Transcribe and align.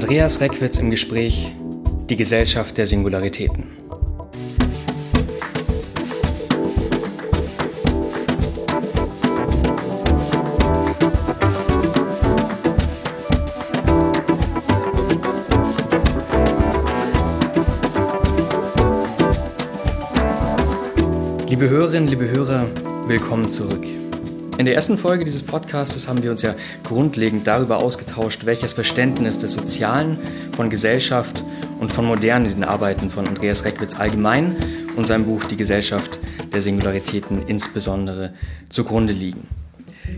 Andreas 0.00 0.40
Reckwitz 0.40 0.78
im 0.78 0.90
Gespräch 0.90 1.52
Die 2.08 2.14
Gesellschaft 2.14 2.78
der 2.78 2.86
Singularitäten. 2.86 3.64
Liebe 21.48 21.68
Hörerinnen, 21.68 22.06
liebe 22.06 22.30
Hörer, 22.30 22.68
willkommen 23.08 23.48
zurück. 23.48 23.97
In 24.58 24.64
der 24.64 24.74
ersten 24.74 24.98
Folge 24.98 25.24
dieses 25.24 25.44
Podcasts 25.44 26.08
haben 26.08 26.24
wir 26.24 26.32
uns 26.32 26.42
ja 26.42 26.56
grundlegend 26.82 27.46
darüber 27.46 27.80
ausgetauscht, 27.80 28.44
welches 28.44 28.72
Verständnis 28.72 29.38
des 29.38 29.52
Sozialen, 29.52 30.18
von 30.56 30.68
Gesellschaft 30.68 31.44
und 31.78 31.92
von 31.92 32.04
Moderne 32.04 32.48
den 32.48 32.64
Arbeiten 32.64 33.08
von 33.08 33.28
Andreas 33.28 33.64
Reckwitz 33.64 33.94
allgemein 33.94 34.56
und 34.96 35.06
seinem 35.06 35.26
Buch 35.26 35.44
Die 35.44 35.56
Gesellschaft 35.56 36.18
der 36.52 36.60
Singularitäten 36.60 37.46
insbesondere 37.46 38.32
zugrunde 38.68 39.12
liegen. 39.12 39.46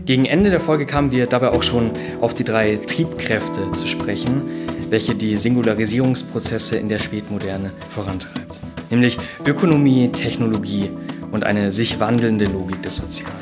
Gegen 0.05 0.25
Ende 0.25 0.49
der 0.49 0.59
Folge 0.59 0.87
kamen 0.87 1.11
wir 1.11 1.27
dabei 1.27 1.49
auch 1.49 1.61
schon 1.61 1.91
auf 2.19 2.33
die 2.33 2.43
drei 2.43 2.77
Triebkräfte 2.77 3.71
zu 3.73 3.87
sprechen, 3.87 4.41
welche 4.89 5.13
die 5.13 5.37
Singularisierungsprozesse 5.37 6.77
in 6.77 6.89
der 6.89 6.97
Spätmoderne 6.97 7.69
vorantreibt. 7.91 8.59
Nämlich 8.89 9.19
Ökonomie, 9.45 10.11
Technologie 10.11 10.89
und 11.31 11.43
eine 11.43 11.71
sich 11.71 11.99
wandelnde 11.99 12.45
Logik 12.45 12.81
des 12.81 12.95
Sozialen. 12.95 13.40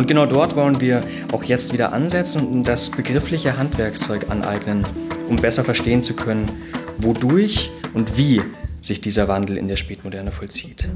Und 0.00 0.06
genau 0.06 0.24
dort 0.24 0.56
wollen 0.56 0.80
wir 0.80 1.04
auch 1.30 1.44
jetzt 1.44 1.74
wieder 1.74 1.92
ansetzen 1.92 2.40
und 2.46 2.64
das 2.64 2.90
begriffliche 2.90 3.58
Handwerkszeug 3.58 4.30
aneignen, 4.30 4.82
um 5.28 5.36
besser 5.36 5.62
verstehen 5.62 6.02
zu 6.02 6.16
können, 6.16 6.50
wodurch 6.96 7.70
und 7.92 8.16
wie 8.16 8.40
sich 8.80 9.02
dieser 9.02 9.28
Wandel 9.28 9.58
in 9.58 9.68
der 9.68 9.76
Spätmoderne 9.76 10.32
vollzieht. 10.32 10.88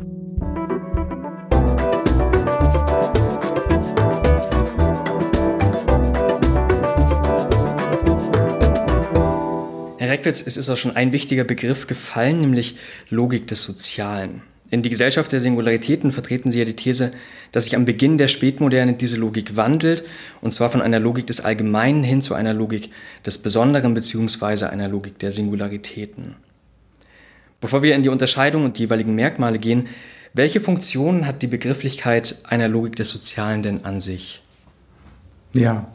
Herr 9.99 10.09
Reckwitz, 10.09 10.43
es 10.47 10.57
ist 10.57 10.71
auch 10.71 10.79
schon 10.79 10.97
ein 10.97 11.13
wichtiger 11.13 11.45
Begriff 11.45 11.87
gefallen, 11.87 12.41
nämlich 12.41 12.79
Logik 13.11 13.49
des 13.49 13.65
Sozialen. 13.65 14.41
In 14.75 14.83
die 14.83 14.91
Gesellschaft 14.91 15.31
der 15.31 15.39
Singularitäten 15.39 16.11
vertreten 16.11 16.51
Sie 16.51 16.59
ja 16.59 16.65
die 16.65 16.75
These, 16.75 17.13
dass 17.53 17.63
sich 17.63 17.77
am 17.77 17.85
Beginn 17.85 18.19
der 18.19 18.27
Spätmoderne 18.27 18.95
diese 18.95 19.17
Logik 19.17 19.55
wandelt, 19.55 20.03
und 20.41 20.51
zwar 20.51 20.69
von 20.69 20.83
einer 20.83 20.99
Logik 20.99 21.29
des 21.29 21.41
Allgemeinen 21.41 22.03
hin 22.03 22.21
zu 22.21 22.35
einer 22.35 22.53
Logik 22.53 22.91
des 23.25 23.39
Besonderen 23.39 23.95
bzw. 23.95 24.65
einer 24.65 24.89
Logik 24.89 25.21
der 25.21 25.31
Singularitäten. 25.31 26.35
Bevor 27.61 27.85
wir 27.85 27.95
in 27.95 28.03
die 28.03 28.09
Unterscheidung 28.09 28.65
und 28.65 28.77
die 28.77 28.83
jeweiligen 28.83 29.15
Merkmale 29.15 29.61
gehen, 29.61 29.87
welche 30.33 30.61
Funktionen 30.61 31.25
hat 31.25 31.43
die 31.43 31.47
Begrifflichkeit 31.47 32.39
einer 32.43 32.67
Logik 32.67 32.97
des 32.97 33.11
Sozialen 33.11 33.63
denn 33.63 33.85
an 33.85 34.01
sich? 34.01 34.43
Ja, 35.55 35.87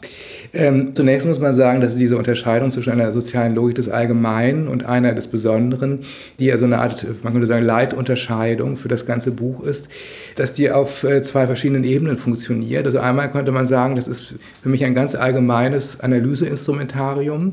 ähm, 0.53 0.95
zunächst 0.95 1.27
muss 1.27 1.39
man 1.39 1.53
sagen, 1.53 1.81
dass 1.81 1.97
diese 1.97 2.17
Unterscheidung 2.17 2.71
zwischen 2.71 2.91
einer 2.91 3.11
sozialen 3.11 3.53
Logik 3.53 3.75
des 3.75 3.89
Allgemeinen 3.89 4.69
und 4.69 4.85
einer 4.85 5.13
des 5.13 5.27
Besonderen, 5.27 5.99
die 6.39 6.45
ja 6.45 6.57
so 6.57 6.63
eine 6.63 6.79
Art, 6.79 7.05
man 7.23 7.33
könnte 7.33 7.47
sagen, 7.47 7.65
Leitunterscheidung 7.65 8.77
für 8.77 8.87
das 8.87 9.05
ganze 9.05 9.31
Buch 9.31 9.61
ist, 9.61 9.89
dass 10.37 10.53
die 10.53 10.71
auf 10.71 11.03
äh, 11.03 11.21
zwei 11.23 11.45
verschiedenen 11.45 11.83
Ebenen 11.83 12.17
funktioniert. 12.17 12.85
Also 12.85 12.99
einmal 12.99 13.29
könnte 13.31 13.51
man 13.51 13.67
sagen, 13.67 13.97
das 13.97 14.07
ist 14.07 14.35
für 14.63 14.69
mich 14.69 14.85
ein 14.85 14.95
ganz 14.95 15.13
allgemeines 15.13 15.99
Analyseinstrumentarium 15.99 17.51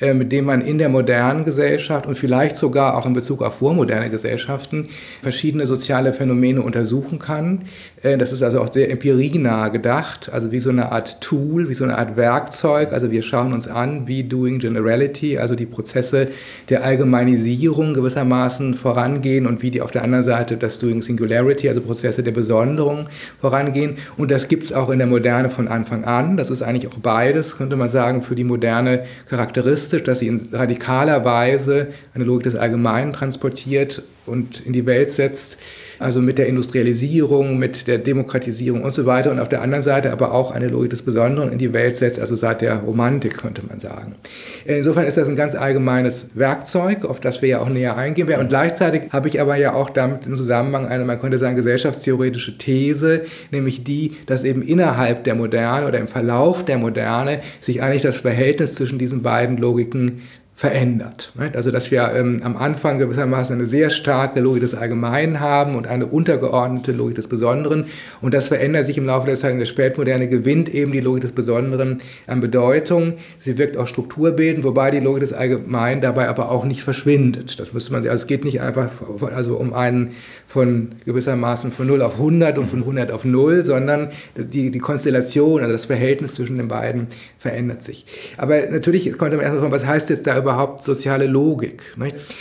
äh, 0.00 0.14
mit 0.14 0.32
dem 0.32 0.46
man 0.46 0.62
in 0.62 0.78
der 0.78 0.88
modernen 0.88 1.44
Gesellschaft 1.44 2.06
und 2.06 2.16
vielleicht 2.16 2.56
sogar 2.56 2.96
auch 2.96 3.04
in 3.04 3.12
Bezug 3.12 3.42
auf 3.42 3.58
vormoderne 3.58 4.08
Gesellschaften 4.08 4.88
verschiedene 5.22 5.66
soziale 5.66 6.12
Phänomene 6.12 6.62
untersuchen 6.62 7.18
kann. 7.18 7.66
Äh, 8.02 8.18
das 8.18 8.32
ist 8.32 8.42
also 8.42 8.60
auch 8.60 8.72
sehr 8.72 8.90
empirienah 8.90 9.68
gedacht, 9.68 10.30
also 10.32 10.52
wie 10.52 10.60
so 10.60 10.70
eine 10.70 10.92
Art 10.92 11.20
Tool, 11.20 11.68
wie 11.68 11.74
so 11.74 11.84
eine 11.84 11.98
Art 11.98 12.16
Werkzeug. 12.16 12.92
Also 12.92 13.10
wir 13.10 13.22
schauen 13.22 13.52
uns 13.52 13.68
an, 13.68 14.06
wie 14.06 14.24
Doing 14.24 14.58
Generality, 14.58 15.38
also 15.38 15.54
die 15.54 15.66
Prozesse 15.66 16.28
der 16.68 16.84
Allgemeinisierung 16.84 17.94
gewissermaßen 17.94 18.74
vorangehen 18.74 19.46
und 19.46 19.62
wie 19.62 19.70
die 19.70 19.80
auf 19.80 19.90
der 19.90 20.02
anderen 20.02 20.24
Seite 20.24 20.56
das 20.56 20.78
Doing 20.78 21.02
Singularity, 21.02 21.68
also 21.68 21.80
Prozesse 21.80 22.22
der 22.22 22.32
Besonderung 22.32 23.08
vorangehen. 23.40 23.96
Und 24.16 24.30
das 24.30 24.48
gibt 24.48 24.64
es 24.64 24.72
auch 24.72 24.90
in 24.90 24.98
der 24.98 25.06
Moderne 25.06 25.50
von 25.50 25.68
Anfang 25.68 26.04
an. 26.04 26.36
Das 26.36 26.50
ist 26.50 26.62
eigentlich 26.62 26.88
auch 26.88 26.98
beides, 26.98 27.56
könnte 27.56 27.76
man 27.76 27.88
sagen, 27.88 28.22
für 28.22 28.34
die 28.34 28.44
moderne 28.44 29.04
charakteristisch, 29.28 30.02
dass 30.02 30.18
sie 30.18 30.26
in 30.26 30.48
radikaler 30.52 31.24
Weise 31.24 31.88
eine 32.14 32.24
Logik 32.24 32.44
des 32.44 32.56
Allgemeinen 32.56 33.12
transportiert 33.12 34.02
und 34.26 34.60
in 34.60 34.72
die 34.72 34.86
Welt 34.86 35.10
setzt, 35.10 35.58
also 36.02 36.20
mit 36.20 36.38
der 36.38 36.46
Industrialisierung, 36.46 37.58
mit 37.58 37.86
der 37.86 37.98
Demokratisierung 37.98 38.82
und 38.82 38.92
so 38.92 39.06
weiter 39.06 39.30
und 39.30 39.38
auf 39.38 39.48
der 39.48 39.62
anderen 39.62 39.82
Seite 39.82 40.12
aber 40.12 40.32
auch 40.32 40.50
eine 40.52 40.68
Logik 40.68 40.90
des 40.90 41.02
Besonderen 41.02 41.52
in 41.52 41.58
die 41.58 41.72
Welt 41.72 41.96
setzt, 41.96 42.18
also 42.18 42.36
seit 42.36 42.60
der 42.60 42.76
Romantik 42.76 43.38
könnte 43.38 43.62
man 43.66 43.78
sagen. 43.78 44.16
Insofern 44.64 45.06
ist 45.06 45.16
das 45.16 45.28
ein 45.28 45.36
ganz 45.36 45.54
allgemeines 45.54 46.30
Werkzeug, 46.34 47.04
auf 47.04 47.20
das 47.20 47.42
wir 47.42 47.48
ja 47.48 47.60
auch 47.60 47.68
näher 47.68 47.96
eingehen 47.96 48.28
werden 48.28 48.42
und 48.42 48.48
gleichzeitig 48.48 49.12
habe 49.12 49.28
ich 49.28 49.40
aber 49.40 49.56
ja 49.56 49.74
auch 49.74 49.90
damit 49.90 50.26
im 50.26 50.36
Zusammenhang 50.36 50.86
eine, 50.86 51.04
man 51.04 51.20
könnte 51.20 51.38
sagen, 51.38 51.56
gesellschaftstheoretische 51.56 52.58
These, 52.58 53.22
nämlich 53.50 53.84
die, 53.84 54.16
dass 54.26 54.44
eben 54.44 54.62
innerhalb 54.62 55.24
der 55.24 55.34
Moderne 55.34 55.86
oder 55.86 55.98
im 55.98 56.08
Verlauf 56.08 56.64
der 56.64 56.78
Moderne 56.78 57.38
sich 57.60 57.82
eigentlich 57.82 58.02
das 58.02 58.18
Verhältnis 58.18 58.74
zwischen 58.74 58.98
diesen 58.98 59.22
beiden 59.22 59.56
Logiken 59.56 60.22
verändert. 60.62 61.32
Also 61.54 61.72
dass 61.72 61.90
wir 61.90 62.12
ähm, 62.14 62.40
am 62.44 62.56
Anfang 62.56 63.00
gewissermaßen 63.00 63.56
eine 63.56 63.66
sehr 63.66 63.90
starke 63.90 64.38
Logik 64.38 64.60
des 64.60 64.76
Allgemeinen 64.76 65.40
haben 65.40 65.74
und 65.74 65.88
eine 65.88 66.06
untergeordnete 66.06 66.92
Logik 66.92 67.16
des 67.16 67.26
Besonderen 67.26 67.86
und 68.20 68.32
das 68.32 68.46
verändert 68.46 68.86
sich 68.86 68.96
im 68.96 69.06
Laufe 69.06 69.26
der 69.26 69.34
Zeit. 69.34 69.54
In 69.54 69.58
der 69.58 69.66
Spätmoderne 69.66 70.28
gewinnt 70.28 70.72
eben 70.72 70.92
die 70.92 71.00
Logik 71.00 71.22
des 71.22 71.32
Besonderen 71.32 71.98
an 72.28 72.40
Bedeutung. 72.40 73.14
Sie 73.40 73.58
wirkt 73.58 73.76
auch 73.76 73.88
strukturbildend, 73.88 74.62
wobei 74.62 74.92
die 74.92 75.00
Logik 75.00 75.22
des 75.22 75.32
Allgemeinen 75.32 76.00
dabei 76.00 76.28
aber 76.28 76.52
auch 76.52 76.64
nicht 76.64 76.84
verschwindet. 76.84 77.58
Das 77.58 77.72
müsste 77.72 77.90
man, 77.90 78.02
also 78.02 78.14
es 78.14 78.28
geht 78.28 78.44
nicht 78.44 78.60
einfach 78.60 78.88
also 79.34 79.56
um 79.56 79.74
einen 79.74 80.12
von 80.46 80.90
gewissermaßen 81.04 81.72
von 81.72 81.88
0 81.88 82.02
auf 82.02 82.14
100 82.14 82.58
und 82.58 82.68
von 82.68 82.80
100 82.80 83.10
auf 83.10 83.24
0, 83.24 83.64
sondern 83.64 84.10
die, 84.36 84.70
die 84.70 84.78
Konstellation, 84.78 85.60
also 85.60 85.72
das 85.72 85.86
Verhältnis 85.86 86.34
zwischen 86.34 86.58
den 86.58 86.68
beiden 86.68 87.08
verändert 87.40 87.82
sich. 87.82 88.06
Aber 88.36 88.60
natürlich 88.70 89.18
konnte 89.18 89.34
man 89.34 89.44
erstmal 89.44 89.62
fragen, 89.62 89.72
was 89.72 89.86
heißt 89.86 90.08
jetzt 90.10 90.24
da 90.28 90.38
überhaupt 90.38 90.51
soziale 90.80 91.26
Logik? 91.26 91.82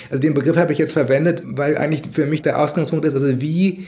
Also 0.10 0.22
den 0.22 0.34
Begriff 0.34 0.58
habe 0.58 0.72
ich 0.72 0.78
jetzt 0.78 0.94
verwendet, 0.94 1.44
weil 1.46 1.78
eigentlich 1.78 2.04
für 2.12 2.26
mich 2.26 2.42
der 2.42 2.62
Ausgangspunkt 2.62 3.06
ist, 3.06 3.14
also 3.14 3.42
wie 3.42 3.88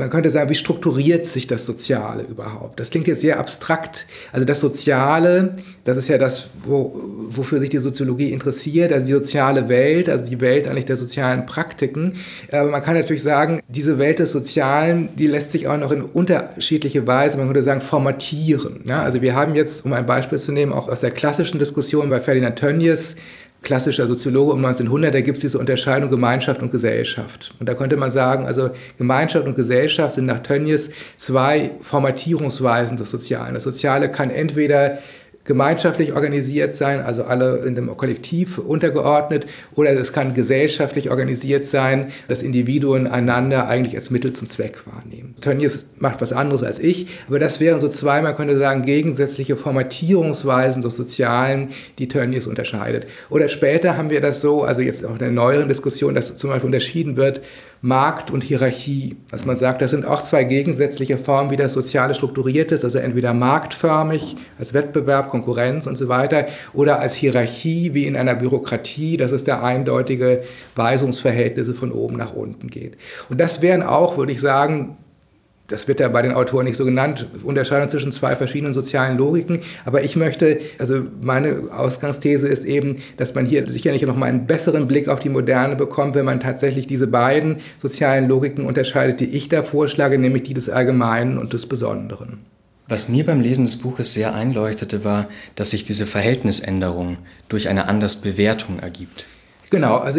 man 0.00 0.08
könnte 0.08 0.30
sagen, 0.30 0.48
wie 0.48 0.54
strukturiert 0.54 1.26
sich 1.26 1.46
das 1.46 1.66
Soziale 1.66 2.22
überhaupt? 2.22 2.80
Das 2.80 2.90
klingt 2.90 3.06
jetzt 3.06 3.20
sehr 3.20 3.38
abstrakt. 3.38 4.06
Also 4.32 4.46
das 4.46 4.58
Soziale, 4.58 5.52
das 5.84 5.98
ist 5.98 6.08
ja 6.08 6.16
das, 6.16 6.48
wo, 6.64 6.98
wofür 7.28 7.60
sich 7.60 7.68
die 7.68 7.78
Soziologie 7.78 8.32
interessiert, 8.32 8.92
also 8.92 9.04
die 9.04 9.12
soziale 9.12 9.68
Welt, 9.68 10.08
also 10.08 10.24
die 10.24 10.40
Welt 10.40 10.66
eigentlich 10.68 10.86
der 10.86 10.96
sozialen 10.96 11.44
Praktiken. 11.44 12.14
Aber 12.50 12.70
man 12.70 12.82
kann 12.82 12.94
natürlich 12.94 13.22
sagen, 13.22 13.60
diese 13.68 13.98
Welt 13.98 14.20
des 14.20 14.32
Sozialen, 14.32 15.10
die 15.16 15.26
lässt 15.26 15.52
sich 15.52 15.68
auch 15.68 15.76
noch 15.76 15.92
in 15.92 16.02
unterschiedliche 16.02 17.06
Weise, 17.06 17.36
man 17.36 17.46
könnte 17.46 17.62
sagen, 17.62 17.82
formatieren. 17.82 18.80
Ja, 18.88 19.02
also 19.02 19.20
wir 19.20 19.34
haben 19.34 19.54
jetzt, 19.54 19.84
um 19.84 19.92
ein 19.92 20.06
Beispiel 20.06 20.38
zu 20.38 20.50
nehmen, 20.50 20.72
auch 20.72 20.88
aus 20.88 21.00
der 21.00 21.10
klassischen 21.10 21.58
Diskussion 21.58 22.08
bei 22.08 22.20
Ferdinand 22.20 22.58
Tönnies, 22.58 23.16
klassischer 23.62 24.06
Soziologe 24.06 24.52
um 24.52 24.64
1900, 24.64 25.14
da 25.14 25.20
gibt 25.20 25.36
es 25.36 25.42
diese 25.42 25.58
Unterscheidung 25.58 26.10
Gemeinschaft 26.10 26.62
und 26.62 26.72
Gesellschaft. 26.72 27.54
Und 27.60 27.68
da 27.68 27.74
könnte 27.74 27.96
man 27.96 28.10
sagen, 28.10 28.46
also 28.46 28.70
Gemeinschaft 28.98 29.46
und 29.46 29.54
Gesellschaft 29.54 30.14
sind 30.14 30.26
nach 30.26 30.40
Tönnies 30.40 30.90
zwei 31.16 31.72
Formatierungsweisen 31.82 32.96
des 32.96 33.10
Sozialen. 33.10 33.54
Das 33.54 33.64
Soziale 33.64 34.10
kann 34.10 34.30
entweder 34.30 34.98
gemeinschaftlich 35.44 36.12
organisiert 36.12 36.74
sein, 36.74 37.00
also 37.00 37.24
alle 37.24 37.58
in 37.64 37.74
dem 37.74 37.96
Kollektiv 37.96 38.58
untergeordnet, 38.58 39.46
oder 39.74 39.92
es 39.92 40.12
kann 40.12 40.34
gesellschaftlich 40.34 41.10
organisiert 41.10 41.66
sein, 41.66 42.12
dass 42.28 42.42
Individuen 42.42 43.06
einander 43.06 43.66
eigentlich 43.66 43.94
als 43.94 44.10
Mittel 44.10 44.32
zum 44.32 44.48
Zweck 44.48 44.82
wahrnehmen. 44.86 45.34
Tönnies 45.40 45.86
macht 45.98 46.20
was 46.20 46.32
anderes 46.32 46.62
als 46.62 46.78
ich, 46.78 47.06
aber 47.26 47.38
das 47.38 47.58
wären 47.58 47.80
so 47.80 47.88
zwei, 47.88 48.20
man 48.20 48.36
könnte 48.36 48.58
sagen, 48.58 48.84
gegensätzliche 48.84 49.56
Formatierungsweisen 49.56 50.82
des 50.82 50.96
Sozialen, 50.96 51.70
die 51.98 52.08
Tönnies 52.08 52.46
unterscheidet. 52.46 53.06
Oder 53.30 53.48
später 53.48 53.96
haben 53.96 54.10
wir 54.10 54.20
das 54.20 54.40
so, 54.40 54.62
also 54.62 54.82
jetzt 54.82 55.04
auch 55.04 55.12
in 55.12 55.18
der 55.18 55.30
neueren 55.30 55.68
Diskussion, 55.68 56.14
dass 56.14 56.36
zum 56.36 56.50
Beispiel 56.50 56.66
unterschieden 56.66 57.16
wird, 57.16 57.40
Markt 57.82 58.30
und 58.30 58.44
Hierarchie. 58.44 59.16
Dass 59.30 59.46
man 59.46 59.56
sagt, 59.56 59.80
das 59.80 59.90
sind 59.90 60.04
auch 60.04 60.20
zwei 60.22 60.44
gegensätzliche 60.44 61.16
Formen, 61.16 61.50
wie 61.50 61.56
das 61.56 61.72
Soziale 61.72 62.14
strukturiert 62.14 62.72
ist, 62.72 62.84
also 62.84 62.98
entweder 62.98 63.32
marktförmig, 63.32 64.36
als 64.58 64.74
Wettbewerb, 64.74 65.30
Konkurrenz 65.30 65.86
und 65.86 65.96
so 65.96 66.08
weiter, 66.08 66.46
oder 66.74 67.00
als 67.00 67.14
Hierarchie, 67.14 67.94
wie 67.94 68.06
in 68.06 68.16
einer 68.16 68.34
Bürokratie, 68.34 69.16
dass 69.16 69.32
es 69.32 69.44
da 69.44 69.62
eindeutige 69.62 70.42
Weisungsverhältnisse 70.76 71.74
von 71.74 71.92
oben 71.92 72.16
nach 72.16 72.34
unten 72.34 72.68
geht. 72.68 72.96
Und 73.28 73.40
das 73.40 73.62
wären 73.62 73.82
auch, 73.82 74.18
würde 74.18 74.32
ich 74.32 74.40
sagen, 74.40 74.98
das 75.70 75.88
wird 75.88 76.00
ja 76.00 76.08
bei 76.08 76.22
den 76.22 76.32
Autoren 76.32 76.64
nicht 76.64 76.76
so 76.76 76.84
genannt, 76.84 77.26
Unterscheidung 77.42 77.88
zwischen 77.88 78.12
zwei 78.12 78.36
verschiedenen 78.36 78.74
sozialen 78.74 79.16
Logiken. 79.16 79.60
Aber 79.84 80.02
ich 80.02 80.16
möchte, 80.16 80.60
also 80.78 81.02
meine 81.22 81.68
Ausgangsthese 81.74 82.48
ist 82.48 82.64
eben, 82.64 82.98
dass 83.16 83.34
man 83.34 83.46
hier 83.46 83.66
sicherlich 83.68 84.02
noch 84.02 84.16
mal 84.16 84.26
einen 84.26 84.46
besseren 84.46 84.86
Blick 84.88 85.08
auf 85.08 85.20
die 85.20 85.28
Moderne 85.28 85.76
bekommt, 85.76 86.14
wenn 86.14 86.24
man 86.24 86.40
tatsächlich 86.40 86.86
diese 86.86 87.06
beiden 87.06 87.56
sozialen 87.80 88.28
Logiken 88.28 88.66
unterscheidet, 88.66 89.20
die 89.20 89.26
ich 89.26 89.48
da 89.48 89.62
vorschlage, 89.62 90.18
nämlich 90.18 90.42
die 90.42 90.54
des 90.54 90.68
Allgemeinen 90.68 91.38
und 91.38 91.52
des 91.52 91.66
Besonderen. 91.66 92.38
Was 92.88 93.08
mir 93.08 93.24
beim 93.24 93.40
Lesen 93.40 93.66
des 93.66 93.76
Buches 93.76 94.14
sehr 94.14 94.34
einleuchtete, 94.34 95.04
war, 95.04 95.28
dass 95.54 95.70
sich 95.70 95.84
diese 95.84 96.06
Verhältnisänderung 96.06 97.18
durch 97.48 97.68
eine 97.68 97.86
Andersbewertung 97.86 98.80
ergibt. 98.80 99.26
Genau, 99.70 99.98
also 99.98 100.18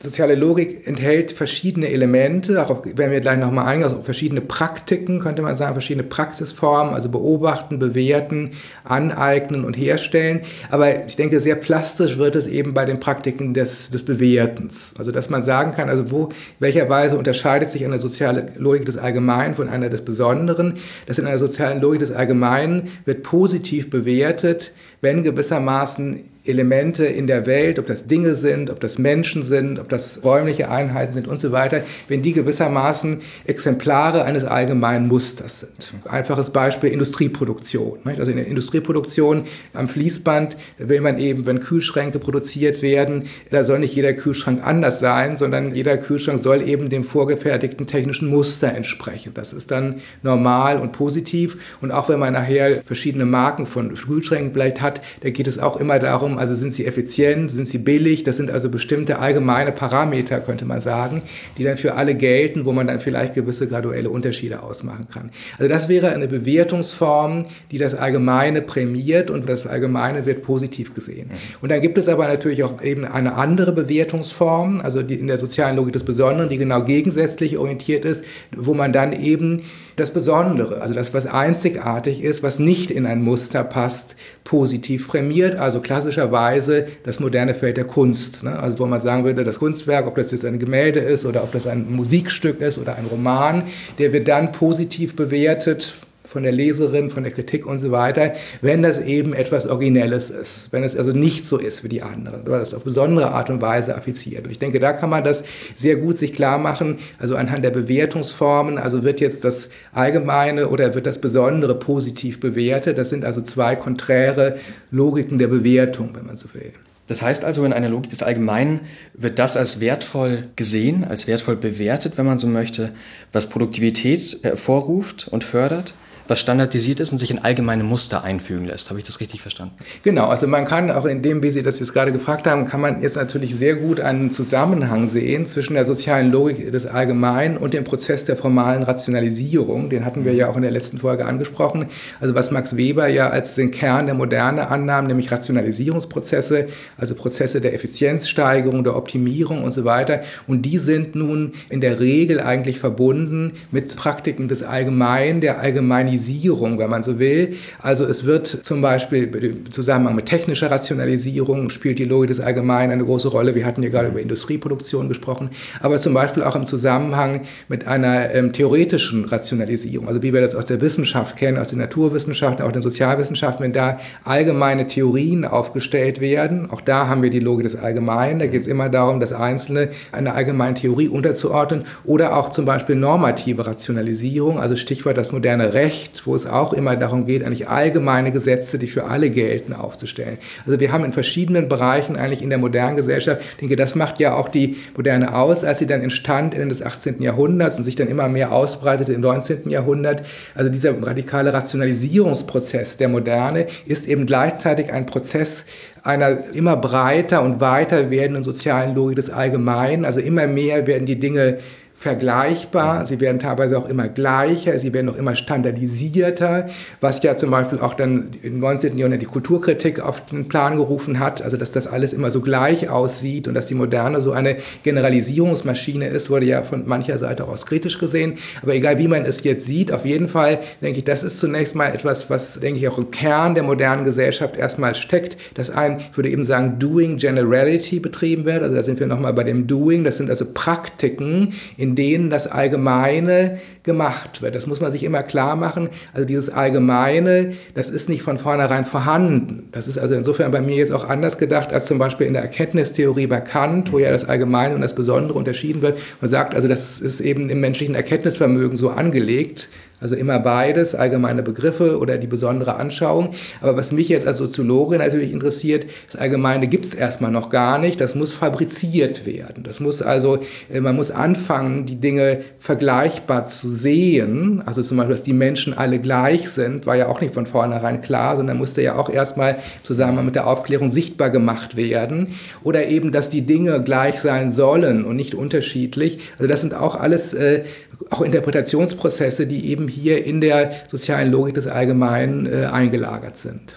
Soziale 0.00 0.36
Logik 0.36 0.86
enthält 0.86 1.32
verschiedene 1.32 1.88
Elemente, 1.88 2.64
auch 2.64 2.84
werden 2.84 3.10
wir 3.10 3.20
gleich 3.20 3.38
nochmal 3.38 3.66
eingehen, 3.66 3.88
also 3.88 4.00
verschiedene 4.00 4.40
Praktiken, 4.40 5.18
könnte 5.18 5.42
man 5.42 5.56
sagen, 5.56 5.72
verschiedene 5.72 6.06
Praxisformen, 6.06 6.94
also 6.94 7.08
beobachten, 7.08 7.80
bewerten, 7.80 8.52
aneignen 8.84 9.64
und 9.64 9.76
herstellen. 9.76 10.42
Aber 10.70 11.04
ich 11.04 11.16
denke, 11.16 11.40
sehr 11.40 11.56
plastisch 11.56 12.16
wird 12.16 12.36
es 12.36 12.46
eben 12.46 12.74
bei 12.74 12.84
den 12.84 13.00
Praktiken 13.00 13.54
des, 13.54 13.90
des 13.90 14.04
Bewertens. 14.04 14.94
Also, 14.98 15.10
dass 15.10 15.30
man 15.30 15.42
sagen 15.42 15.72
kann, 15.72 15.88
also 15.88 16.12
wo, 16.12 16.28
welcher 16.60 16.88
Weise 16.88 17.18
unterscheidet 17.18 17.68
sich 17.68 17.84
eine 17.84 17.98
soziale 17.98 18.52
Logik 18.56 18.86
des 18.86 18.98
Allgemeinen 18.98 19.54
von 19.54 19.68
einer 19.68 19.88
des 19.88 20.02
Besonderen. 20.02 20.74
dass 21.06 21.18
in 21.18 21.26
einer 21.26 21.38
sozialen 21.38 21.80
Logik 21.80 21.98
des 21.98 22.12
Allgemeinen 22.12 22.88
wird 23.04 23.24
positiv 23.24 23.90
bewertet, 23.90 24.70
wenn 25.00 25.24
gewissermaßen 25.24 26.20
Elemente 26.48 27.04
in 27.04 27.26
der 27.26 27.46
Welt, 27.46 27.78
ob 27.78 27.86
das 27.86 28.06
Dinge 28.06 28.34
sind, 28.34 28.70
ob 28.70 28.80
das 28.80 28.98
Menschen 28.98 29.42
sind, 29.42 29.78
ob 29.78 29.88
das 29.88 30.20
räumliche 30.24 30.70
Einheiten 30.70 31.14
sind 31.14 31.28
und 31.28 31.40
so 31.40 31.52
weiter, 31.52 31.82
wenn 32.08 32.22
die 32.22 32.32
gewissermaßen 32.32 33.18
Exemplare 33.44 34.24
eines 34.24 34.44
allgemeinen 34.44 35.08
Musters 35.08 35.60
sind. 35.60 35.92
Einfaches 36.08 36.50
Beispiel 36.50 36.90
Industrieproduktion. 36.90 37.98
Also 38.04 38.30
in 38.30 38.38
der 38.38 38.46
Industrieproduktion 38.46 39.44
am 39.74 39.88
Fließband 39.88 40.56
will 40.78 41.00
man 41.00 41.18
eben, 41.18 41.46
wenn 41.46 41.60
Kühlschränke 41.60 42.18
produziert 42.18 42.80
werden, 42.80 43.24
da 43.50 43.64
soll 43.64 43.80
nicht 43.80 43.94
jeder 43.94 44.14
Kühlschrank 44.14 44.64
anders 44.64 45.00
sein, 45.00 45.36
sondern 45.36 45.74
jeder 45.74 45.96
Kühlschrank 45.98 46.38
soll 46.38 46.62
eben 46.62 46.88
dem 46.88 47.04
vorgefertigten 47.04 47.86
technischen 47.86 48.28
Muster 48.28 48.74
entsprechen. 48.74 49.32
Das 49.34 49.52
ist 49.52 49.70
dann 49.70 50.00
normal 50.22 50.78
und 50.78 50.92
positiv. 50.92 51.58
Und 51.80 51.90
auch 51.90 52.08
wenn 52.08 52.18
man 52.18 52.32
nachher 52.32 52.82
verschiedene 52.82 53.26
Marken 53.26 53.66
von 53.66 53.94
Kühlschränken 53.94 54.52
vielleicht 54.52 54.80
hat, 54.80 55.02
da 55.20 55.30
geht 55.30 55.46
es 55.46 55.58
auch 55.58 55.76
immer 55.76 55.98
darum, 55.98 56.37
also 56.38 56.54
sind 56.54 56.72
sie 56.72 56.86
effizient, 56.86 57.50
sind 57.50 57.66
sie 57.66 57.78
billig, 57.78 58.24
das 58.24 58.36
sind 58.36 58.50
also 58.50 58.68
bestimmte 58.70 59.18
allgemeine 59.18 59.72
Parameter, 59.72 60.40
könnte 60.40 60.64
man 60.64 60.80
sagen, 60.80 61.22
die 61.56 61.64
dann 61.64 61.76
für 61.76 61.94
alle 61.94 62.14
gelten, 62.14 62.64
wo 62.64 62.72
man 62.72 62.86
dann 62.86 63.00
vielleicht 63.00 63.34
gewisse 63.34 63.66
graduelle 63.66 64.10
Unterschiede 64.10 64.62
ausmachen 64.62 65.08
kann. 65.12 65.30
Also 65.58 65.68
das 65.68 65.88
wäre 65.88 66.12
eine 66.12 66.28
Bewertungsform, 66.28 67.46
die 67.70 67.78
das 67.78 67.94
Allgemeine 67.94 68.62
prämiert 68.62 69.30
und 69.30 69.48
das 69.48 69.66
Allgemeine 69.66 70.26
wird 70.26 70.42
positiv 70.42 70.94
gesehen. 70.94 71.28
Mhm. 71.28 71.34
Und 71.60 71.70
dann 71.70 71.80
gibt 71.80 71.98
es 71.98 72.08
aber 72.08 72.28
natürlich 72.28 72.64
auch 72.64 72.82
eben 72.82 73.04
eine 73.04 73.34
andere 73.34 73.72
Bewertungsform, 73.72 74.80
also 74.80 75.02
die 75.02 75.14
in 75.14 75.26
der 75.26 75.38
sozialen 75.38 75.76
Logik 75.76 75.92
des 75.92 76.04
Besonderen, 76.04 76.48
die 76.48 76.58
genau 76.58 76.82
gegensätzlich 76.82 77.58
orientiert 77.58 78.04
ist, 78.04 78.24
wo 78.56 78.74
man 78.74 78.92
dann 78.92 79.12
eben 79.12 79.62
das 79.98 80.12
Besondere, 80.12 80.80
also 80.80 80.94
das, 80.94 81.12
was 81.12 81.26
einzigartig 81.26 82.22
ist, 82.22 82.42
was 82.42 82.58
nicht 82.58 82.90
in 82.90 83.06
ein 83.06 83.22
Muster 83.22 83.64
passt, 83.64 84.16
positiv 84.44 85.08
prämiert. 85.08 85.56
Also 85.56 85.80
klassischerweise 85.80 86.86
das 87.02 87.20
moderne 87.20 87.54
Feld 87.54 87.76
der 87.76 87.84
Kunst. 87.84 88.44
Ne? 88.44 88.58
Also 88.58 88.78
wo 88.78 88.86
man 88.86 89.00
sagen 89.00 89.24
würde, 89.24 89.44
das 89.44 89.58
Kunstwerk, 89.58 90.06
ob 90.06 90.16
das 90.16 90.30
jetzt 90.30 90.44
ein 90.44 90.58
Gemälde 90.58 91.00
ist 91.00 91.26
oder 91.26 91.42
ob 91.42 91.52
das 91.52 91.66
ein 91.66 91.90
Musikstück 91.90 92.60
ist 92.60 92.78
oder 92.78 92.96
ein 92.96 93.06
Roman, 93.06 93.64
der 93.98 94.12
wird 94.12 94.28
dann 94.28 94.52
positiv 94.52 95.16
bewertet 95.16 95.94
von 96.28 96.42
der 96.42 96.52
Leserin, 96.52 97.10
von 97.10 97.22
der 97.22 97.32
Kritik 97.32 97.66
und 97.66 97.78
so 97.78 97.90
weiter, 97.90 98.34
wenn 98.60 98.82
das 98.82 98.98
eben 98.98 99.32
etwas 99.32 99.66
Originelles 99.66 100.30
ist, 100.30 100.68
wenn 100.70 100.84
es 100.84 100.96
also 100.96 101.12
nicht 101.12 101.44
so 101.44 101.56
ist 101.56 101.84
wie 101.84 101.88
die 101.88 102.02
anderen, 102.02 102.42
oder 102.42 102.58
das 102.58 102.74
auf 102.74 102.84
besondere 102.84 103.32
Art 103.32 103.48
und 103.48 103.62
Weise 103.62 103.96
affiziert. 103.96 104.44
Und 104.44 104.50
ich 104.50 104.58
denke, 104.58 104.78
da 104.78 104.92
kann 104.92 105.10
man 105.10 105.24
das 105.24 105.42
sehr 105.74 105.96
gut 105.96 106.18
sich 106.18 106.34
klar 106.34 106.58
machen, 106.58 106.98
also 107.18 107.34
anhand 107.34 107.64
der 107.64 107.70
Bewertungsformen, 107.70 108.78
also 108.78 109.04
wird 109.04 109.20
jetzt 109.20 109.44
das 109.44 109.68
Allgemeine 109.92 110.68
oder 110.68 110.94
wird 110.94 111.06
das 111.06 111.18
Besondere 111.18 111.74
positiv 111.74 112.40
bewertet. 112.40 112.98
Das 112.98 113.08
sind 113.08 113.24
also 113.24 113.40
zwei 113.40 113.74
konträre 113.74 114.56
Logiken 114.90 115.38
der 115.38 115.48
Bewertung, 115.48 116.10
wenn 116.14 116.26
man 116.26 116.36
so 116.36 116.52
will. 116.52 116.72
Das 117.06 117.22
heißt 117.22 117.42
also, 117.42 117.64
in 117.64 117.72
einer 117.72 117.88
Logik 117.88 118.10
des 118.10 118.22
Allgemeinen 118.22 118.80
wird 119.14 119.38
das 119.38 119.56
als 119.56 119.80
wertvoll 119.80 120.48
gesehen, 120.56 121.04
als 121.04 121.26
wertvoll 121.26 121.56
bewertet, 121.56 122.18
wenn 122.18 122.26
man 122.26 122.38
so 122.38 122.46
möchte, 122.46 122.90
was 123.32 123.48
Produktivität 123.48 124.40
hervorruft 124.42 125.26
und 125.26 125.42
fördert 125.42 125.94
was 126.28 126.38
standardisiert 126.40 127.00
ist 127.00 127.10
und 127.10 127.18
sich 127.18 127.30
in 127.30 127.38
allgemeine 127.38 127.84
Muster 127.84 128.22
einfügen 128.22 128.66
lässt. 128.66 128.90
Habe 128.90 129.00
ich 129.00 129.06
das 129.06 129.20
richtig 129.20 129.40
verstanden? 129.40 129.74
Genau, 130.02 130.26
also 130.26 130.46
man 130.46 130.66
kann 130.66 130.90
auch 130.90 131.06
in 131.06 131.22
dem, 131.22 131.42
wie 131.42 131.50
Sie 131.50 131.62
das 131.62 131.80
jetzt 131.80 131.94
gerade 131.94 132.12
gefragt 132.12 132.46
haben, 132.46 132.66
kann 132.66 132.82
man 132.82 133.00
jetzt 133.00 133.16
natürlich 133.16 133.56
sehr 133.56 133.76
gut 133.76 134.00
einen 134.00 134.30
Zusammenhang 134.30 135.08
sehen 135.08 135.46
zwischen 135.46 135.74
der 135.74 135.86
sozialen 135.86 136.30
Logik 136.30 136.70
des 136.70 136.86
Allgemeinen 136.86 137.56
und 137.56 137.72
dem 137.72 137.84
Prozess 137.84 138.26
der 138.26 138.36
formalen 138.36 138.82
Rationalisierung. 138.82 139.88
Den 139.88 140.04
hatten 140.04 140.26
wir 140.26 140.34
ja 140.34 140.48
auch 140.48 140.56
in 140.56 140.62
der 140.62 140.70
letzten 140.70 140.98
Folge 140.98 141.24
angesprochen. 141.24 141.86
Also 142.20 142.34
was 142.34 142.50
Max 142.50 142.76
Weber 142.76 143.08
ja 143.08 143.30
als 143.30 143.54
den 143.54 143.70
Kern 143.70 144.06
der 144.06 144.14
Moderne 144.14 144.68
annahm, 144.68 145.06
nämlich 145.06 145.32
Rationalisierungsprozesse, 145.32 146.68
also 146.98 147.14
Prozesse 147.14 147.62
der 147.62 147.72
Effizienzsteigerung, 147.72 148.84
der 148.84 148.96
Optimierung 148.96 149.64
und 149.64 149.72
so 149.72 149.84
weiter. 149.84 150.20
Und 150.46 150.62
die 150.62 150.78
sind 150.78 151.14
nun 151.14 151.52
in 151.70 151.80
der 151.80 152.00
Regel 152.00 152.40
eigentlich 152.40 152.78
verbunden 152.78 153.52
mit 153.70 153.96
Praktiken 153.96 154.48
des 154.48 154.62
Allgemeinen, 154.62 155.40
der 155.40 155.60
Allgemeinisierung 155.60 156.17
Rationalisierung, 156.18 156.78
wenn 156.78 156.90
man 156.90 157.02
so 157.02 157.18
will. 157.18 157.54
Also 157.80 158.04
es 158.04 158.24
wird 158.24 158.46
zum 158.46 158.82
Beispiel 158.82 159.24
im 159.24 159.70
Zusammenhang 159.70 160.16
mit 160.16 160.26
technischer 160.26 160.70
Rationalisierung 160.70 161.70
spielt 161.70 161.98
die 161.98 162.04
Logik 162.04 162.28
des 162.28 162.40
Allgemeinen 162.40 162.92
eine 162.92 163.04
große 163.04 163.28
Rolle. 163.28 163.54
Wir 163.54 163.64
hatten 163.64 163.82
ja 163.82 163.88
gerade 163.88 164.08
über 164.08 164.20
Industrieproduktion 164.20 165.08
gesprochen, 165.08 165.50
aber 165.80 165.98
zum 165.98 166.14
Beispiel 166.14 166.42
auch 166.42 166.56
im 166.56 166.66
Zusammenhang 166.66 167.42
mit 167.68 167.86
einer 167.86 168.34
ähm, 168.34 168.52
theoretischen 168.52 169.24
Rationalisierung, 169.24 170.08
also 170.08 170.22
wie 170.22 170.32
wir 170.32 170.40
das 170.40 170.54
aus 170.54 170.66
der 170.66 170.80
Wissenschaft 170.80 171.36
kennen, 171.36 171.58
aus 171.58 171.68
den 171.68 171.78
Naturwissenschaften, 171.78 172.64
auch 172.64 172.72
den 172.72 172.82
Sozialwissenschaften, 172.82 173.64
wenn 173.64 173.72
da 173.72 173.98
allgemeine 174.24 174.86
Theorien 174.86 175.44
aufgestellt 175.44 176.20
werden, 176.20 176.70
auch 176.70 176.80
da 176.80 177.08
haben 177.08 177.22
wir 177.22 177.30
die 177.30 177.40
Logik 177.40 177.64
des 177.64 177.76
Allgemeinen. 177.76 178.38
Da 178.38 178.46
geht 178.46 178.62
es 178.62 178.66
immer 178.66 178.88
darum, 178.88 179.20
das 179.20 179.32
Einzelne 179.32 179.90
einer 180.12 180.34
allgemeinen 180.34 180.74
Theorie 180.74 181.08
unterzuordnen 181.08 181.84
oder 182.04 182.36
auch 182.36 182.50
zum 182.50 182.64
Beispiel 182.64 182.96
normative 182.96 183.66
Rationalisierung, 183.66 184.58
also 184.58 184.76
Stichwort 184.76 185.16
das 185.16 185.32
moderne 185.32 185.74
Recht 185.74 186.07
Recht, 186.08 186.26
wo 186.26 186.34
es 186.34 186.46
auch 186.46 186.72
immer 186.72 186.96
darum 186.96 187.26
geht, 187.26 187.44
eigentlich 187.44 187.68
allgemeine 187.68 188.32
Gesetze, 188.32 188.78
die 188.78 188.86
für 188.86 189.04
alle 189.04 189.30
gelten, 189.30 189.72
aufzustellen. 189.72 190.38
Also 190.66 190.80
wir 190.80 190.92
haben 190.92 191.04
in 191.04 191.12
verschiedenen 191.12 191.68
Bereichen 191.68 192.16
eigentlich 192.16 192.42
in 192.42 192.50
der 192.50 192.58
modernen 192.58 192.96
Gesellschaft, 192.96 193.42
ich 193.52 193.56
denke, 193.58 193.76
das 193.76 193.94
macht 193.94 194.20
ja 194.20 194.34
auch 194.34 194.48
die 194.48 194.76
Moderne 194.96 195.34
aus, 195.34 195.64
als 195.64 195.78
sie 195.78 195.86
dann 195.86 196.00
entstand 196.00 196.54
Ende 196.54 196.68
des 196.68 196.82
18. 196.82 197.22
Jahrhunderts 197.22 197.76
und 197.76 197.84
sich 197.84 197.96
dann 197.96 198.08
immer 198.08 198.28
mehr 198.28 198.52
ausbreitete 198.52 199.12
im 199.12 199.20
19. 199.20 199.70
Jahrhundert. 199.70 200.22
Also 200.54 200.70
dieser 200.70 201.00
radikale 201.02 201.52
Rationalisierungsprozess 201.52 202.96
der 202.96 203.08
Moderne 203.08 203.66
ist 203.86 204.06
eben 204.06 204.26
gleichzeitig 204.26 204.92
ein 204.92 205.06
Prozess 205.06 205.64
einer 206.02 206.54
immer 206.54 206.76
breiter 206.76 207.42
und 207.42 207.60
weiter 207.60 208.10
werdenden 208.10 208.42
sozialen 208.42 208.94
Logik 208.94 209.16
des 209.16 209.30
Allgemeinen. 209.30 210.04
Also 210.04 210.20
immer 210.20 210.46
mehr 210.46 210.86
werden 210.86 211.06
die 211.06 211.18
Dinge 211.18 211.58
vergleichbar, 211.98 213.04
sie 213.06 213.20
werden 213.20 213.40
teilweise 213.40 213.76
auch 213.76 213.88
immer 213.88 214.06
gleicher, 214.06 214.78
sie 214.78 214.94
werden 214.94 215.08
auch 215.08 215.16
immer 215.16 215.34
standardisierter, 215.34 216.68
was 217.00 217.20
ja 217.24 217.36
zum 217.36 217.50
Beispiel 217.50 217.80
auch 217.80 217.94
dann 217.94 218.30
im 218.40 218.60
19. 218.60 218.96
Jahrhundert 218.96 219.22
die 219.22 219.26
Kulturkritik 219.26 219.98
auf 219.98 220.24
den 220.26 220.46
Plan 220.46 220.76
gerufen 220.76 221.18
hat, 221.18 221.42
also 221.42 221.56
dass 221.56 221.72
das 221.72 221.88
alles 221.88 222.12
immer 222.12 222.30
so 222.30 222.40
gleich 222.40 222.88
aussieht 222.88 223.48
und 223.48 223.54
dass 223.54 223.66
die 223.66 223.74
Moderne 223.74 224.20
so 224.20 224.30
eine 224.30 224.58
Generalisierungsmaschine 224.84 226.06
ist, 226.06 226.30
wurde 226.30 226.46
ja 226.46 226.62
von 226.62 226.86
mancher 226.86 227.18
Seite 227.18 227.48
aus 227.48 227.66
kritisch 227.66 227.98
gesehen. 227.98 228.38
Aber 228.62 228.76
egal 228.76 229.00
wie 229.00 229.08
man 229.08 229.24
es 229.24 229.42
jetzt 229.42 229.66
sieht, 229.66 229.90
auf 229.90 230.06
jeden 230.06 230.28
Fall 230.28 230.60
denke 230.80 230.98
ich, 230.98 231.04
das 231.04 231.24
ist 231.24 231.40
zunächst 231.40 231.74
mal 231.74 231.92
etwas, 231.92 232.30
was 232.30 232.60
denke 232.60 232.78
ich 232.78 232.86
auch 232.86 232.98
im 232.98 233.10
Kern 233.10 233.56
der 233.56 233.64
modernen 233.64 234.04
Gesellschaft 234.04 234.56
erstmal 234.56 234.94
steckt, 234.94 235.36
dass 235.54 235.68
ein, 235.68 235.98
ich 235.98 236.16
würde 236.16 236.30
eben 236.30 236.44
sagen, 236.44 236.78
Doing 236.78 237.16
Generality 237.16 237.98
betrieben 237.98 238.44
wird. 238.44 238.62
Also 238.62 238.76
da 238.76 238.84
sind 238.84 239.00
wir 239.00 239.08
nochmal 239.08 239.32
bei 239.32 239.42
dem 239.42 239.66
Doing, 239.66 240.04
das 240.04 240.18
sind 240.18 240.30
also 240.30 240.46
Praktiken, 240.54 241.54
in 241.76 241.87
in 241.88 241.94
denen 241.94 242.28
das 242.28 242.46
Allgemeine 242.46 243.58
gemacht 243.82 244.42
wird. 244.42 244.54
Das 244.54 244.66
muss 244.66 244.80
man 244.80 244.92
sich 244.92 245.04
immer 245.04 245.22
klar 245.22 245.56
machen. 245.56 245.88
Also 246.12 246.26
dieses 246.26 246.50
Allgemeine, 246.50 247.54
das 247.74 247.88
ist 247.88 248.10
nicht 248.10 248.22
von 248.22 248.38
vornherein 248.38 248.84
vorhanden. 248.84 249.70
Das 249.72 249.88
ist 249.88 249.98
also 249.98 250.14
insofern 250.14 250.52
bei 250.52 250.60
mir 250.60 250.76
jetzt 250.76 250.92
auch 250.92 251.08
anders 251.08 251.38
gedacht 251.38 251.72
als 251.72 251.86
zum 251.86 251.98
Beispiel 251.98 252.26
in 252.26 252.34
der 252.34 252.42
Erkenntnistheorie 252.42 253.26
bei 253.26 253.40
Kant, 253.40 253.90
wo 253.90 253.98
ja 253.98 254.10
das 254.10 254.26
Allgemeine 254.26 254.74
und 254.74 254.82
das 254.82 254.94
Besondere 254.94 255.32
unterschieden 255.32 255.80
wird. 255.80 255.98
Man 256.20 256.28
sagt 256.28 256.54
also, 256.54 256.68
das 256.68 257.00
ist 257.00 257.20
eben 257.20 257.48
im 257.48 257.60
menschlichen 257.60 257.94
Erkenntnisvermögen 257.94 258.76
so 258.76 258.90
angelegt, 258.90 259.70
Also 260.00 260.14
immer 260.14 260.38
beides, 260.38 260.94
allgemeine 260.94 261.42
Begriffe 261.42 261.98
oder 261.98 262.18
die 262.18 262.28
besondere 262.28 262.76
Anschauung. 262.76 263.34
Aber 263.60 263.76
was 263.76 263.90
mich 263.90 264.08
jetzt 264.08 264.26
als 264.26 264.36
Soziologe 264.36 264.96
natürlich 264.96 265.32
interessiert, 265.32 265.86
das 266.10 266.20
Allgemeine 266.20 266.68
gibt 266.68 266.84
es 266.84 266.94
erstmal 266.94 267.32
noch 267.32 267.50
gar 267.50 267.78
nicht. 267.78 268.00
Das 268.00 268.14
muss 268.14 268.32
fabriziert 268.32 269.26
werden. 269.26 269.64
Das 269.64 269.80
muss 269.80 270.00
also, 270.00 270.38
äh, 270.72 270.80
man 270.80 270.94
muss 270.94 271.10
anfangen, 271.10 271.84
die 271.86 271.96
Dinge 271.96 272.42
vergleichbar 272.60 273.46
zu 273.48 273.68
sehen. 273.68 274.62
Also 274.64 274.82
zum 274.82 274.98
Beispiel, 274.98 275.16
dass 275.16 275.24
die 275.24 275.32
Menschen 275.32 275.76
alle 275.76 275.98
gleich 275.98 276.48
sind, 276.50 276.86
war 276.86 276.94
ja 276.94 277.08
auch 277.08 277.20
nicht 277.20 277.34
von 277.34 277.46
vornherein 277.46 278.00
klar, 278.00 278.36
sondern 278.36 278.56
musste 278.58 278.82
ja 278.82 278.96
auch 278.96 279.10
erstmal 279.10 279.56
zusammen 279.82 280.24
mit 280.24 280.36
der 280.36 280.46
Aufklärung 280.46 280.92
sichtbar 280.92 281.30
gemacht 281.30 281.76
werden. 281.76 282.34
Oder 282.62 282.86
eben, 282.86 283.10
dass 283.10 283.30
die 283.30 283.42
Dinge 283.42 283.82
gleich 283.82 284.20
sein 284.20 284.52
sollen 284.52 285.04
und 285.04 285.16
nicht 285.16 285.34
unterschiedlich. 285.34 286.18
Also 286.38 286.48
das 286.48 286.60
sind 286.60 286.74
auch 286.74 286.94
alles 286.94 287.34
äh, 287.34 287.64
auch 288.10 288.22
Interpretationsprozesse, 288.22 289.46
die 289.46 289.70
eben 289.70 289.87
hier 289.88 290.24
in 290.24 290.40
der 290.40 290.72
sozialen 290.90 291.32
Logik 291.32 291.54
des 291.54 291.66
Allgemeinen 291.66 292.46
äh, 292.46 292.66
eingelagert 292.66 293.38
sind. 293.38 293.76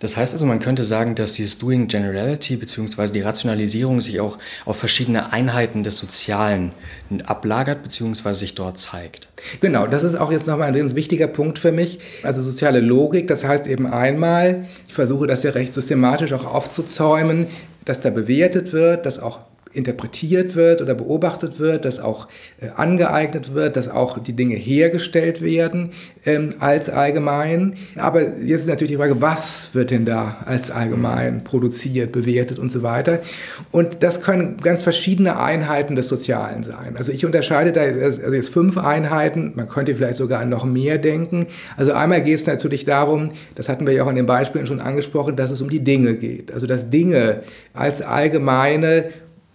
Das 0.00 0.16
heißt 0.16 0.32
also, 0.32 0.46
man 0.46 0.60
könnte 0.60 0.82
sagen, 0.82 1.14
dass 1.14 1.34
dieses 1.34 1.58
Doing 1.58 1.86
Generality 1.86 2.56
bzw. 2.56 3.12
die 3.12 3.20
Rationalisierung 3.20 4.00
sich 4.00 4.18
auch 4.18 4.38
auf 4.64 4.78
verschiedene 4.78 5.30
Einheiten 5.30 5.82
des 5.82 5.98
Sozialen 5.98 6.72
ablagert 7.26 7.82
bzw. 7.82 8.32
sich 8.32 8.54
dort 8.54 8.78
zeigt. 8.78 9.28
Genau, 9.60 9.86
das 9.86 10.02
ist 10.02 10.14
auch 10.14 10.32
jetzt 10.32 10.46
nochmal 10.46 10.68
ein 10.68 10.74
ganz 10.74 10.94
wichtiger 10.94 11.26
Punkt 11.26 11.58
für 11.58 11.70
mich. 11.70 11.98
Also 12.22 12.40
soziale 12.40 12.80
Logik, 12.80 13.28
das 13.28 13.44
heißt 13.44 13.66
eben 13.66 13.86
einmal, 13.86 14.64
ich 14.88 14.94
versuche 14.94 15.26
das 15.26 15.42
ja 15.42 15.50
recht 15.50 15.74
systematisch 15.74 16.32
auch 16.32 16.46
aufzuzäumen, 16.46 17.46
dass 17.84 18.00
da 18.00 18.08
bewertet 18.08 18.72
wird, 18.72 19.04
dass 19.04 19.18
auch 19.18 19.40
interpretiert 19.72 20.56
wird 20.56 20.82
oder 20.82 20.94
beobachtet 20.94 21.58
wird, 21.58 21.84
dass 21.84 22.00
auch 22.00 22.28
äh, 22.60 22.68
angeeignet 22.74 23.54
wird, 23.54 23.76
dass 23.76 23.88
auch 23.88 24.18
die 24.18 24.32
Dinge 24.32 24.56
hergestellt 24.56 25.42
werden 25.42 25.90
ähm, 26.26 26.50
als 26.58 26.90
allgemein. 26.90 27.74
Aber 27.96 28.22
jetzt 28.22 28.62
ist 28.62 28.68
natürlich 28.68 28.90
die 28.92 28.96
Frage, 28.96 29.20
was 29.20 29.70
wird 29.72 29.90
denn 29.90 30.04
da 30.04 30.38
als 30.44 30.70
allgemein 30.70 31.44
produziert, 31.44 32.10
bewertet 32.10 32.58
und 32.58 32.72
so 32.72 32.82
weiter. 32.82 33.20
Und 33.70 34.02
das 34.02 34.22
können 34.22 34.56
ganz 34.56 34.82
verschiedene 34.82 35.38
Einheiten 35.40 35.94
des 35.94 36.08
Sozialen 36.08 36.64
sein. 36.64 36.96
Also 36.96 37.12
ich 37.12 37.24
unterscheide 37.24 37.72
da 37.72 37.82
also 37.82 38.32
jetzt 38.32 38.50
fünf 38.50 38.76
Einheiten, 38.76 39.52
man 39.54 39.68
könnte 39.68 39.94
vielleicht 39.94 40.18
sogar 40.18 40.40
an 40.40 40.48
noch 40.48 40.64
mehr 40.64 40.98
denken. 40.98 41.46
Also 41.76 41.92
einmal 41.92 42.22
geht 42.22 42.40
es 42.40 42.46
natürlich 42.46 42.84
darum, 42.84 43.30
das 43.54 43.68
hatten 43.68 43.86
wir 43.86 43.94
ja 43.94 44.04
auch 44.04 44.10
in 44.10 44.16
den 44.16 44.26
Beispielen 44.26 44.66
schon 44.66 44.80
angesprochen, 44.80 45.36
dass 45.36 45.50
es 45.50 45.60
um 45.60 45.70
die 45.70 45.84
Dinge 45.84 46.16
geht. 46.16 46.52
Also 46.52 46.66
dass 46.66 46.90
Dinge 46.90 47.42
als 47.72 48.02
allgemeine 48.02 49.10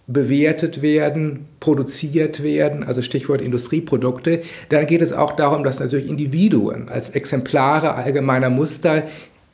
bewertet 0.06 0.82
werden, 0.82 1.46
produziert 1.58 2.42
werden, 2.42 2.84
also 2.84 3.02
Stichwort 3.02 3.40
Industrieprodukte, 3.40 4.42
dann 4.68 4.86
geht 4.86 5.02
es 5.02 5.12
auch 5.12 5.32
darum, 5.32 5.64
dass 5.64 5.80
natürlich 5.80 6.08
Individuen 6.08 6.88
als 6.88 7.10
Exemplare 7.10 7.94
allgemeiner 7.94 8.50
Muster 8.50 9.02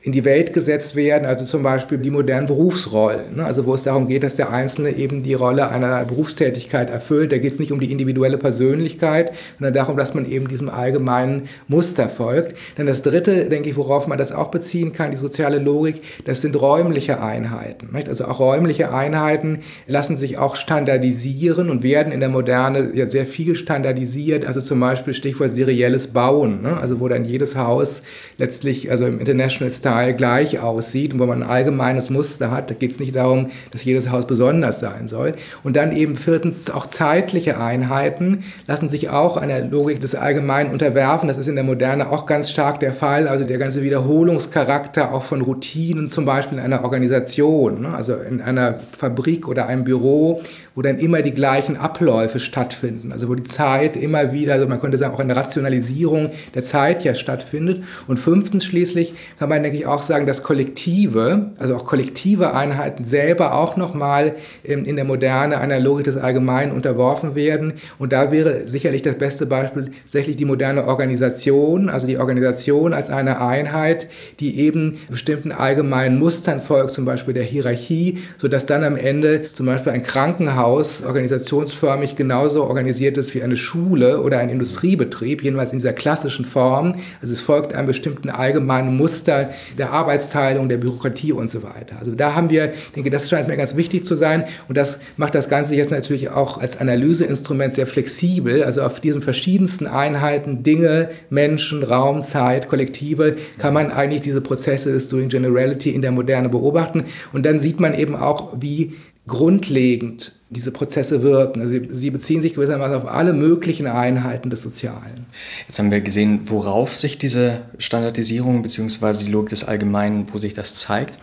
in 0.02 0.10
die 0.10 0.24
Welt 0.24 0.52
gesetzt 0.52 0.96
werden, 0.96 1.26
also 1.26 1.44
zum 1.44 1.62
Beispiel 1.62 1.96
die 1.96 2.10
modernen 2.10 2.48
Berufsrollen, 2.48 3.36
ne? 3.36 3.44
also 3.44 3.66
wo 3.66 3.74
es 3.74 3.84
darum 3.84 4.08
geht, 4.08 4.24
dass 4.24 4.34
der 4.34 4.50
Einzelne 4.50 4.90
eben 4.90 5.22
die 5.22 5.34
Rolle 5.34 5.68
einer 5.68 6.04
Berufstätigkeit 6.04 6.90
erfüllt. 6.90 7.30
Da 7.30 7.38
geht 7.38 7.52
es 7.52 7.60
nicht 7.60 7.70
um 7.70 7.78
die 7.78 7.92
individuelle 7.92 8.36
Persönlichkeit, 8.36 9.32
sondern 9.58 9.74
darum, 9.74 9.96
dass 9.96 10.12
man 10.12 10.28
eben 10.28 10.48
diesem 10.48 10.68
allgemeinen 10.68 11.48
Muster 11.68 12.08
folgt. 12.08 12.56
Dann 12.76 12.86
das 12.86 13.02
Dritte, 13.02 13.48
denke 13.48 13.70
ich, 13.70 13.76
worauf 13.76 14.08
man 14.08 14.18
das 14.18 14.32
auch 14.32 14.50
beziehen 14.50 14.92
kann, 14.92 15.12
die 15.12 15.16
soziale 15.16 15.60
Logik, 15.60 16.02
das 16.24 16.40
sind 16.40 16.60
räumliche 16.60 17.22
Einheiten. 17.22 17.90
Nicht? 17.92 18.08
Also 18.08 18.24
auch 18.24 18.40
räumliche 18.40 18.92
Einheiten 18.92 19.60
lassen 19.86 20.16
sich 20.16 20.36
auch 20.36 20.56
standardisieren 20.56 21.70
und 21.70 21.84
werden 21.84 22.12
in 22.12 22.18
der 22.18 22.28
Moderne 22.28 22.90
ja 22.94 23.06
sehr 23.06 23.26
viel 23.26 23.54
standardisiert, 23.54 24.46
also 24.46 24.60
zum 24.60 24.80
Beispiel 24.80 25.14
Stichwort 25.14 25.52
serielles 25.52 26.08
Bauen, 26.08 26.62
ne? 26.62 26.76
also 26.76 26.98
wo 26.98 27.06
dann 27.06 27.24
jedes 27.24 27.54
Haus 27.54 28.02
letztlich, 28.36 28.90
also 28.90 29.06
im 29.06 29.20
International 29.20 29.72
Style, 29.72 29.91
Teil 29.92 30.14
gleich 30.14 30.58
aussieht 30.58 31.12
und 31.12 31.20
wo 31.20 31.26
man 31.26 31.42
ein 31.42 31.48
allgemeines 31.48 32.08
Muster 32.08 32.50
hat. 32.50 32.70
Da 32.70 32.74
geht 32.74 32.92
es 32.92 33.00
nicht 33.00 33.14
darum, 33.14 33.50
dass 33.72 33.84
jedes 33.84 34.10
Haus 34.10 34.26
besonders 34.26 34.80
sein 34.80 35.06
soll. 35.06 35.34
Und 35.62 35.76
dann 35.76 35.94
eben 35.94 36.16
viertens 36.16 36.70
auch 36.70 36.86
zeitliche 36.86 37.60
Einheiten 37.60 38.44
lassen 38.66 38.88
sich 38.88 39.10
auch 39.10 39.36
einer 39.36 39.60
Logik 39.60 40.00
des 40.00 40.14
Allgemeinen 40.14 40.70
unterwerfen. 40.70 41.28
Das 41.28 41.36
ist 41.36 41.46
in 41.46 41.56
der 41.56 41.64
Moderne 41.64 42.10
auch 42.10 42.24
ganz 42.24 42.50
stark 42.50 42.80
der 42.80 42.94
Fall. 42.94 43.28
Also 43.28 43.44
der 43.44 43.58
ganze 43.58 43.82
Wiederholungscharakter 43.82 45.12
auch 45.12 45.24
von 45.24 45.42
Routinen, 45.42 46.08
zum 46.08 46.24
Beispiel 46.24 46.56
in 46.56 46.64
einer 46.64 46.84
Organisation, 46.84 47.82
ne? 47.82 47.94
also 47.94 48.14
in 48.14 48.40
einer 48.40 48.78
Fabrik 48.96 49.46
oder 49.46 49.66
einem 49.66 49.84
Büro, 49.84 50.40
wo 50.74 50.80
dann 50.80 50.98
immer 50.98 51.20
die 51.20 51.32
gleichen 51.32 51.76
Abläufe 51.76 52.38
stattfinden. 52.38 53.12
Also 53.12 53.28
wo 53.28 53.34
die 53.34 53.42
Zeit 53.42 53.96
immer 53.96 54.32
wieder, 54.32 54.54
also 54.54 54.66
man 54.66 54.80
könnte 54.80 54.96
sagen, 54.96 55.14
auch 55.14 55.20
eine 55.20 55.36
Rationalisierung 55.36 56.30
der 56.54 56.62
Zeit 56.62 57.04
ja 57.04 57.14
stattfindet. 57.14 57.84
Und 58.06 58.18
fünftens 58.18 58.64
schließlich 58.64 59.12
kann 59.38 59.50
man, 59.50 59.62
denke 59.62 59.76
ich, 59.76 59.81
auch 59.86 60.02
sagen, 60.02 60.26
dass 60.26 60.42
Kollektive, 60.42 61.52
also 61.58 61.76
auch 61.76 61.84
kollektive 61.84 62.54
Einheiten 62.54 63.04
selber 63.04 63.54
auch 63.54 63.76
nochmal 63.76 64.34
in 64.62 64.96
der 64.96 65.04
Moderne 65.04 65.58
einer 65.58 65.80
Logik 65.80 66.04
des 66.04 66.16
Allgemeinen 66.16 66.72
unterworfen 66.72 67.34
werden. 67.34 67.74
Und 67.98 68.12
da 68.12 68.30
wäre 68.30 68.68
sicherlich 68.68 69.02
das 69.02 69.16
beste 69.16 69.46
Beispiel 69.46 69.90
tatsächlich 70.04 70.36
die 70.36 70.44
moderne 70.44 70.86
Organisation, 70.86 71.88
also 71.88 72.06
die 72.06 72.18
Organisation 72.18 72.94
als 72.94 73.10
eine 73.10 73.40
Einheit, 73.40 74.08
die 74.40 74.58
eben 74.58 74.98
bestimmten 75.10 75.52
allgemeinen 75.52 76.18
Mustern 76.18 76.60
folgt, 76.60 76.92
zum 76.92 77.04
Beispiel 77.04 77.34
der 77.34 77.44
Hierarchie, 77.44 78.18
sodass 78.38 78.66
dann 78.66 78.84
am 78.84 78.96
Ende 78.96 79.52
zum 79.52 79.66
Beispiel 79.66 79.92
ein 79.92 80.02
Krankenhaus 80.02 81.02
organisationsförmig 81.04 82.16
genauso 82.16 82.64
organisiert 82.64 83.18
ist 83.18 83.34
wie 83.34 83.42
eine 83.42 83.56
Schule 83.56 84.20
oder 84.20 84.38
ein 84.38 84.48
Industriebetrieb, 84.48 85.42
jedenfalls 85.42 85.72
in 85.72 85.78
dieser 85.78 85.92
klassischen 85.92 86.44
Form. 86.44 86.96
Also 87.20 87.32
es 87.32 87.40
folgt 87.40 87.74
einem 87.74 87.86
bestimmten 87.86 88.30
allgemeinen 88.30 88.96
Muster 88.96 89.50
der 89.78 89.92
Arbeitsteilung, 89.92 90.68
der 90.68 90.76
Bürokratie 90.76 91.32
und 91.32 91.50
so 91.50 91.62
weiter. 91.62 91.96
Also 91.98 92.14
da 92.14 92.34
haben 92.34 92.50
wir, 92.50 92.72
denke, 92.94 93.10
das 93.10 93.28
scheint 93.28 93.48
mir 93.48 93.56
ganz 93.56 93.76
wichtig 93.76 94.04
zu 94.04 94.14
sein 94.14 94.44
und 94.68 94.76
das 94.76 94.98
macht 95.16 95.34
das 95.34 95.48
Ganze 95.48 95.74
jetzt 95.74 95.90
natürlich 95.90 96.30
auch 96.30 96.58
als 96.58 96.78
Analyseinstrument 96.78 97.74
sehr 97.74 97.86
flexibel. 97.86 98.64
Also 98.64 98.82
auf 98.82 99.00
diesen 99.00 99.22
verschiedensten 99.22 99.86
Einheiten, 99.86 100.62
Dinge, 100.62 101.10
Menschen, 101.30 101.82
Raum, 101.82 102.22
Zeit, 102.22 102.68
Kollektive, 102.68 103.36
kann 103.58 103.74
man 103.74 103.90
eigentlich 103.90 104.22
diese 104.22 104.40
Prozesse 104.40 104.92
des 104.92 105.08
Doing 105.08 105.28
Generality 105.28 105.90
in 105.90 106.02
der 106.02 106.12
Moderne 106.12 106.48
beobachten 106.48 107.04
und 107.32 107.46
dann 107.46 107.58
sieht 107.58 107.80
man 107.80 107.94
eben 107.94 108.16
auch, 108.16 108.52
wie 108.60 108.94
grundlegend 109.26 110.32
diese 110.50 110.72
Prozesse 110.72 111.22
wirken. 111.22 111.60
Also 111.60 111.74
sie 111.92 112.10
beziehen 112.10 112.42
sich 112.42 112.54
gewissermaßen 112.54 112.96
auf 112.96 113.06
alle 113.06 113.32
möglichen 113.32 113.86
Einheiten 113.86 114.50
des 114.50 114.62
Sozialen. 114.62 115.26
Jetzt 115.66 115.78
haben 115.78 115.90
wir 115.90 116.00
gesehen, 116.00 116.40
worauf 116.46 116.96
sich 116.96 117.18
diese 117.18 117.62
Standardisierung 117.78 118.62
bzw. 118.62 119.24
die 119.24 119.30
Logik 119.30 119.50
des 119.50 119.64
Allgemeinen, 119.64 120.26
wo 120.32 120.38
sich 120.38 120.54
das 120.54 120.74
zeigt. 120.74 121.18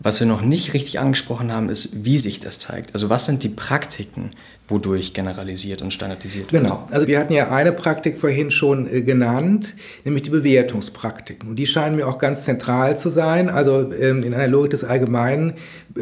Was 0.00 0.20
wir 0.20 0.28
noch 0.28 0.42
nicht 0.42 0.74
richtig 0.74 1.00
angesprochen 1.00 1.52
haben, 1.52 1.68
ist, 1.68 2.04
wie 2.04 2.18
sich 2.18 2.38
das 2.38 2.60
zeigt. 2.60 2.94
Also 2.94 3.10
was 3.10 3.26
sind 3.26 3.42
die 3.42 3.48
Praktiken, 3.48 4.30
wodurch 4.68 5.12
generalisiert 5.12 5.82
und 5.82 5.92
standardisiert 5.92 6.52
wird. 6.52 6.62
Genau. 6.62 6.86
Also 6.90 7.06
wir 7.06 7.18
hatten 7.18 7.32
ja 7.32 7.50
eine 7.50 7.72
Praktik 7.72 8.18
vorhin 8.18 8.50
schon 8.50 8.88
äh, 8.88 9.02
genannt, 9.02 9.74
nämlich 10.04 10.22
die 10.22 10.30
Bewertungspraktiken. 10.30 11.48
Und 11.48 11.56
die 11.56 11.66
scheinen 11.66 11.96
mir 11.96 12.06
auch 12.06 12.18
ganz 12.18 12.44
zentral 12.44 12.96
zu 12.96 13.10
sein. 13.10 13.48
Also 13.48 13.92
ähm, 13.92 14.22
in 14.22 14.34
einer 14.34 14.46
Logik 14.46 14.70
des 14.70 14.84
Allgemeinen 14.84 15.54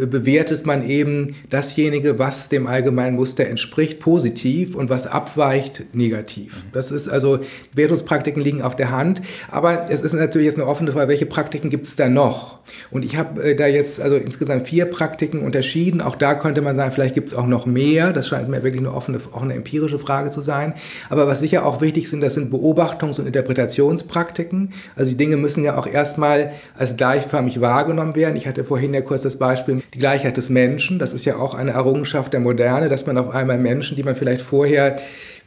bewertet 0.07 0.67
man 0.67 0.89
eben 0.89 1.35
dasjenige, 1.49 2.19
was 2.19 2.49
dem 2.49 2.67
allgemeinen 2.67 3.17
Muster 3.17 3.47
entspricht, 3.47 3.99
positiv 4.01 4.75
und 4.75 4.91
was 4.91 5.07
abweicht, 5.07 5.85
negativ. 5.95 6.57
Mhm. 6.57 6.73
Das 6.73 6.91
ist 6.91 7.09
also, 7.09 7.41
Bewertungspraktiken 7.73 8.43
liegen 8.43 8.63
auf 8.63 8.77
der 8.77 8.91
Hand. 8.91 9.23
Aber 9.51 9.87
es 9.89 10.03
ist 10.03 10.13
natürlich 10.13 10.47
jetzt 10.47 10.59
eine 10.59 10.67
offene 10.67 10.93
Frage, 10.93 11.09
welche 11.09 11.27
Praktiken 11.27 11.71
gibt 11.71 11.87
es 11.87 11.97
da 11.97 12.09
noch? 12.09 12.57
Und 12.91 13.05
ich 13.05 13.17
habe 13.17 13.43
äh, 13.43 13.57
da 13.57 13.67
jetzt 13.67 14.01
also 14.01 14.17
insgesamt 14.17 14.69
vier 14.69 14.87
Praktiken 14.87 15.43
unterschieden. 15.43 16.01
Auch 16.01 16.17
da 16.17 16.35
könnte 16.35 16.63
man 16.63 16.77
sagen, 16.77 16.93
vielleicht 16.93 17.15
gibt 17.15 17.29
es 17.29 17.35
auch 17.35 17.47
noch 17.47 17.67
mehr. 17.67 18.13
Das 18.13 18.29
scheint 18.29 18.49
mir 18.49 18.63
wirklich 18.63 18.81
eine 18.81 18.93
offene, 18.93 19.19
auch 19.33 19.43
eine 19.43 19.55
empirische 19.55 19.99
Frage 19.99 20.31
zu 20.31 20.41
sein. 20.41 20.75
Aber 21.09 21.27
was 21.27 21.41
sicher 21.41 21.65
auch 21.65 21.81
wichtig 21.81 22.09
sind, 22.11 22.21
das 22.21 22.35
sind 22.35 22.53
Beobachtungs- 22.53 23.19
und 23.19 23.27
Interpretationspraktiken. 23.27 24.73
Also 24.95 25.11
die 25.11 25.17
Dinge 25.17 25.37
müssen 25.37 25.65
ja 25.65 25.79
auch 25.79 25.87
erstmal 25.87 26.53
als 26.77 26.97
gleichförmig 26.97 27.61
wahrgenommen 27.61 28.17
werden. 28.17 28.37
Ich 28.37 28.47
hatte 28.47 28.65
vorhin 28.65 28.93
ja 28.95 29.01
kurz 29.01 29.23
das 29.23 29.37
Beispiel, 29.37 29.83
die 29.95 29.99
Gleichheit 29.99 30.37
des 30.37 30.51
Menschen. 30.51 30.99
Das 30.99 31.13
ist 31.13 31.25
ja 31.25 31.37
auch 31.37 31.55
eine 31.55 31.73
Errungenschaft 31.73 32.33
der 32.33 32.41
Moderne, 32.41 32.89
dass 32.89 33.07
man 33.07 33.19
auf 33.19 33.31
einmal 33.31 33.59
Menschen, 33.59 33.97
die 33.97 34.03
man 34.03 34.17
vielleicht 34.17 34.43
vorher 34.43 34.99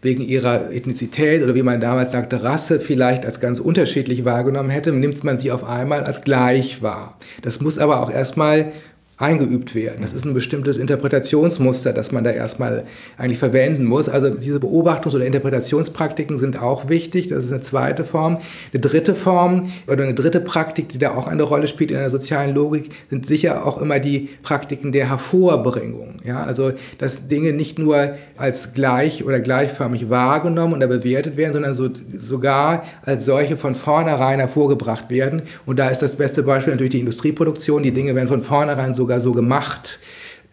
wegen 0.02 0.22
ihrer 0.22 0.72
Ethnizität 0.72 1.44
oder 1.44 1.56
wie 1.56 1.64
man 1.64 1.82
damals 1.82 2.12
sagte, 2.12 2.42
Rasse 2.44 2.80
vielleicht 2.80 3.26
als 3.26 3.40
ganz 3.40 3.60
unterschiedlich 3.60 4.24
wahrgenommen 4.24 4.70
hätte, 4.70 4.94
nimmt 4.94 5.24
man 5.24 5.38
sie 5.38 5.52
auf 5.52 5.64
einmal 5.64 6.04
als 6.04 6.22
gleich 6.22 6.82
wahr. 6.82 7.18
Das 7.42 7.60
muss 7.60 7.78
aber 7.78 8.02
auch 8.02 8.12
erstmal 8.12 8.72
eingeübt 9.20 9.76
werden. 9.76 10.02
Das 10.02 10.14
ist 10.14 10.26
ein 10.26 10.34
bestimmtes 10.34 10.78
Interpretationsmuster, 10.78 11.92
das 11.92 12.14
man 12.14 12.24
da 12.24 12.30
erstmal 12.32 12.86
eigentlich 13.18 13.38
verwenden 13.38 13.84
muss. 13.84 14.08
Also 14.08 14.30
diese 14.30 14.60
Beobachtungs- 14.60 15.14
oder 15.14 15.26
Interpretationspraktiken 15.26 16.38
sind 16.38 16.62
auch 16.62 16.88
wichtig. 16.88 17.28
Das 17.28 17.44
ist 17.44 17.52
eine 17.52 17.60
zweite 17.60 18.06
Form. 18.06 18.38
Eine 18.72 18.80
dritte 18.80 19.16
Form 19.16 19.72
oder 19.88 20.06
eine 20.06 20.14
dritte 20.14 20.40
Praktik, 20.40 20.88
die 20.88 21.00
da 21.00 21.16
auch 21.16 21.28
eine 21.28 21.44
Rolle 21.44 21.68
spielt 21.68 21.92
in 21.92 21.98
der 21.98 22.10
sozialen 22.10 22.56
Logik, 22.56 22.92
sind 23.10 23.26
sicher 23.26 23.66
auch 23.66 23.82
immer 23.82 24.00
die 24.00 24.30
Praktiken 24.42 24.94
der 24.94 25.10
Hervorbringung. 25.10 26.22
Ja, 26.24 26.44
also 26.44 26.72
dass 26.98 27.28
Dinge 27.28 27.52
nicht 27.52 27.78
nur 27.78 28.16
als 28.38 28.74
gleich 28.74 29.26
oder 29.26 29.42
gleichförmig 29.42 30.10
wahrgenommen 30.10 30.76
oder 30.76 30.88
bewertet 30.88 31.36
werden, 31.36 31.54
sondern 31.54 31.76
so, 31.76 31.90
sogar 32.18 32.86
als 33.04 33.26
solche 33.26 33.58
von 33.58 33.76
vornherein 33.76 34.40
hervorgebracht 34.40 35.10
werden. 35.10 35.42
Und 35.66 35.78
da 35.78 35.90
ist 35.90 36.02
das 36.02 36.16
beste 36.16 36.44
Beispiel 36.44 36.72
natürlich 36.72 36.92
die 36.92 37.00
Industrieproduktion. 37.00 37.84
Die 37.84 37.92
Dinge 37.92 38.16
werden 38.16 38.30
von 38.30 38.44
vornherein 38.44 38.94
so 38.94 39.09
sogar 39.10 39.22
so 39.22 39.32
gemacht, 39.32 40.00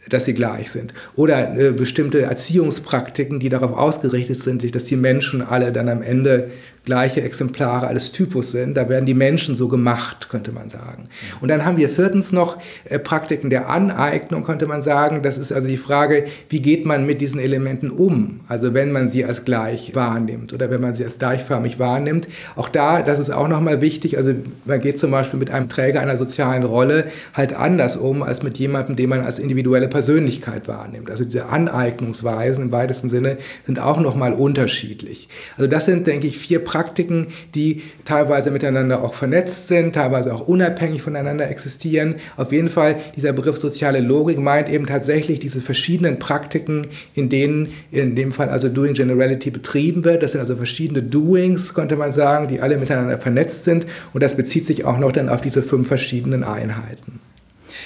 dass 0.08 0.24
sie 0.24 0.32
gleich 0.32 0.70
sind. 0.70 0.94
Oder 1.14 1.58
äh, 1.58 1.72
bestimmte 1.72 2.22
Erziehungspraktiken, 2.22 3.38
die 3.38 3.50
darauf 3.50 3.72
ausgerichtet 3.76 4.38
sind, 4.38 4.74
dass 4.74 4.86
die 4.86 4.96
Menschen 4.96 5.42
alle 5.42 5.72
dann 5.72 5.90
am 5.90 6.00
Ende 6.00 6.50
gleiche 6.86 7.20
Exemplare 7.20 7.88
alles 7.88 8.12
Typus 8.12 8.52
sind. 8.52 8.76
Da 8.76 8.88
werden 8.88 9.04
die 9.04 9.14
Menschen 9.14 9.56
so 9.56 9.68
gemacht, 9.68 10.28
könnte 10.30 10.52
man 10.52 10.70
sagen. 10.70 11.08
Und 11.40 11.48
dann 11.48 11.64
haben 11.64 11.76
wir 11.76 11.90
viertens 11.90 12.32
noch 12.32 12.56
äh, 12.84 12.98
Praktiken 12.98 13.50
der 13.50 13.68
Aneignung, 13.68 14.44
könnte 14.44 14.66
man 14.66 14.80
sagen. 14.80 15.20
Das 15.22 15.36
ist 15.36 15.52
also 15.52 15.68
die 15.68 15.76
Frage, 15.76 16.24
wie 16.48 16.62
geht 16.62 16.86
man 16.86 17.04
mit 17.04 17.20
diesen 17.20 17.40
Elementen 17.40 17.90
um? 17.90 18.40
Also 18.48 18.72
wenn 18.72 18.92
man 18.92 19.08
sie 19.08 19.24
als 19.24 19.44
gleich 19.44 19.94
wahrnimmt 19.94 20.52
oder 20.52 20.70
wenn 20.70 20.80
man 20.80 20.94
sie 20.94 21.04
als 21.04 21.18
gleichförmig 21.18 21.78
wahrnimmt. 21.78 22.28
Auch 22.54 22.68
da, 22.68 23.02
das 23.02 23.18
ist 23.18 23.30
auch 23.30 23.48
nochmal 23.48 23.80
wichtig. 23.80 24.16
Also 24.16 24.34
man 24.64 24.80
geht 24.80 24.98
zum 24.98 25.10
Beispiel 25.10 25.40
mit 25.40 25.50
einem 25.50 25.68
Träger 25.68 26.00
einer 26.00 26.16
sozialen 26.16 26.62
Rolle 26.62 27.06
halt 27.34 27.52
anders 27.52 27.96
um 27.96 28.22
als 28.22 28.44
mit 28.44 28.58
jemandem, 28.58 28.94
den 28.94 29.10
man 29.10 29.22
als 29.22 29.40
individuelle 29.40 29.88
Persönlichkeit 29.88 30.68
wahrnimmt. 30.68 31.10
Also 31.10 31.24
diese 31.24 31.46
Aneignungsweisen 31.46 32.62
im 32.62 32.72
weitesten 32.72 33.08
Sinne 33.08 33.38
sind 33.66 33.80
auch 33.80 33.98
nochmal 33.98 34.32
unterschiedlich. 34.32 35.28
Also 35.58 35.68
das 35.68 35.86
sind, 35.86 36.06
denke 36.06 36.28
ich, 36.28 36.38
vier 36.38 36.60
Praktiken, 36.60 36.75
Praktiken, 36.76 37.28
die 37.54 37.80
teilweise 38.04 38.50
miteinander 38.50 39.02
auch 39.02 39.14
vernetzt 39.14 39.68
sind, 39.68 39.94
teilweise 39.94 40.34
auch 40.34 40.46
unabhängig 40.46 41.00
voneinander 41.00 41.48
existieren. 41.48 42.16
Auf 42.36 42.52
jeden 42.52 42.68
Fall, 42.68 42.96
dieser 43.16 43.32
Begriff 43.32 43.56
soziale 43.56 44.00
Logik 44.00 44.38
meint 44.38 44.68
eben 44.68 44.84
tatsächlich 44.84 45.40
diese 45.40 45.62
verschiedenen 45.62 46.18
Praktiken, 46.18 46.86
in 47.14 47.30
denen 47.30 47.68
in 47.90 48.14
dem 48.14 48.30
Fall 48.30 48.50
also 48.50 48.68
Doing 48.68 48.92
Generality 48.92 49.50
betrieben 49.50 50.04
wird. 50.04 50.22
Das 50.22 50.32
sind 50.32 50.42
also 50.42 50.54
verschiedene 50.56 51.02
Doings, 51.02 51.72
könnte 51.72 51.96
man 51.96 52.12
sagen, 52.12 52.48
die 52.48 52.60
alle 52.60 52.76
miteinander 52.76 53.18
vernetzt 53.18 53.64
sind. 53.64 53.86
Und 54.12 54.22
das 54.22 54.36
bezieht 54.36 54.66
sich 54.66 54.84
auch 54.84 54.98
noch 54.98 55.12
dann 55.12 55.30
auf 55.30 55.40
diese 55.40 55.62
fünf 55.62 55.88
verschiedenen 55.88 56.44
Einheiten. 56.44 57.20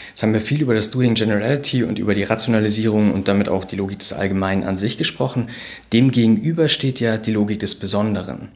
Jetzt 0.09 0.23
haben 0.25 0.35
wir 0.35 0.41
viel 0.41 0.61
über 0.61 0.75
das 0.75 0.91
Doing 0.91 1.15
Generality 1.15 1.85
und 1.85 1.99
über 1.99 2.15
die 2.15 2.25
Rationalisierung 2.25 3.13
und 3.13 3.29
damit 3.29 3.49
auch 3.49 3.65
die 3.65 3.77
Logik 3.77 4.01
des 4.01 4.13
Allgemeinen 4.13 4.65
an 4.65 4.77
sich 4.77 4.99
gesprochen. 4.99 5.49
Demgegenüber 5.93 6.69
steht 6.69 7.01
ja 7.01 7.17
die 7.17 7.33
Logik 7.33 7.61
des 7.61 7.77
Besonderen. 7.77 8.49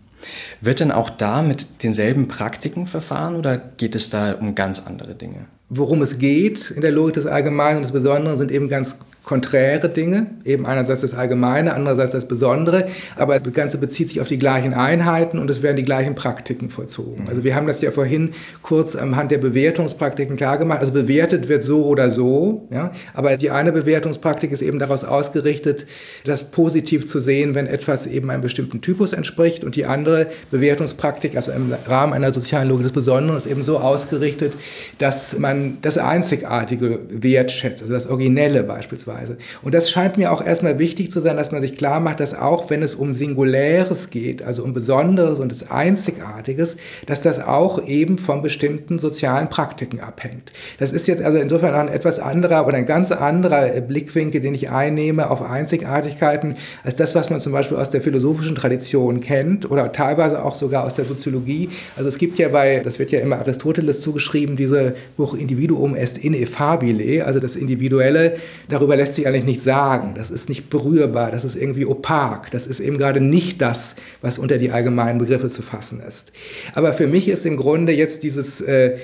Wird 0.60 0.80
denn 0.80 0.90
auch 0.90 1.10
da 1.10 1.42
mit 1.42 1.82
denselben 1.82 2.28
Praktiken 2.28 2.86
verfahren 2.86 3.36
oder 3.36 3.58
geht 3.58 3.94
es 3.94 4.10
da 4.10 4.32
um 4.32 4.54
ganz 4.54 4.86
andere 4.86 5.14
Dinge? 5.14 5.46
Worum 5.68 6.02
es 6.02 6.18
geht 6.18 6.70
in 6.70 6.82
der 6.82 6.92
Logik 6.92 7.14
des 7.14 7.26
Allgemeinen 7.26 7.78
und 7.78 7.82
des 7.84 7.92
Besonderen 7.92 8.36
sind 8.36 8.50
eben 8.50 8.68
ganz 8.68 8.98
konträre 9.24 9.88
Dinge, 9.88 10.26
eben 10.44 10.66
einerseits 10.66 11.00
das 11.00 11.14
Allgemeine, 11.14 11.74
andererseits 11.74 12.12
das 12.12 12.28
Besondere, 12.28 12.88
aber 13.16 13.38
das 13.40 13.52
Ganze 13.54 13.78
bezieht 13.78 14.10
sich 14.10 14.20
auf 14.20 14.28
die 14.28 14.38
gleichen 14.38 14.74
Einheiten 14.74 15.38
und 15.38 15.48
es 15.48 15.62
werden 15.62 15.76
die 15.76 15.84
gleichen 15.84 16.14
Praktiken 16.14 16.68
vollzogen. 16.68 17.24
Also 17.28 17.42
wir 17.42 17.54
haben 17.54 17.66
das 17.66 17.80
ja 17.80 17.90
vorhin 17.90 18.32
kurz 18.60 18.94
anhand 18.94 19.30
der 19.30 19.38
Bewertungspraktiken 19.38 20.36
klargemacht. 20.36 20.80
Also 20.80 20.92
bewertet 20.92 21.48
wird 21.48 21.62
so 21.62 21.86
oder 21.86 22.10
so, 22.10 22.68
ja, 22.70 22.92
aber 23.14 23.38
die 23.38 23.50
eine 23.50 23.72
Bewertungspraktik 23.72 24.52
ist 24.52 24.60
eben 24.60 24.78
daraus 24.78 25.04
ausgerichtet, 25.04 25.86
das 26.24 26.50
positiv 26.50 27.06
zu 27.06 27.18
sehen, 27.18 27.54
wenn 27.54 27.66
etwas 27.66 28.06
eben 28.06 28.30
einem 28.30 28.42
bestimmten 28.42 28.82
Typus 28.82 29.14
entspricht. 29.14 29.64
Und 29.64 29.74
die 29.74 29.86
andere 29.86 30.26
Bewertungspraktik, 30.50 31.34
also 31.34 31.50
im 31.50 31.72
Rahmen 31.86 32.12
einer 32.12 32.32
sozialen 32.32 32.68
Logik 32.68 32.84
des 32.84 32.92
Besonderen, 32.92 33.38
ist 33.38 33.46
eben 33.46 33.62
so 33.62 33.78
ausgerichtet, 33.78 34.54
dass 34.98 35.38
man 35.38 35.78
das 35.80 35.96
Einzigartige 35.96 36.98
wertschätzt, 37.08 37.80
also 37.80 37.94
das 37.94 38.06
Originelle 38.06 38.62
beispielsweise 38.62 39.13
beispielsweise. 39.14 39.36
Und 39.62 39.74
das 39.74 39.90
scheint 39.90 40.16
mir 40.16 40.32
auch 40.32 40.44
erstmal 40.44 40.78
wichtig 40.78 41.10
zu 41.10 41.20
sein, 41.20 41.36
dass 41.36 41.52
man 41.52 41.62
sich 41.62 41.76
klar 41.76 42.00
macht, 42.00 42.20
dass 42.20 42.34
auch 42.34 42.70
wenn 42.70 42.82
es 42.82 42.94
um 42.94 43.14
Singuläres 43.14 44.10
geht, 44.10 44.42
also 44.42 44.62
um 44.64 44.74
Besonderes 44.74 45.38
und 45.38 45.50
das 45.50 45.70
Einzigartiges, 45.70 46.76
dass 47.06 47.22
das 47.22 47.40
auch 47.40 47.84
eben 47.86 48.18
von 48.18 48.42
bestimmten 48.42 48.98
sozialen 48.98 49.48
Praktiken 49.48 50.00
abhängt. 50.00 50.52
Das 50.78 50.92
ist 50.92 51.06
jetzt 51.06 51.22
also 51.22 51.38
insofern 51.38 51.74
ein 51.74 51.88
etwas 51.88 52.18
anderer 52.18 52.66
oder 52.66 52.76
ein 52.76 52.86
ganz 52.86 53.10
anderer 53.12 53.80
Blickwinkel, 53.80 54.40
den 54.40 54.54
ich 54.54 54.70
einnehme 54.70 55.30
auf 55.30 55.42
Einzigartigkeiten, 55.42 56.56
als 56.82 56.96
das, 56.96 57.14
was 57.14 57.30
man 57.30 57.40
zum 57.40 57.52
Beispiel 57.52 57.76
aus 57.76 57.90
der 57.90 58.00
philosophischen 58.00 58.54
Tradition 58.54 59.20
kennt 59.20 59.70
oder 59.70 59.92
teilweise 59.92 60.44
auch 60.44 60.54
sogar 60.54 60.84
aus 60.84 60.94
der 60.94 61.04
Soziologie. 61.04 61.70
Also 61.96 62.08
es 62.08 62.18
gibt 62.18 62.38
ja 62.38 62.48
bei, 62.48 62.80
das 62.80 62.98
wird 62.98 63.10
ja 63.10 63.20
immer 63.20 63.38
Aristoteles 63.38 64.00
zugeschrieben, 64.00 64.56
diese 64.56 64.94
Buch 65.16 65.34
Individuum 65.34 65.94
est 65.94 66.18
ineffabile, 66.18 67.24
also 67.24 67.40
das 67.40 67.56
Individuelle, 67.56 68.36
darüber 68.68 68.96
lässt 68.96 69.03
lässt 69.04 69.16
sich 69.16 69.26
eigentlich 69.26 69.44
nicht 69.44 69.62
sagen. 69.62 70.14
Das 70.16 70.30
ist 70.30 70.48
nicht 70.48 70.70
berührbar, 70.70 71.30
das 71.30 71.44
ist 71.44 71.56
irgendwie 71.56 71.84
opak. 71.84 72.50
Das 72.50 72.66
ist 72.66 72.80
eben 72.80 72.96
gerade 72.96 73.20
nicht 73.20 73.60
das, 73.60 73.96
was 74.22 74.38
unter 74.38 74.56
die 74.56 74.70
allgemeinen 74.70 75.18
Begriffe 75.18 75.48
zu 75.48 75.60
fassen 75.60 76.00
ist. 76.00 76.32
Aber 76.74 76.94
für 76.94 77.06
mich 77.06 77.28
ist 77.28 77.44
im 77.44 77.58
Grunde 77.58 77.92
jetzt 77.92 78.22
dieses 78.22 78.60
äh, 78.62 78.96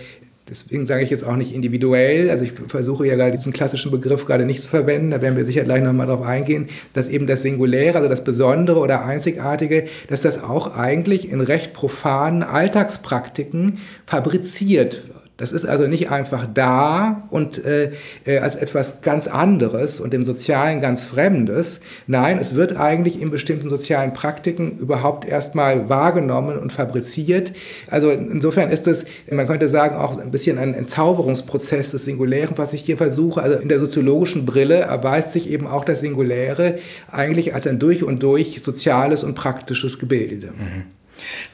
Deswegen 0.49 0.85
sage 0.85 1.05
ich 1.05 1.11
jetzt 1.11 1.23
auch 1.23 1.37
nicht 1.37 1.55
individuell. 1.55 2.29
Also 2.29 2.43
ich 2.43 2.55
versuche 2.67 3.07
ja 3.07 3.15
gerade 3.15 3.31
diesen 3.31 3.53
klassischen 3.53 3.93
Begriff 3.93 4.27
gerade 4.27 4.45
nicht 4.45 4.65
zu 4.65 4.69
verwenden. 4.69 5.13
Da 5.13 5.23
werden 5.23 5.37
wir 5.37 5.45
sicher 5.45 5.63
gleich 5.63 5.81
nochmal 5.81 6.09
drauf 6.09 6.23
eingehen, 6.23 6.67
dass 6.93 7.07
eben 7.07 7.29
das 7.29 7.43
Singuläre, 7.43 7.99
also 7.99 8.09
das 8.09 8.25
Besondere 8.25 8.81
oder 8.81 9.05
Einzigartige, 9.05 9.85
dass 10.09 10.23
das 10.23 10.43
auch 10.43 10.77
eigentlich 10.77 11.31
in 11.31 11.41
recht 11.41 11.73
profanen 11.73 12.43
Alltagspraktiken 12.43 13.79
fabriziert 14.07 15.07
wird. 15.07 15.20
Das 15.41 15.53
ist 15.53 15.65
also 15.65 15.87
nicht 15.87 16.11
einfach 16.11 16.47
da 16.53 17.27
und 17.31 17.65
äh, 17.65 17.93
äh, 18.27 18.41
als 18.41 18.57
etwas 18.57 19.01
ganz 19.01 19.27
anderes 19.27 19.99
und 19.99 20.13
dem 20.13 20.27
Sozialen 20.27 20.83
ganz 20.83 21.05
Fremdes. 21.05 21.81
Nein, 22.07 22.37
es 22.39 22.55
wird 22.55 22.77
eigentlich 22.77 23.23
in 23.23 23.31
bestimmten 23.31 23.71
sozialen 23.71 24.13
Praktiken 24.13 24.77
überhaupt 24.77 25.27
erstmal 25.27 25.89
wahrgenommen 25.89 26.59
und 26.59 26.75
fabriziert. 26.75 27.55
Also 27.89 28.11
insofern 28.11 28.69
ist 28.69 28.87
es, 28.87 29.07
man 29.31 29.47
könnte 29.47 29.71
sagen, 29.71 29.97
auch 29.97 30.21
ein 30.21 30.31
bisschen 30.31 30.59
ein 30.59 30.75
Entzauberungsprozess 30.75 31.93
des 31.93 32.05
Singulären, 32.05 32.59
was 32.59 32.75
ich 32.75 32.83
hier 32.83 32.99
versuche. 32.99 33.43
Also 33.43 33.57
in 33.61 33.71
der 33.71 33.81
soziologischen 33.81 34.45
Brille 34.45 34.81
erweist 34.81 35.33
sich 35.33 35.49
eben 35.49 35.67
auch 35.67 35.87
das 35.87 36.01
Singuläre 36.01 36.75
eigentlich 37.11 37.55
als 37.55 37.67
ein 37.67 37.79
durch 37.79 38.05
und 38.05 38.23
durch 38.23 38.61
soziales 38.63 39.25
und 39.25 39.37
praktisches 39.37 39.99
Gebilde. 39.99 40.49
Mhm. 40.49 41.00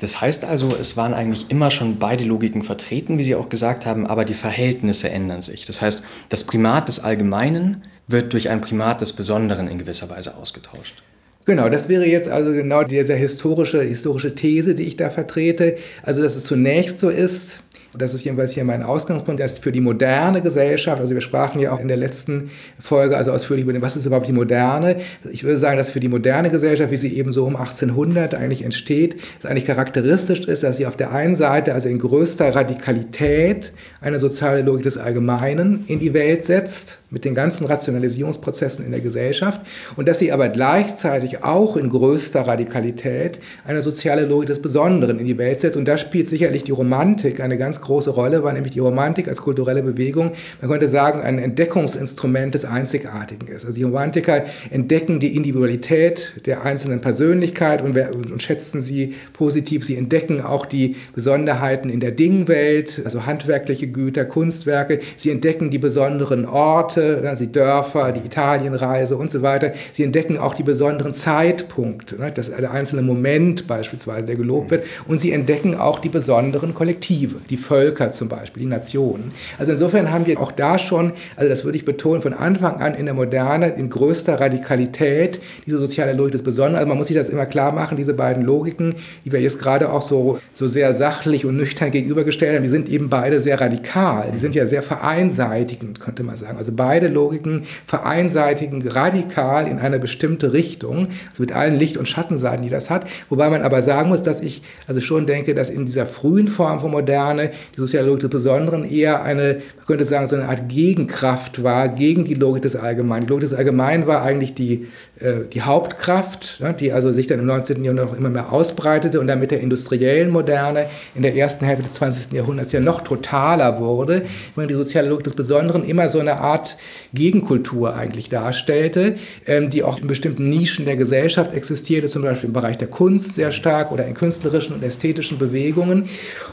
Das 0.00 0.20
heißt 0.20 0.44
also, 0.44 0.76
es 0.78 0.96
waren 0.96 1.14
eigentlich 1.14 1.50
immer 1.50 1.70
schon 1.70 1.98
beide 1.98 2.24
Logiken 2.24 2.62
vertreten, 2.62 3.18
wie 3.18 3.24
Sie 3.24 3.34
auch 3.34 3.48
gesagt 3.48 3.86
haben, 3.86 4.06
aber 4.06 4.24
die 4.24 4.34
Verhältnisse 4.34 5.10
ändern 5.10 5.40
sich. 5.40 5.66
Das 5.66 5.80
heißt, 5.80 6.04
das 6.28 6.44
Primat 6.44 6.88
des 6.88 7.00
Allgemeinen 7.00 7.82
wird 8.08 8.32
durch 8.32 8.48
ein 8.48 8.60
Primat 8.60 9.00
des 9.00 9.12
Besonderen 9.12 9.68
in 9.68 9.78
gewisser 9.78 10.08
Weise 10.10 10.36
ausgetauscht. 10.36 11.02
Genau, 11.46 11.68
das 11.68 11.88
wäre 11.88 12.04
jetzt 12.04 12.28
also 12.28 12.50
genau 12.52 12.82
diese 12.82 13.14
historische, 13.14 13.80
historische 13.80 14.34
These, 14.34 14.74
die 14.74 14.82
ich 14.82 14.96
da 14.96 15.10
vertrete. 15.10 15.76
Also, 16.02 16.20
dass 16.20 16.34
es 16.34 16.42
zunächst 16.42 16.98
so 16.98 17.08
ist, 17.08 17.62
das 17.98 18.14
ist 18.14 18.24
jedenfalls 18.24 18.52
hier 18.52 18.64
mein 18.64 18.82
Ausgangspunkt, 18.82 19.40
dass 19.40 19.58
für 19.58 19.72
die 19.72 19.80
moderne 19.80 20.42
Gesellschaft, 20.42 21.00
also 21.00 21.14
wir 21.14 21.20
sprachen 21.20 21.60
ja 21.60 21.72
auch 21.72 21.80
in 21.80 21.88
der 21.88 21.96
letzten 21.96 22.50
Folge 22.78 23.16
also 23.16 23.32
ausführlich 23.32 23.64
über 23.64 23.72
den, 23.72 23.82
was 23.82 23.96
ist 23.96 24.06
überhaupt 24.06 24.28
die 24.28 24.32
moderne. 24.32 24.96
Ich 25.30 25.44
würde 25.44 25.58
sagen, 25.58 25.78
dass 25.78 25.90
für 25.90 26.00
die 26.00 26.08
moderne 26.08 26.50
Gesellschaft, 26.50 26.90
wie 26.90 26.96
sie 26.96 27.16
eben 27.16 27.32
so 27.32 27.44
um 27.44 27.56
1800 27.56 28.34
eigentlich 28.34 28.62
entsteht, 28.62 29.16
es 29.38 29.46
eigentlich 29.46 29.66
charakteristisch 29.66 30.40
ist, 30.40 30.62
dass 30.62 30.76
sie 30.76 30.86
auf 30.86 30.96
der 30.96 31.12
einen 31.12 31.36
Seite 31.36 31.74
also 31.74 31.88
in 31.88 31.98
größter 31.98 32.54
Radikalität 32.54 33.72
eine 34.00 34.18
soziale 34.18 34.62
Logik 34.62 34.84
des 34.84 34.98
Allgemeinen 34.98 35.84
in 35.86 35.98
die 35.98 36.14
Welt 36.14 36.44
setzt, 36.44 37.00
mit 37.10 37.24
den 37.24 37.34
ganzen 37.34 37.66
Rationalisierungsprozessen 37.66 38.84
in 38.84 38.90
der 38.90 39.00
Gesellschaft 39.00 39.60
und 39.96 40.08
dass 40.08 40.18
sie 40.18 40.32
aber 40.32 40.48
gleichzeitig 40.48 41.44
auch 41.44 41.76
in 41.76 41.88
größter 41.90 42.42
Radikalität 42.42 43.38
eine 43.64 43.80
soziale 43.80 44.26
Logik 44.26 44.48
des 44.48 44.60
Besonderen 44.60 45.20
in 45.20 45.26
die 45.26 45.38
Welt 45.38 45.60
setzt. 45.60 45.76
Und 45.76 45.86
da 45.86 45.96
spielt 45.96 46.28
sicherlich 46.28 46.64
die 46.64 46.72
Romantik 46.72 47.40
eine 47.40 47.58
ganz 47.58 47.80
große 47.80 48.10
Rolle, 48.10 48.42
weil 48.42 48.54
nämlich 48.54 48.72
die 48.72 48.80
Romantik 48.80 49.28
als 49.28 49.40
kulturelle 49.40 49.82
Bewegung, 49.82 50.32
man 50.60 50.70
könnte 50.70 50.88
sagen, 50.88 51.20
ein 51.20 51.38
Entdeckungsinstrument 51.38 52.54
des 52.54 52.64
Einzigartigen 52.64 53.46
ist. 53.48 53.64
Also 53.64 53.76
die 53.76 53.84
Romantiker 53.84 54.44
entdecken 54.70 55.20
die 55.20 55.36
Individualität 55.36 56.46
der 56.46 56.64
einzelnen 56.64 57.00
Persönlichkeit 57.00 57.82
und, 57.82 57.96
und 57.96 58.42
schätzen 58.42 58.82
sie 58.82 59.14
positiv. 59.32 59.84
Sie 59.84 59.96
entdecken 59.96 60.40
auch 60.40 60.66
die 60.66 60.96
Besonderheiten 61.14 61.88
in 61.88 62.00
der 62.00 62.10
Dingwelt, 62.10 63.02
also 63.04 63.26
handwerkliche 63.26 63.86
Güter, 63.86 64.24
Kunstwerke. 64.24 65.00
Sie 65.16 65.30
entdecken 65.30 65.70
die 65.70 65.78
besonderen 65.78 66.46
Orte, 66.46 66.95
Orte, 66.96 67.20
ne, 67.22 67.34
die 67.38 67.52
Dörfer, 67.52 68.12
die 68.12 68.24
Italienreise 68.24 69.16
und 69.16 69.30
so 69.30 69.42
weiter. 69.42 69.72
Sie 69.92 70.02
entdecken 70.02 70.38
auch 70.38 70.54
die 70.54 70.62
besonderen 70.62 71.14
Zeitpunkte, 71.14 72.18
ne, 72.18 72.32
das 72.32 72.50
der 72.50 72.70
einzelne 72.70 73.02
Moment 73.02 73.66
beispielsweise, 73.66 74.26
der 74.26 74.36
gelobt 74.36 74.70
wird. 74.70 74.84
Und 75.06 75.20
sie 75.20 75.32
entdecken 75.32 75.74
auch 75.74 75.98
die 75.98 76.08
besonderen 76.08 76.74
Kollektive, 76.74 77.36
die 77.50 77.56
Völker 77.56 78.10
zum 78.10 78.28
Beispiel, 78.28 78.62
die 78.62 78.68
Nationen. 78.68 79.32
Also 79.58 79.72
insofern 79.72 80.10
haben 80.10 80.26
wir 80.26 80.40
auch 80.40 80.52
da 80.52 80.78
schon, 80.78 81.12
also 81.36 81.48
das 81.48 81.64
würde 81.64 81.76
ich 81.76 81.84
betonen, 81.84 82.22
von 82.22 82.32
Anfang 82.32 82.80
an 82.80 82.94
in 82.94 83.06
der 83.06 83.14
Moderne 83.14 83.68
in 83.68 83.90
größter 83.90 84.40
Radikalität 84.40 85.40
diese 85.66 85.78
soziale 85.78 86.12
Logik 86.12 86.32
des 86.32 86.42
Besonderen. 86.42 86.76
Also 86.76 86.88
man 86.88 86.98
muss 86.98 87.08
sich 87.08 87.16
das 87.16 87.28
immer 87.28 87.46
klar 87.46 87.72
machen, 87.72 87.96
diese 87.96 88.14
beiden 88.14 88.42
Logiken, 88.42 88.94
die 89.24 89.32
wir 89.32 89.40
jetzt 89.40 89.58
gerade 89.58 89.90
auch 89.90 90.02
so, 90.02 90.38
so 90.52 90.66
sehr 90.66 90.94
sachlich 90.94 91.44
und 91.44 91.56
nüchtern 91.56 91.90
gegenübergestellt 91.90 92.56
haben, 92.56 92.62
die 92.62 92.68
sind 92.68 92.88
eben 92.88 93.08
beide 93.08 93.40
sehr 93.40 93.60
radikal. 93.60 94.30
Die 94.32 94.38
sind 94.38 94.54
ja 94.54 94.66
sehr 94.66 94.82
vereinseitigend, 94.82 96.00
könnte 96.00 96.22
man 96.22 96.36
sagen. 96.36 96.58
Also 96.58 96.72
beide 96.86 97.08
Logiken 97.08 97.64
vereinseitigen 97.84 98.86
radikal 98.86 99.66
in 99.66 99.80
eine 99.80 99.98
bestimmte 99.98 100.52
Richtung, 100.52 101.08
also 101.30 101.42
mit 101.42 101.50
allen 101.50 101.76
Licht- 101.76 101.96
und 101.96 102.08
Schattenseiten, 102.08 102.62
die 102.62 102.68
das 102.68 102.90
hat. 102.90 103.06
Wobei 103.28 103.50
man 103.50 103.62
aber 103.62 103.82
sagen 103.82 104.08
muss, 104.08 104.22
dass 104.22 104.40
ich 104.40 104.62
also 104.86 105.00
schon 105.00 105.26
denke, 105.26 105.56
dass 105.56 105.68
in 105.68 105.86
dieser 105.86 106.06
frühen 106.06 106.46
Form 106.46 106.78
von 106.78 106.92
Moderne 106.92 107.50
die 107.74 107.80
soziale 107.80 108.06
Logik 108.06 108.20
des 108.20 108.30
Besonderen 108.30 108.84
eher 108.84 109.24
eine, 109.24 109.62
könnte 109.86 110.04
sagen, 110.04 110.26
so 110.26 110.36
eine 110.36 110.48
Art 110.48 110.68
Gegenkraft 110.68 111.62
war 111.62 111.88
gegen 111.88 112.24
die 112.24 112.34
Logik 112.34 112.62
des 112.62 112.76
Allgemeinen. 112.76 113.26
Die 113.26 113.30
Logik 113.30 113.48
des 113.48 113.54
Allgemeinen 113.54 114.06
war 114.06 114.22
eigentlich 114.22 114.54
die 114.54 114.88
äh, 115.18 115.44
die 115.50 115.62
Hauptkraft, 115.62 116.60
ne, 116.60 116.74
die 116.74 116.92
also 116.92 117.10
sich 117.10 117.26
dann 117.26 117.38
im 117.38 117.46
19. 117.46 117.82
Jahrhundert 117.82 118.10
noch 118.10 118.18
immer 118.18 118.28
mehr 118.28 118.52
ausbreitete 118.52 119.18
und 119.18 119.26
dann 119.28 119.40
mit 119.40 119.50
der 119.50 119.60
industriellen 119.60 120.28
Moderne 120.30 120.86
in 121.14 121.22
der 121.22 121.34
ersten 121.34 121.64
Hälfte 121.64 121.84
des 121.84 121.94
20. 121.94 122.32
Jahrhunderts 122.32 122.72
ja 122.72 122.80
noch 122.80 123.00
totaler 123.00 123.80
wurde, 123.80 124.26
wenn 124.56 124.68
die 124.68 124.74
soziale 124.74 125.08
Logik 125.08 125.24
des 125.24 125.34
Besonderen 125.34 125.84
immer 125.84 126.10
so 126.10 126.18
eine 126.18 126.36
Art 126.36 126.76
Gegenkultur 127.16 127.96
eigentlich 127.96 128.28
darstellte, 128.28 129.16
ähm, 129.46 129.70
die 129.70 129.82
auch 129.82 129.98
in 129.98 130.06
bestimmten 130.06 130.48
Nischen 130.48 130.84
der 130.84 130.96
Gesellschaft 130.96 131.52
existierte, 131.52 132.06
zum 132.06 132.22
Beispiel 132.22 132.46
im 132.46 132.52
Bereich 132.52 132.78
der 132.78 132.86
Kunst 132.86 133.34
sehr 133.34 133.50
stark 133.50 133.90
oder 133.90 134.06
in 134.06 134.14
künstlerischen 134.14 134.76
und 134.76 134.84
ästhetischen 134.84 135.38
Bewegungen. 135.38 136.04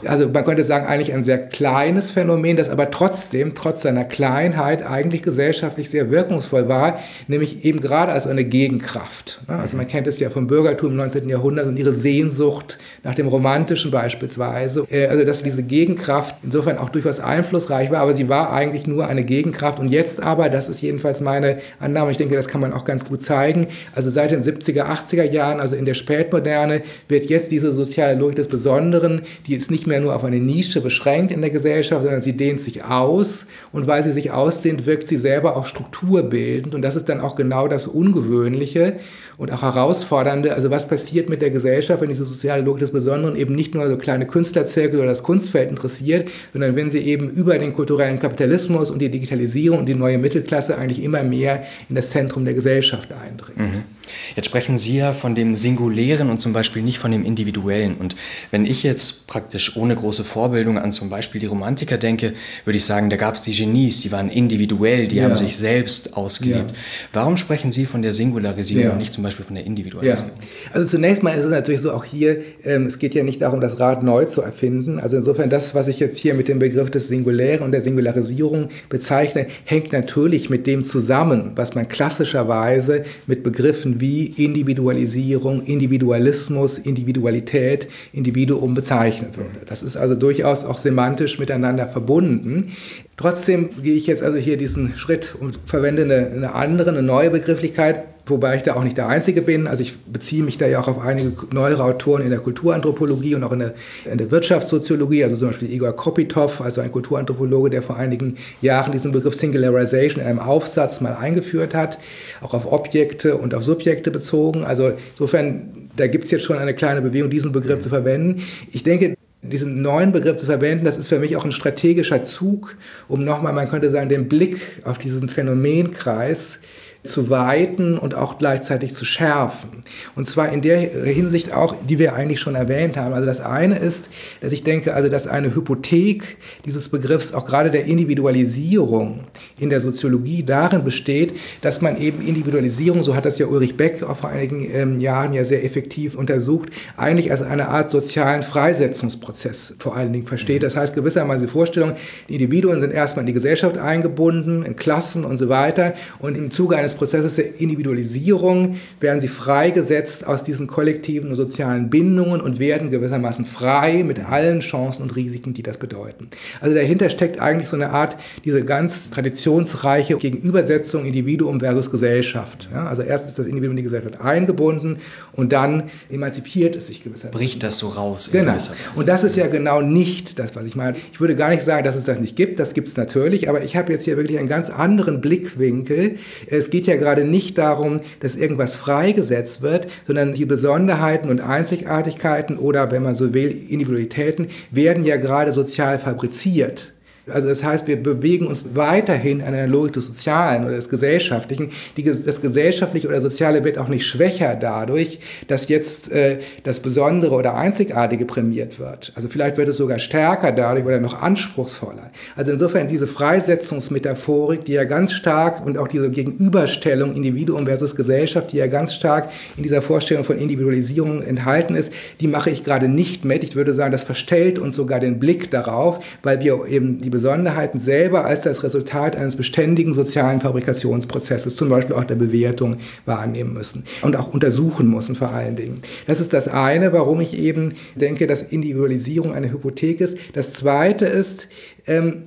Also 0.04 0.28
man 0.28 0.44
könnte 0.44 0.64
sagen, 0.64 0.86
eigentlich 0.86 1.12
ein 1.12 1.22
sehr 1.22 1.38
kleines 1.38 2.10
Phänomen, 2.10 2.56
das 2.56 2.68
aber 2.68 2.90
trotzdem, 2.90 3.54
trotz 3.54 3.82
seiner 3.82 4.04
Kleinheit, 4.04 4.84
eigentlich 4.84 5.22
gesellschaftlich 5.22 5.88
sehr 5.88 6.10
wirkungsvoll 6.10 6.68
war, 6.68 6.98
nämlich 7.28 7.64
eben 7.64 7.80
gerade 7.80 8.10
als 8.10 8.26
eine 8.26 8.44
Gegenkraft. 8.44 9.40
Also 9.46 9.76
man 9.76 9.86
kennt 9.86 10.08
es 10.08 10.18
ja 10.18 10.30
vom 10.30 10.46
Bürgertum 10.48 10.90
im 10.90 10.96
19. 10.96 11.28
Jahrhundert 11.28 11.66
und 11.66 11.76
ihre 11.76 11.92
Sehnsucht 11.92 12.78
nach 13.02 13.14
dem 13.14 13.28
Romantischen 13.28 13.90
beispielsweise. 13.90 14.86
Äh, 14.90 15.06
also 15.06 15.24
dass 15.24 15.42
diese 15.42 15.62
Gegenkraft 15.62 16.36
insofern 16.42 16.78
auch 16.78 16.88
durchaus 16.88 17.20
einflussreich 17.20 17.90
war, 17.90 18.00
aber 18.00 18.14
sie 18.14 18.28
war 18.28 18.52
eigentlich 18.52 18.86
nur 18.86 19.06
eine 19.06 19.24
Gegenkraft. 19.24 19.78
Und 19.78 19.88
jetzt 19.88 20.22
aber, 20.22 20.48
das 20.54 20.68
ist 20.68 20.80
jedenfalls 20.80 21.20
meine 21.20 21.58
Annahme, 21.80 22.10
ich 22.10 22.16
denke, 22.16 22.36
das 22.36 22.48
kann 22.48 22.60
man 22.60 22.72
auch 22.72 22.84
ganz 22.84 23.04
gut 23.04 23.22
zeigen, 23.22 23.66
also 23.94 24.10
seit 24.10 24.30
den 24.30 24.42
70er, 24.42 24.84
80er 24.84 25.24
Jahren, 25.24 25.60
also 25.60 25.76
in 25.76 25.84
der 25.84 25.94
Spätmoderne, 25.94 26.82
wird 27.08 27.26
jetzt 27.26 27.50
diese 27.50 27.74
soziale 27.74 28.18
Logik 28.18 28.36
des 28.36 28.48
Besonderen, 28.48 29.22
die 29.46 29.54
ist 29.54 29.70
nicht 29.70 29.86
mehr 29.86 30.00
nur 30.00 30.14
auf 30.14 30.24
eine 30.24 30.38
Nische 30.38 30.80
beschränkt 30.80 31.32
in 31.32 31.40
der 31.40 31.50
Gesellschaft, 31.50 32.02
sondern 32.02 32.20
sie 32.20 32.36
dehnt 32.36 32.62
sich 32.62 32.84
aus. 32.84 33.46
Und 33.72 33.86
weil 33.86 34.04
sie 34.04 34.12
sich 34.12 34.30
ausdehnt, 34.30 34.86
wirkt 34.86 35.08
sie 35.08 35.16
selber 35.16 35.56
auch 35.56 35.66
strukturbildend. 35.66 36.74
Und 36.74 36.82
das 36.82 36.96
ist 36.96 37.08
dann 37.08 37.20
auch 37.20 37.36
genau 37.36 37.68
das 37.68 37.86
Ungewöhnliche 37.86 38.98
und 39.36 39.52
auch 39.52 39.62
herausfordernde. 39.62 40.54
Also 40.54 40.70
was 40.70 40.88
passiert 40.88 41.28
mit 41.28 41.42
der 41.42 41.50
Gesellschaft, 41.50 42.00
wenn 42.00 42.08
diese 42.08 42.24
soziale 42.24 42.62
Logik 42.62 42.80
des 42.80 42.92
Besonderen 42.92 43.36
eben 43.36 43.54
nicht 43.54 43.74
nur 43.74 43.88
so 43.88 43.96
kleine 43.96 44.26
Künstlerzirkel 44.26 44.98
oder 44.98 45.08
das 45.08 45.22
Kunstfeld 45.22 45.70
interessiert, 45.70 46.28
sondern 46.52 46.76
wenn 46.76 46.90
sie 46.90 47.00
eben 47.00 47.30
über 47.30 47.58
den 47.58 47.74
kulturellen 47.74 48.18
Kapitalismus 48.18 48.90
und 48.90 49.00
die 49.00 49.10
Digitalisierung 49.10 49.80
und 49.80 49.86
die 49.86 49.94
neue 49.94 50.18
Mittelklasse 50.18 50.76
eigentlich 50.76 51.02
immer 51.02 51.22
mehr 51.22 51.64
in 51.88 51.96
das 51.96 52.10
Zentrum 52.10 52.44
der 52.44 52.54
Gesellschaft 52.54 53.10
eindringt. 53.12 53.58
Mhm. 53.58 53.93
Jetzt 54.36 54.46
sprechen 54.46 54.78
Sie 54.78 54.96
ja 54.96 55.12
von 55.12 55.34
dem 55.34 55.56
Singulären 55.56 56.30
und 56.30 56.38
zum 56.38 56.52
Beispiel 56.52 56.82
nicht 56.82 56.98
von 56.98 57.10
dem 57.10 57.24
Individuellen. 57.24 57.96
Und 57.96 58.16
wenn 58.50 58.64
ich 58.64 58.82
jetzt 58.82 59.26
praktisch 59.26 59.76
ohne 59.76 59.94
große 59.94 60.24
Vorbildung 60.24 60.78
an 60.78 60.92
zum 60.92 61.10
Beispiel 61.10 61.40
die 61.40 61.46
Romantiker 61.46 61.98
denke, 61.98 62.34
würde 62.64 62.76
ich 62.76 62.84
sagen, 62.84 63.10
da 63.10 63.16
gab 63.16 63.34
es 63.34 63.42
die 63.42 63.52
Genies, 63.52 64.00
die 64.00 64.12
waren 64.12 64.28
individuell, 64.28 65.08
die 65.08 65.16
ja. 65.16 65.24
haben 65.24 65.36
sich 65.36 65.56
selbst 65.56 66.16
ausgelebt. 66.16 66.70
Ja. 66.70 66.76
Warum 67.12 67.36
sprechen 67.36 67.72
Sie 67.72 67.86
von 67.86 68.02
der 68.02 68.12
Singularisierung 68.12 68.84
ja. 68.84 68.92
und 68.92 68.98
nicht 68.98 69.12
zum 69.12 69.24
Beispiel 69.24 69.44
von 69.44 69.54
der 69.54 69.64
Individualisierung? 69.64 70.32
Also 70.72 70.86
zunächst 70.86 71.22
mal 71.22 71.36
ist 71.36 71.44
es 71.44 71.50
natürlich 71.50 71.80
so 71.80 71.92
auch 71.92 72.04
hier, 72.04 72.42
ähm, 72.64 72.86
es 72.86 72.98
geht 72.98 73.14
ja 73.14 73.22
nicht 73.22 73.40
darum, 73.40 73.60
das 73.60 73.78
Rad 73.80 74.02
neu 74.02 74.24
zu 74.24 74.42
erfinden. 74.42 74.98
Also 74.98 75.16
insofern 75.16 75.50
das, 75.50 75.74
was 75.74 75.88
ich 75.88 76.00
jetzt 76.00 76.16
hier 76.16 76.34
mit 76.34 76.48
dem 76.48 76.58
Begriff 76.58 76.90
des 76.90 77.08
Singulären 77.08 77.64
und 77.64 77.72
der 77.72 77.80
Singularisierung 77.80 78.68
bezeichne, 78.88 79.46
hängt 79.64 79.92
natürlich 79.92 80.50
mit 80.50 80.66
dem 80.66 80.82
zusammen, 80.82 81.52
was 81.56 81.74
man 81.74 81.88
klassischerweise 81.88 83.04
mit 83.26 83.42
Begriffen 83.42 83.93
wie 84.00 84.26
Individualisierung, 84.26 85.62
Individualismus, 85.62 86.78
Individualität, 86.78 87.88
Individuum 88.12 88.74
bezeichnet 88.74 89.36
würde. 89.36 89.60
Das 89.66 89.82
ist 89.82 89.96
also 89.96 90.14
durchaus 90.14 90.64
auch 90.64 90.78
semantisch 90.78 91.38
miteinander 91.38 91.88
verbunden. 91.88 92.72
Trotzdem 93.16 93.70
gehe 93.80 93.94
ich 93.94 94.08
jetzt 94.08 94.22
also 94.22 94.38
hier 94.38 94.56
diesen 94.56 94.96
Schritt 94.96 95.36
und 95.38 95.58
verwende 95.66 96.02
eine, 96.02 96.30
eine 96.34 96.54
andere, 96.54 96.90
eine 96.90 97.02
neue 97.02 97.30
Begrifflichkeit, 97.30 98.02
wobei 98.26 98.56
ich 98.56 98.62
da 98.62 98.74
auch 98.74 98.82
nicht 98.82 98.96
der 98.96 99.06
Einzige 99.06 99.40
bin. 99.40 99.68
Also 99.68 99.82
ich 99.82 99.96
beziehe 99.98 100.42
mich 100.42 100.58
da 100.58 100.66
ja 100.66 100.80
auch 100.80 100.88
auf 100.88 100.98
einige 100.98 101.32
neuere 101.52 101.84
Autoren 101.84 102.22
in 102.22 102.30
der 102.30 102.40
Kulturanthropologie 102.40 103.36
und 103.36 103.44
auch 103.44 103.52
in 103.52 103.60
der, 103.60 103.74
in 104.10 104.18
der 104.18 104.32
Wirtschaftssoziologie, 104.32 105.22
also 105.22 105.36
zum 105.36 105.48
Beispiel 105.48 105.70
Igor 105.70 105.92
Kopitov, 105.92 106.60
also 106.60 106.80
ein 106.80 106.90
Kulturanthropologe, 106.90 107.70
der 107.70 107.82
vor 107.82 107.96
einigen 107.96 108.36
Jahren 108.60 108.90
diesen 108.90 109.12
Begriff 109.12 109.36
Singularization 109.36 110.20
in 110.20 110.28
einem 110.28 110.40
Aufsatz 110.40 111.00
mal 111.00 111.14
eingeführt 111.14 111.72
hat, 111.72 111.98
auch 112.40 112.52
auf 112.52 112.70
Objekte 112.70 113.36
und 113.36 113.54
auf 113.54 113.62
Subjekte 113.62 114.10
bezogen. 114.10 114.64
Also 114.64 114.92
insofern, 115.12 115.88
da 115.96 116.08
gibt 116.08 116.24
es 116.24 116.32
jetzt 116.32 116.44
schon 116.44 116.58
eine 116.58 116.74
kleine 116.74 117.00
Bewegung, 117.00 117.30
diesen 117.30 117.52
Begriff 117.52 117.78
zu 117.78 117.90
verwenden. 117.90 118.42
Ich 118.72 118.82
denke, 118.82 119.14
diesen 119.44 119.82
neuen 119.82 120.12
Begriff 120.12 120.36
zu 120.36 120.46
verwenden, 120.46 120.84
das 120.84 120.96
ist 120.96 121.08
für 121.08 121.18
mich 121.18 121.36
auch 121.36 121.44
ein 121.44 121.52
strategischer 121.52 122.22
Zug, 122.24 122.76
um 123.08 123.24
nochmal, 123.24 123.52
man 123.52 123.68
könnte 123.68 123.90
sagen, 123.90 124.08
den 124.08 124.28
Blick 124.28 124.60
auf 124.84 124.98
diesen 124.98 125.28
Phänomenkreis 125.28 126.60
zu 127.04 127.28
weiten 127.28 127.98
und 127.98 128.14
auch 128.14 128.38
gleichzeitig 128.38 128.94
zu 128.94 129.04
schärfen. 129.04 129.68
Und 130.16 130.26
zwar 130.26 130.50
in 130.50 130.62
der 130.62 130.78
Hinsicht 130.78 131.52
auch, 131.52 131.76
die 131.86 131.98
wir 131.98 132.14
eigentlich 132.14 132.40
schon 132.40 132.54
erwähnt 132.54 132.96
haben. 132.96 133.12
Also 133.12 133.26
das 133.26 133.40
eine 133.40 133.78
ist, 133.78 134.08
dass 134.40 134.52
ich 134.52 134.64
denke, 134.64 134.94
also 134.94 135.10
dass 135.10 135.26
eine 135.26 135.54
Hypothek 135.54 136.38
dieses 136.64 136.88
Begriffs 136.88 137.34
auch 137.34 137.44
gerade 137.44 137.70
der 137.70 137.84
Individualisierung 137.84 139.20
in 139.60 139.68
der 139.68 139.82
Soziologie 139.82 140.44
darin 140.44 140.82
besteht, 140.82 141.34
dass 141.60 141.82
man 141.82 142.00
eben 142.00 142.26
Individualisierung, 142.26 143.02
so 143.02 143.14
hat 143.14 143.26
das 143.26 143.38
ja 143.38 143.46
Ulrich 143.46 143.76
Beck 143.76 144.02
auch 144.02 144.16
vor 144.16 144.30
einigen 144.30 144.66
ähm, 144.72 144.98
Jahren 144.98 145.34
ja 145.34 145.44
sehr 145.44 145.62
effektiv 145.62 146.16
untersucht, 146.16 146.70
eigentlich 146.96 147.30
als 147.30 147.42
eine 147.42 147.68
Art 147.68 147.90
sozialen 147.90 148.42
Freisetzungsprozess 148.42 149.74
vor 149.78 149.94
allen 149.94 150.14
Dingen 150.14 150.26
versteht. 150.26 150.62
Das 150.62 150.74
heißt 150.74 150.94
gewissermaßen 150.94 151.42
die 151.42 151.52
Vorstellung, 151.52 151.96
die 152.30 152.34
Individuen 152.36 152.80
sind 152.80 152.94
erstmal 152.94 153.24
in 153.24 153.26
die 153.26 153.34
Gesellschaft 153.34 153.76
eingebunden, 153.76 154.64
in 154.64 154.74
Klassen 154.74 155.26
und 155.26 155.36
so 155.36 155.50
weiter 155.50 155.92
und 156.18 156.34
im 156.34 156.50
Zuge 156.50 156.76
eines 156.94 156.98
Prozesses 156.98 157.36
der 157.36 157.60
Individualisierung 157.60 158.76
werden 159.00 159.20
sie 159.20 159.28
freigesetzt 159.28 160.26
aus 160.26 160.44
diesen 160.44 160.66
kollektiven 160.66 161.30
und 161.30 161.36
sozialen 161.36 161.90
Bindungen 161.90 162.40
und 162.40 162.58
werden 162.58 162.90
gewissermaßen 162.90 163.44
frei 163.44 164.02
mit 164.04 164.20
allen 164.20 164.60
Chancen 164.60 165.02
und 165.02 165.16
Risiken, 165.16 165.54
die 165.54 165.62
das 165.62 165.78
bedeuten. 165.78 166.28
Also 166.60 166.74
dahinter 166.74 167.10
steckt 167.10 167.40
eigentlich 167.40 167.68
so 167.68 167.76
eine 167.76 167.90
Art, 167.90 168.16
diese 168.44 168.64
ganz 168.64 169.10
traditionsreiche 169.10 170.16
Gegenübersetzung 170.16 171.04
Individuum 171.04 171.60
versus 171.60 171.90
Gesellschaft. 171.90 172.68
Ja, 172.72 172.86
also 172.86 173.02
erst 173.02 173.28
ist 173.28 173.38
das 173.38 173.46
Individuum 173.46 173.72
in 173.72 173.76
die 173.78 173.82
Gesellschaft 173.82 174.20
eingebunden 174.20 174.98
und 175.36 175.52
dann 175.52 175.84
emanzipiert 176.10 176.76
es 176.76 176.86
sich 176.86 177.02
gewissermaßen. 177.02 177.38
Bricht 177.38 177.62
das 177.62 177.78
so 177.78 177.88
raus. 177.88 178.30
Genau. 178.32 178.56
Und 178.94 179.08
das 179.08 179.24
ist 179.24 179.36
ja 179.36 179.46
genau 179.46 179.80
nicht 179.80 180.38
das, 180.38 180.54
was 180.54 180.64
ich 180.64 180.76
meine. 180.76 180.96
Ich 181.12 181.20
würde 181.20 181.36
gar 181.36 181.50
nicht 181.50 181.64
sagen, 181.64 181.84
dass 181.84 181.96
es 181.96 182.04
das 182.04 182.20
nicht 182.20 182.36
gibt. 182.36 182.60
Das 182.60 182.74
gibt 182.74 182.88
es 182.88 182.96
natürlich. 182.96 183.48
Aber 183.48 183.62
ich 183.62 183.76
habe 183.76 183.92
jetzt 183.92 184.04
hier 184.04 184.16
wirklich 184.16 184.38
einen 184.38 184.48
ganz 184.48 184.70
anderen 184.70 185.20
Blickwinkel. 185.20 186.16
Es 186.46 186.70
geht 186.70 186.86
ja 186.86 186.96
gerade 186.96 187.24
nicht 187.24 187.58
darum, 187.58 188.00
dass 188.20 188.36
irgendwas 188.36 188.74
freigesetzt 188.74 189.62
wird, 189.62 189.88
sondern 190.06 190.34
die 190.34 190.46
Besonderheiten 190.46 191.28
und 191.28 191.40
Einzigartigkeiten 191.40 192.58
oder, 192.58 192.90
wenn 192.90 193.02
man 193.02 193.14
so 193.14 193.34
will, 193.34 193.50
Individualitäten 193.68 194.48
werden 194.70 195.04
ja 195.04 195.16
gerade 195.16 195.52
sozial 195.52 195.98
fabriziert. 195.98 196.92
Also 197.26 197.48
das 197.48 197.64
heißt, 197.64 197.86
wir 197.86 198.02
bewegen 198.02 198.46
uns 198.46 198.66
weiterhin 198.74 199.40
an 199.40 199.54
einer 199.54 199.66
Logik 199.66 199.94
des 199.94 200.06
Sozialen 200.06 200.64
oder 200.64 200.74
des 200.76 200.90
Gesellschaftlichen. 200.90 201.70
Die, 201.96 202.04
das 202.04 202.42
Gesellschaftliche 202.42 203.08
oder 203.08 203.22
Soziale 203.22 203.64
wird 203.64 203.78
auch 203.78 203.88
nicht 203.88 204.06
schwächer 204.06 204.54
dadurch, 204.54 205.20
dass 205.48 205.68
jetzt 205.68 206.12
äh, 206.12 206.40
das 206.64 206.80
Besondere 206.80 207.34
oder 207.34 207.54
Einzigartige 207.54 208.26
prämiert 208.26 208.78
wird. 208.78 209.12
Also 209.14 209.28
vielleicht 209.28 209.56
wird 209.56 209.68
es 209.68 209.78
sogar 209.78 209.98
stärker 209.98 210.52
dadurch 210.52 210.84
oder 210.84 211.00
noch 211.00 211.22
anspruchsvoller. 211.22 212.10
Also 212.36 212.52
insofern 212.52 212.88
diese 212.88 213.06
Freisetzungsmetaphorik, 213.06 214.66
die 214.66 214.72
ja 214.72 214.84
ganz 214.84 215.12
stark 215.12 215.64
und 215.64 215.78
auch 215.78 215.88
diese 215.88 216.10
Gegenüberstellung 216.10 217.14
Individuum 217.14 217.66
versus 217.66 217.96
Gesellschaft, 217.96 218.52
die 218.52 218.58
ja 218.58 218.66
ganz 218.66 218.92
stark 218.92 219.30
in 219.56 219.62
dieser 219.62 219.80
Vorstellung 219.80 220.24
von 220.24 220.36
Individualisierung 220.36 221.22
enthalten 221.22 221.74
ist, 221.74 221.90
die 222.20 222.28
mache 222.28 222.50
ich 222.50 222.64
gerade 222.64 222.88
nicht 222.88 223.24
mit. 223.24 223.42
Ich 223.44 223.56
würde 223.56 223.72
sagen, 223.72 223.92
das 223.92 224.04
verstellt 224.04 224.58
uns 224.58 224.76
sogar 224.76 225.00
den 225.00 225.18
Blick 225.18 225.50
darauf, 225.50 226.04
weil 226.22 226.40
wir 226.42 226.66
eben 226.66 227.00
die 227.00 227.13
Besonderheiten 227.14 227.80
selber 227.80 228.24
als 228.24 228.42
das 228.42 228.62
Resultat 228.62 229.16
eines 229.16 229.36
beständigen 229.36 229.94
sozialen 229.94 230.40
Fabrikationsprozesses, 230.40 231.56
zum 231.56 231.68
Beispiel 231.68 231.94
auch 231.94 232.04
der 232.04 232.16
Bewertung, 232.16 232.78
wahrnehmen 233.06 233.54
müssen 233.54 233.84
und 234.02 234.16
auch 234.16 234.32
untersuchen 234.32 234.90
müssen 234.90 235.14
vor 235.14 235.30
allen 235.30 235.56
Dingen. 235.56 235.80
Das 236.06 236.20
ist 236.20 236.32
das 236.32 236.48
eine, 236.48 236.92
warum 236.92 237.20
ich 237.20 237.38
eben 237.38 237.74
denke, 237.94 238.26
dass 238.26 238.42
Individualisierung 238.42 239.32
eine 239.32 239.50
Hypothek 239.50 240.00
ist. 240.00 240.18
Das 240.34 240.52
zweite 240.52 241.06
ist, 241.06 241.48
ähm, 241.86 242.24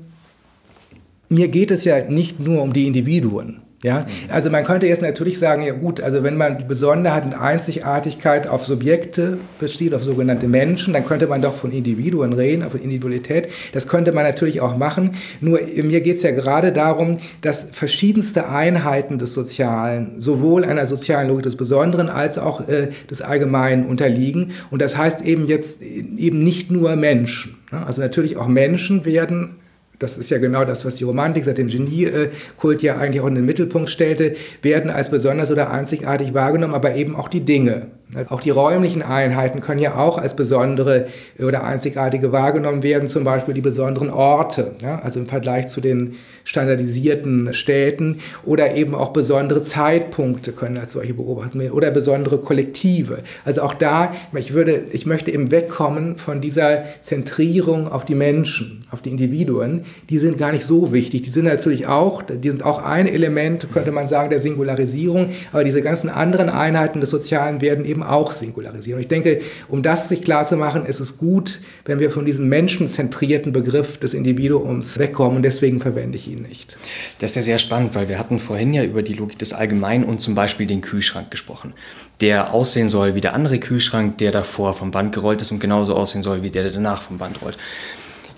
mir 1.29 1.49
geht 1.49 1.71
es 1.71 1.83
ja 1.83 2.09
nicht 2.09 2.39
nur 2.39 2.61
um 2.61 2.73
die 2.73 2.87
Individuen. 2.87 3.61
Ja, 3.83 4.07
also 4.29 4.49
man 4.49 4.63
könnte 4.63 4.87
jetzt 4.87 5.03
natürlich 5.03 5.37
sagen, 5.37 5.61
ja 5.61 5.73
gut, 5.73 6.01
also 6.01 6.23
wenn 6.23 6.35
man 6.35 6.57
die 6.57 6.65
Besonderheit 6.65 7.25
und 7.25 7.35
Einzigartigkeit 7.35 8.47
auf 8.47 8.65
Subjekte 8.65 9.37
bezieht, 9.59 9.93
auf 9.93 10.01
sogenannte 10.01 10.47
Menschen, 10.47 10.93
dann 10.95 11.05
könnte 11.05 11.27
man 11.27 11.43
doch 11.43 11.55
von 11.55 11.71
Individuen 11.71 12.33
reden, 12.33 12.67
von 12.67 12.81
Individualität. 12.81 13.49
Das 13.73 13.87
könnte 13.87 14.13
man 14.13 14.23
natürlich 14.23 14.61
auch 14.61 14.75
machen. 14.75 15.11
Nur 15.41 15.59
mir 15.83 16.01
geht 16.01 16.17
es 16.17 16.23
ja 16.23 16.31
gerade 16.31 16.71
darum, 16.71 17.17
dass 17.41 17.69
verschiedenste 17.71 18.49
Einheiten 18.49 19.19
des 19.19 19.35
Sozialen, 19.35 20.19
sowohl 20.21 20.65
einer 20.65 20.87
sozialen 20.87 21.27
Logik 21.27 21.43
des 21.43 21.55
Besonderen 21.55 22.09
als 22.09 22.39
auch 22.39 22.67
äh, 22.67 22.87
des 23.11 23.21
Allgemeinen 23.21 23.85
unterliegen. 23.85 24.53
Und 24.71 24.81
das 24.81 24.97
heißt 24.97 25.21
eben 25.21 25.45
jetzt 25.45 25.83
eben 25.83 26.43
nicht 26.43 26.71
nur 26.71 26.95
Menschen. 26.95 27.59
Also 27.69 28.01
natürlich 28.01 28.37
auch 28.37 28.47
Menschen 28.47 29.05
werden 29.05 29.57
das 29.99 30.17
ist 30.17 30.29
ja 30.29 30.37
genau 30.37 30.63
das, 30.63 30.85
was 30.85 30.95
die 30.95 31.03
Romantik 31.03 31.45
seit 31.45 31.57
dem 31.57 31.67
Genie-Kult 31.67 32.83
ja 32.83 32.97
eigentlich 32.97 33.21
auch 33.21 33.27
in 33.27 33.35
den 33.35 33.45
Mittelpunkt 33.45 33.89
stellte, 33.89 34.35
werden 34.61 34.91
als 34.91 35.09
besonders 35.09 35.49
oder 35.51 35.71
einzigartig 35.71 36.33
wahrgenommen, 36.33 36.75
aber 36.75 36.95
eben 36.95 37.15
auch 37.15 37.29
die 37.29 37.41
Dinge. 37.41 37.87
Auch 38.29 38.39
die 38.39 38.51
räumlichen 38.51 39.01
Einheiten 39.01 39.59
können 39.59 39.81
ja 39.81 39.95
auch 39.95 40.17
als 40.17 40.33
besondere 40.33 41.07
oder 41.39 41.65
einzigartige 41.65 42.31
wahrgenommen 42.31 42.81
werden, 42.81 43.09
zum 43.09 43.25
Beispiel 43.25 43.53
die 43.53 43.61
besonderen 43.61 44.09
Orte, 44.09 44.71
ja, 44.81 44.99
also 44.99 45.19
im 45.19 45.25
Vergleich 45.25 45.67
zu 45.67 45.81
den 45.81 46.15
standardisierten 46.45 47.53
Städten 47.53 48.21
oder 48.45 48.75
eben 48.75 48.95
auch 48.95 49.09
besondere 49.09 49.61
Zeitpunkte 49.61 50.53
können 50.53 50.77
als 50.77 50.93
solche 50.93 51.13
beobachtet 51.13 51.59
werden 51.59 51.73
oder 51.73 51.91
besondere 51.91 52.37
Kollektive. 52.37 53.19
Also 53.43 53.61
auch 53.63 53.73
da, 53.73 54.13
ich 54.33 54.53
würde, 54.53 54.85
ich 54.91 55.05
möchte 55.05 55.29
eben 55.29 55.51
wegkommen 55.51 56.15
von 56.15 56.39
dieser 56.39 56.85
Zentrierung 57.01 57.91
auf 57.91 58.05
die 58.05 58.15
Menschen, 58.15 58.85
auf 58.89 59.01
die 59.01 59.09
Individuen. 59.09 59.83
Die 60.09 60.19
sind 60.19 60.37
gar 60.37 60.53
nicht 60.53 60.63
so 60.63 60.93
wichtig. 60.93 61.23
Die 61.23 61.29
sind 61.29 61.43
natürlich 61.43 61.87
auch, 61.87 62.21
die 62.23 62.49
sind 62.49 62.63
auch 62.63 62.81
ein 62.81 63.07
Element, 63.07 63.67
könnte 63.73 63.91
man 63.91 64.07
sagen, 64.07 64.29
der 64.29 64.39
Singularisierung. 64.39 65.31
Aber 65.51 65.65
diese 65.65 65.81
ganzen 65.81 66.09
anderen 66.09 66.47
Einheiten 66.47 67.01
des 67.01 67.09
Sozialen 67.09 67.59
werden 67.59 67.83
eben 67.83 67.96
auch 68.03 68.31
singularisieren. 68.31 68.97
Und 68.97 69.01
ich 69.01 69.09
denke, 69.09 69.41
um 69.67 69.83
das 69.83 70.07
sich 70.07 70.21
klar 70.21 70.45
zu 70.45 70.55
machen, 70.55 70.85
ist 70.85 71.01
es 71.01 71.17
gut, 71.17 71.59
wenn 71.85 71.99
wir 71.99 72.09
von 72.09 72.25
diesem 72.25 72.47
menschenzentrierten 72.47 73.51
Begriff 73.51 73.97
des 73.97 74.13
Individuums 74.13 74.97
wegkommen. 74.97 75.37
Und 75.37 75.43
deswegen 75.43 75.81
verwende 75.81 76.15
ich 76.15 76.27
ihn 76.27 76.37
ihn 76.37 76.47
nicht. 76.47 76.77
Das 77.19 77.31
ist 77.31 77.35
ja 77.35 77.41
sehr 77.41 77.59
spannend, 77.59 77.95
weil 77.95 78.07
wir 78.07 78.19
hatten 78.19 78.39
vorhin 78.39 78.73
ja 78.73 78.83
über 78.83 79.03
die 79.03 79.13
Logik 79.13 79.39
des 79.39 79.53
Allgemeinen 79.53 80.03
und 80.03 80.21
zum 80.21 80.35
Beispiel 80.35 80.67
den 80.67 80.81
Kühlschrank 80.81 81.31
gesprochen, 81.31 81.73
der 82.21 82.53
aussehen 82.53 82.89
soll 82.89 83.15
wie 83.15 83.21
der 83.21 83.33
andere 83.33 83.59
Kühlschrank, 83.59 84.17
der 84.19 84.31
davor 84.31 84.73
vom 84.73 84.91
Band 84.91 85.13
gerollt 85.13 85.41
ist 85.41 85.51
und 85.51 85.59
genauso 85.59 85.95
aussehen 85.95 86.23
soll 86.23 86.43
wie 86.43 86.49
der, 86.49 86.63
der 86.63 86.71
danach 86.71 87.01
vom 87.01 87.17
Band 87.17 87.41
rollt. 87.41 87.57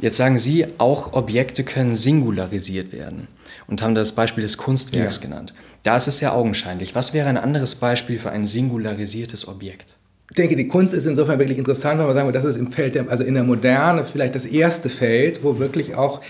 Jetzt 0.01 0.17
sagen 0.17 0.37
Sie, 0.37 0.65
auch 0.77 1.11
Objekte 1.13 1.63
können 1.65 1.93
singularisiert 1.93 2.93
werden 2.93 3.27
und 3.67 3.81
haben 3.81 3.95
das 3.95 4.13
Beispiel 4.13 4.43
des 4.43 4.57
Kunstwerks 4.57 5.17
ja. 5.17 5.23
genannt. 5.23 5.53
Da 5.83 5.95
ist 5.95 6.07
es 6.07 6.19
sehr 6.19 6.35
augenscheinlich. 6.35 6.95
Was 6.95 7.13
wäre 7.13 7.29
ein 7.29 7.37
anderes 7.37 7.75
Beispiel 7.75 8.19
für 8.19 8.31
ein 8.31 8.45
singularisiertes 8.45 9.47
Objekt? 9.47 9.95
Ich 10.29 10.35
denke, 10.35 10.55
die 10.55 10.67
Kunst 10.67 10.93
ist 10.93 11.05
insofern 11.05 11.39
wirklich 11.39 11.57
interessant, 11.57 11.99
weil 11.99 12.05
man 12.05 12.15
sagen, 12.15 12.33
das 12.33 12.45
ist 12.45 12.57
im 12.57 12.71
Feld, 12.71 12.95
der, 12.95 13.09
also 13.09 13.23
in 13.23 13.33
der 13.33 13.43
Moderne 13.43 14.05
vielleicht 14.05 14.35
das 14.35 14.45
erste 14.45 14.89
Feld, 14.89 15.43
wo 15.43 15.57
wirklich 15.57 15.95
auch 15.95 16.21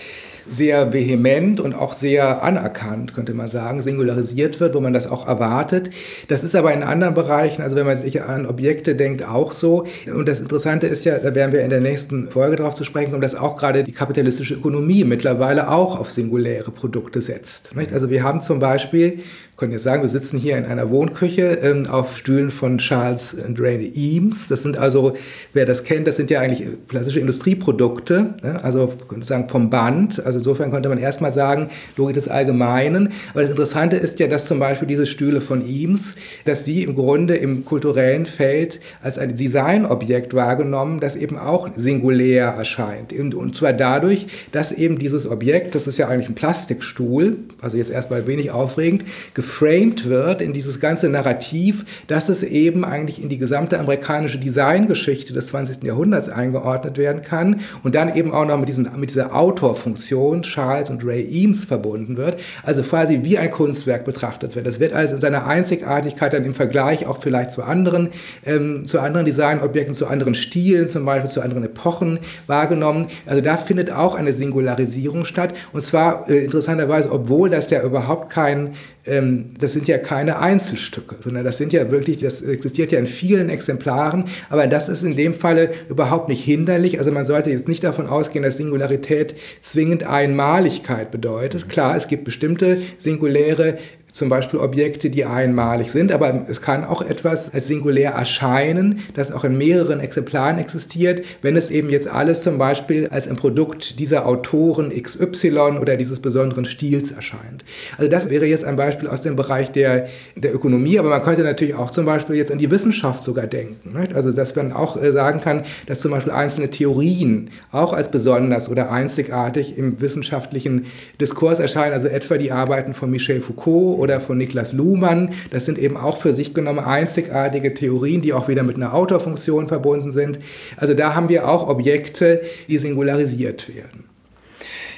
sehr 0.50 0.92
vehement 0.92 1.60
und 1.60 1.74
auch 1.74 1.92
sehr 1.92 2.42
anerkannt, 2.42 3.14
könnte 3.14 3.34
man 3.34 3.48
sagen, 3.48 3.80
singularisiert 3.80 4.60
wird, 4.60 4.74
wo 4.74 4.80
man 4.80 4.92
das 4.92 5.06
auch 5.06 5.26
erwartet. 5.26 5.90
Das 6.28 6.42
ist 6.42 6.56
aber 6.56 6.72
in 6.72 6.82
anderen 6.82 7.14
Bereichen, 7.14 7.62
also 7.62 7.76
wenn 7.76 7.86
man 7.86 7.96
sich 7.96 8.22
an 8.22 8.46
Objekte 8.46 8.96
denkt, 8.96 9.22
auch 9.22 9.52
so. 9.52 9.86
Und 10.12 10.28
das 10.28 10.40
Interessante 10.40 10.86
ist 10.86 11.04
ja, 11.04 11.18
da 11.18 11.34
werden 11.34 11.52
wir 11.52 11.62
in 11.62 11.70
der 11.70 11.80
nächsten 11.80 12.28
Folge 12.28 12.56
darauf 12.56 12.74
zu 12.74 12.84
sprechen 12.84 13.10
kommen, 13.10 13.22
dass 13.22 13.34
auch 13.34 13.56
gerade 13.56 13.84
die 13.84 13.92
kapitalistische 13.92 14.54
Ökonomie 14.54 15.04
mittlerweile 15.04 15.70
auch 15.70 15.98
auf 15.98 16.10
singuläre 16.10 16.70
Produkte 16.70 17.22
setzt. 17.22 17.70
Also 17.92 18.10
wir 18.10 18.22
haben 18.22 18.42
zum 18.42 18.58
Beispiel 18.58 19.20
können 19.60 19.72
jetzt 19.72 19.84
sagen, 19.84 20.00
wir 20.00 20.08
sitzen 20.08 20.38
hier 20.38 20.56
in 20.56 20.64
einer 20.64 20.90
Wohnküche 20.90 21.58
ähm, 21.62 21.86
auf 21.86 22.16
Stühlen 22.16 22.50
von 22.50 22.78
Charles 22.78 23.36
and 23.44 23.60
Ray 23.60 23.92
Eames. 23.94 24.48
Das 24.48 24.62
sind 24.62 24.78
also, 24.78 25.12
wer 25.52 25.66
das 25.66 25.84
kennt, 25.84 26.08
das 26.08 26.16
sind 26.16 26.30
ja 26.30 26.40
eigentlich 26.40 26.66
klassische 26.88 27.20
Industrieprodukte, 27.20 28.36
ne? 28.42 28.64
also 28.64 28.94
könnte 29.06 29.26
sagen 29.26 29.50
vom 29.50 29.68
Band. 29.68 30.24
Also 30.24 30.38
insofern 30.38 30.70
könnte 30.70 30.88
man 30.88 30.96
erstmal 30.96 31.34
sagen, 31.34 31.68
Logik 31.98 32.14
des 32.14 32.26
Allgemeinen. 32.26 33.10
Aber 33.32 33.42
das 33.42 33.50
Interessante 33.50 33.96
ist 33.96 34.18
ja, 34.18 34.28
dass 34.28 34.46
zum 34.46 34.58
Beispiel 34.58 34.88
diese 34.88 35.06
Stühle 35.06 35.42
von 35.42 35.62
Eames, 35.68 36.14
dass 36.46 36.64
sie 36.64 36.82
im 36.82 36.94
Grunde 36.94 37.34
im 37.34 37.66
kulturellen 37.66 38.24
Feld 38.24 38.80
als 39.02 39.18
ein 39.18 39.36
Designobjekt 39.36 40.32
wahrgenommen, 40.32 41.00
das 41.00 41.16
eben 41.16 41.36
auch 41.36 41.68
singulär 41.76 42.46
erscheint. 42.46 43.12
Und, 43.12 43.34
und 43.34 43.54
zwar 43.54 43.74
dadurch, 43.74 44.26
dass 44.52 44.72
eben 44.72 44.98
dieses 44.98 45.30
Objekt, 45.30 45.74
das 45.74 45.86
ist 45.86 45.98
ja 45.98 46.08
eigentlich 46.08 46.30
ein 46.30 46.34
Plastikstuhl, 46.34 47.36
also 47.60 47.76
jetzt 47.76 47.90
erstmal 47.90 48.26
wenig 48.26 48.52
aufregend, 48.52 49.04
geframed 49.50 50.08
wird 50.08 50.40
in 50.40 50.52
dieses 50.52 50.78
ganze 50.78 51.08
Narrativ, 51.08 51.84
dass 52.06 52.28
es 52.28 52.44
eben 52.44 52.84
eigentlich 52.84 53.20
in 53.20 53.28
die 53.28 53.38
gesamte 53.38 53.80
amerikanische 53.80 54.38
Designgeschichte 54.38 55.32
des 55.32 55.48
20. 55.48 55.82
Jahrhunderts 55.82 56.28
eingeordnet 56.28 56.96
werden 56.98 57.22
kann 57.22 57.60
und 57.82 57.96
dann 57.96 58.14
eben 58.14 58.32
auch 58.32 58.46
noch 58.46 58.58
mit, 58.58 58.68
diesen, 58.68 58.88
mit 58.96 59.10
dieser 59.10 59.34
Autorfunktion 59.34 60.42
Charles 60.42 60.88
und 60.88 61.04
Ray 61.04 61.26
Eames 61.28 61.64
verbunden 61.64 62.16
wird, 62.16 62.40
also 62.62 62.82
quasi 62.82 63.20
wie 63.24 63.38
ein 63.38 63.50
Kunstwerk 63.50 64.04
betrachtet 64.04 64.54
wird. 64.54 64.66
Das 64.68 64.78
wird 64.78 64.92
also 64.92 65.16
in 65.16 65.20
seiner 65.20 65.46
Einzigartigkeit 65.46 66.32
dann 66.32 66.44
im 66.44 66.54
Vergleich 66.54 67.06
auch 67.06 67.20
vielleicht 67.20 67.50
zu 67.50 67.64
anderen, 67.64 68.10
ähm, 68.46 68.86
zu 68.86 69.00
anderen 69.00 69.26
Designobjekten, 69.26 69.94
zu 69.94 70.06
anderen 70.06 70.36
Stilen, 70.36 70.86
zum 70.88 71.04
Beispiel 71.04 71.28
zu 71.28 71.42
anderen 71.42 71.64
Epochen 71.64 72.20
wahrgenommen. 72.46 73.08
Also 73.26 73.42
da 73.42 73.56
findet 73.56 73.90
auch 73.90 74.14
eine 74.14 74.32
Singularisierung 74.32 75.24
statt 75.24 75.54
und 75.72 75.82
zwar 75.82 76.30
äh, 76.30 76.44
interessanterweise, 76.44 77.10
obwohl 77.10 77.50
das 77.50 77.68
ja 77.70 77.82
überhaupt 77.82 78.30
kein 78.30 78.74
das 79.04 79.72
sind 79.72 79.88
ja 79.88 79.96
keine 79.96 80.38
Einzelstücke, 80.40 81.16
sondern 81.20 81.44
das 81.44 81.56
sind 81.56 81.72
ja 81.72 81.90
wirklich, 81.90 82.18
das 82.18 82.42
existiert 82.42 82.92
ja 82.92 82.98
in 82.98 83.06
vielen 83.06 83.48
Exemplaren, 83.48 84.24
aber 84.50 84.66
das 84.66 84.90
ist 84.90 85.02
in 85.02 85.16
dem 85.16 85.32
Falle 85.32 85.70
überhaupt 85.88 86.28
nicht 86.28 86.44
hinderlich. 86.44 86.98
Also 86.98 87.10
man 87.10 87.24
sollte 87.24 87.50
jetzt 87.50 87.66
nicht 87.66 87.82
davon 87.82 88.06
ausgehen, 88.06 88.44
dass 88.44 88.58
Singularität 88.58 89.34
zwingend 89.62 90.04
Einmaligkeit 90.04 91.10
bedeutet. 91.10 91.68
Klar, 91.70 91.96
es 91.96 92.08
gibt 92.08 92.24
bestimmte 92.24 92.82
singuläre 92.98 93.78
zum 94.12 94.28
Beispiel 94.28 94.60
Objekte, 94.60 95.10
die 95.10 95.24
einmalig 95.24 95.90
sind, 95.90 96.12
aber 96.12 96.46
es 96.48 96.60
kann 96.60 96.84
auch 96.84 97.02
etwas 97.02 97.52
als 97.52 97.66
singulär 97.66 98.12
erscheinen, 98.12 99.00
das 99.14 99.32
auch 99.32 99.44
in 99.44 99.56
mehreren 99.56 100.00
Exemplaren 100.00 100.58
existiert, 100.58 101.22
wenn 101.42 101.56
es 101.56 101.70
eben 101.70 101.90
jetzt 101.90 102.08
alles 102.08 102.42
zum 102.42 102.58
Beispiel 102.58 103.08
als 103.08 103.28
ein 103.28 103.36
Produkt 103.36 103.98
dieser 103.98 104.26
Autoren 104.26 104.90
XY 104.90 105.78
oder 105.80 105.96
dieses 105.96 106.20
besonderen 106.20 106.64
Stils 106.64 107.10
erscheint. 107.10 107.64
Also 107.98 108.10
das 108.10 108.30
wäre 108.30 108.46
jetzt 108.46 108.64
ein 108.64 108.76
Beispiel 108.76 109.08
aus 109.08 109.22
dem 109.22 109.36
Bereich 109.36 109.70
der, 109.72 110.08
der 110.36 110.54
Ökonomie, 110.54 110.98
aber 110.98 111.08
man 111.08 111.22
könnte 111.22 111.42
natürlich 111.42 111.74
auch 111.74 111.90
zum 111.90 112.06
Beispiel 112.06 112.36
jetzt 112.36 112.52
an 112.52 112.58
die 112.58 112.70
Wissenschaft 112.70 113.22
sogar 113.22 113.46
denken. 113.46 113.98
Nicht? 113.98 114.14
Also 114.14 114.32
dass 114.32 114.54
man 114.56 114.72
auch 114.72 115.00
äh, 115.00 115.12
sagen 115.12 115.40
kann, 115.40 115.64
dass 115.86 116.00
zum 116.00 116.10
Beispiel 116.10 116.32
einzelne 116.32 116.70
Theorien 116.70 117.50
auch 117.72 117.92
als 117.92 118.10
besonders 118.10 118.68
oder 118.68 118.90
einzigartig 118.90 119.76
im 119.76 120.00
wissenschaftlichen 120.00 120.86
Diskurs 121.20 121.58
erscheinen, 121.58 121.92
also 121.92 122.08
etwa 122.08 122.38
die 122.38 122.52
Arbeiten 122.52 122.94
von 122.94 123.10
Michel 123.10 123.40
Foucault 123.40 123.98
oder 124.00 124.20
von 124.20 124.38
Niklas 124.38 124.72
Luhmann. 124.72 125.30
Das 125.50 125.66
sind 125.66 125.78
eben 125.78 125.96
auch 125.96 126.16
für 126.16 126.34
sich 126.34 126.54
genommen 126.54 126.80
einzigartige 126.80 127.74
Theorien, 127.74 128.22
die 128.22 128.32
auch 128.32 128.48
wieder 128.48 128.62
mit 128.62 128.76
einer 128.76 128.94
Autorfunktion 128.94 129.68
verbunden 129.68 130.12
sind. 130.12 130.40
Also 130.76 130.94
da 130.94 131.14
haben 131.14 131.28
wir 131.28 131.48
auch 131.48 131.68
Objekte, 131.68 132.42
die 132.68 132.78
singularisiert 132.78 133.74
werden. 133.74 134.04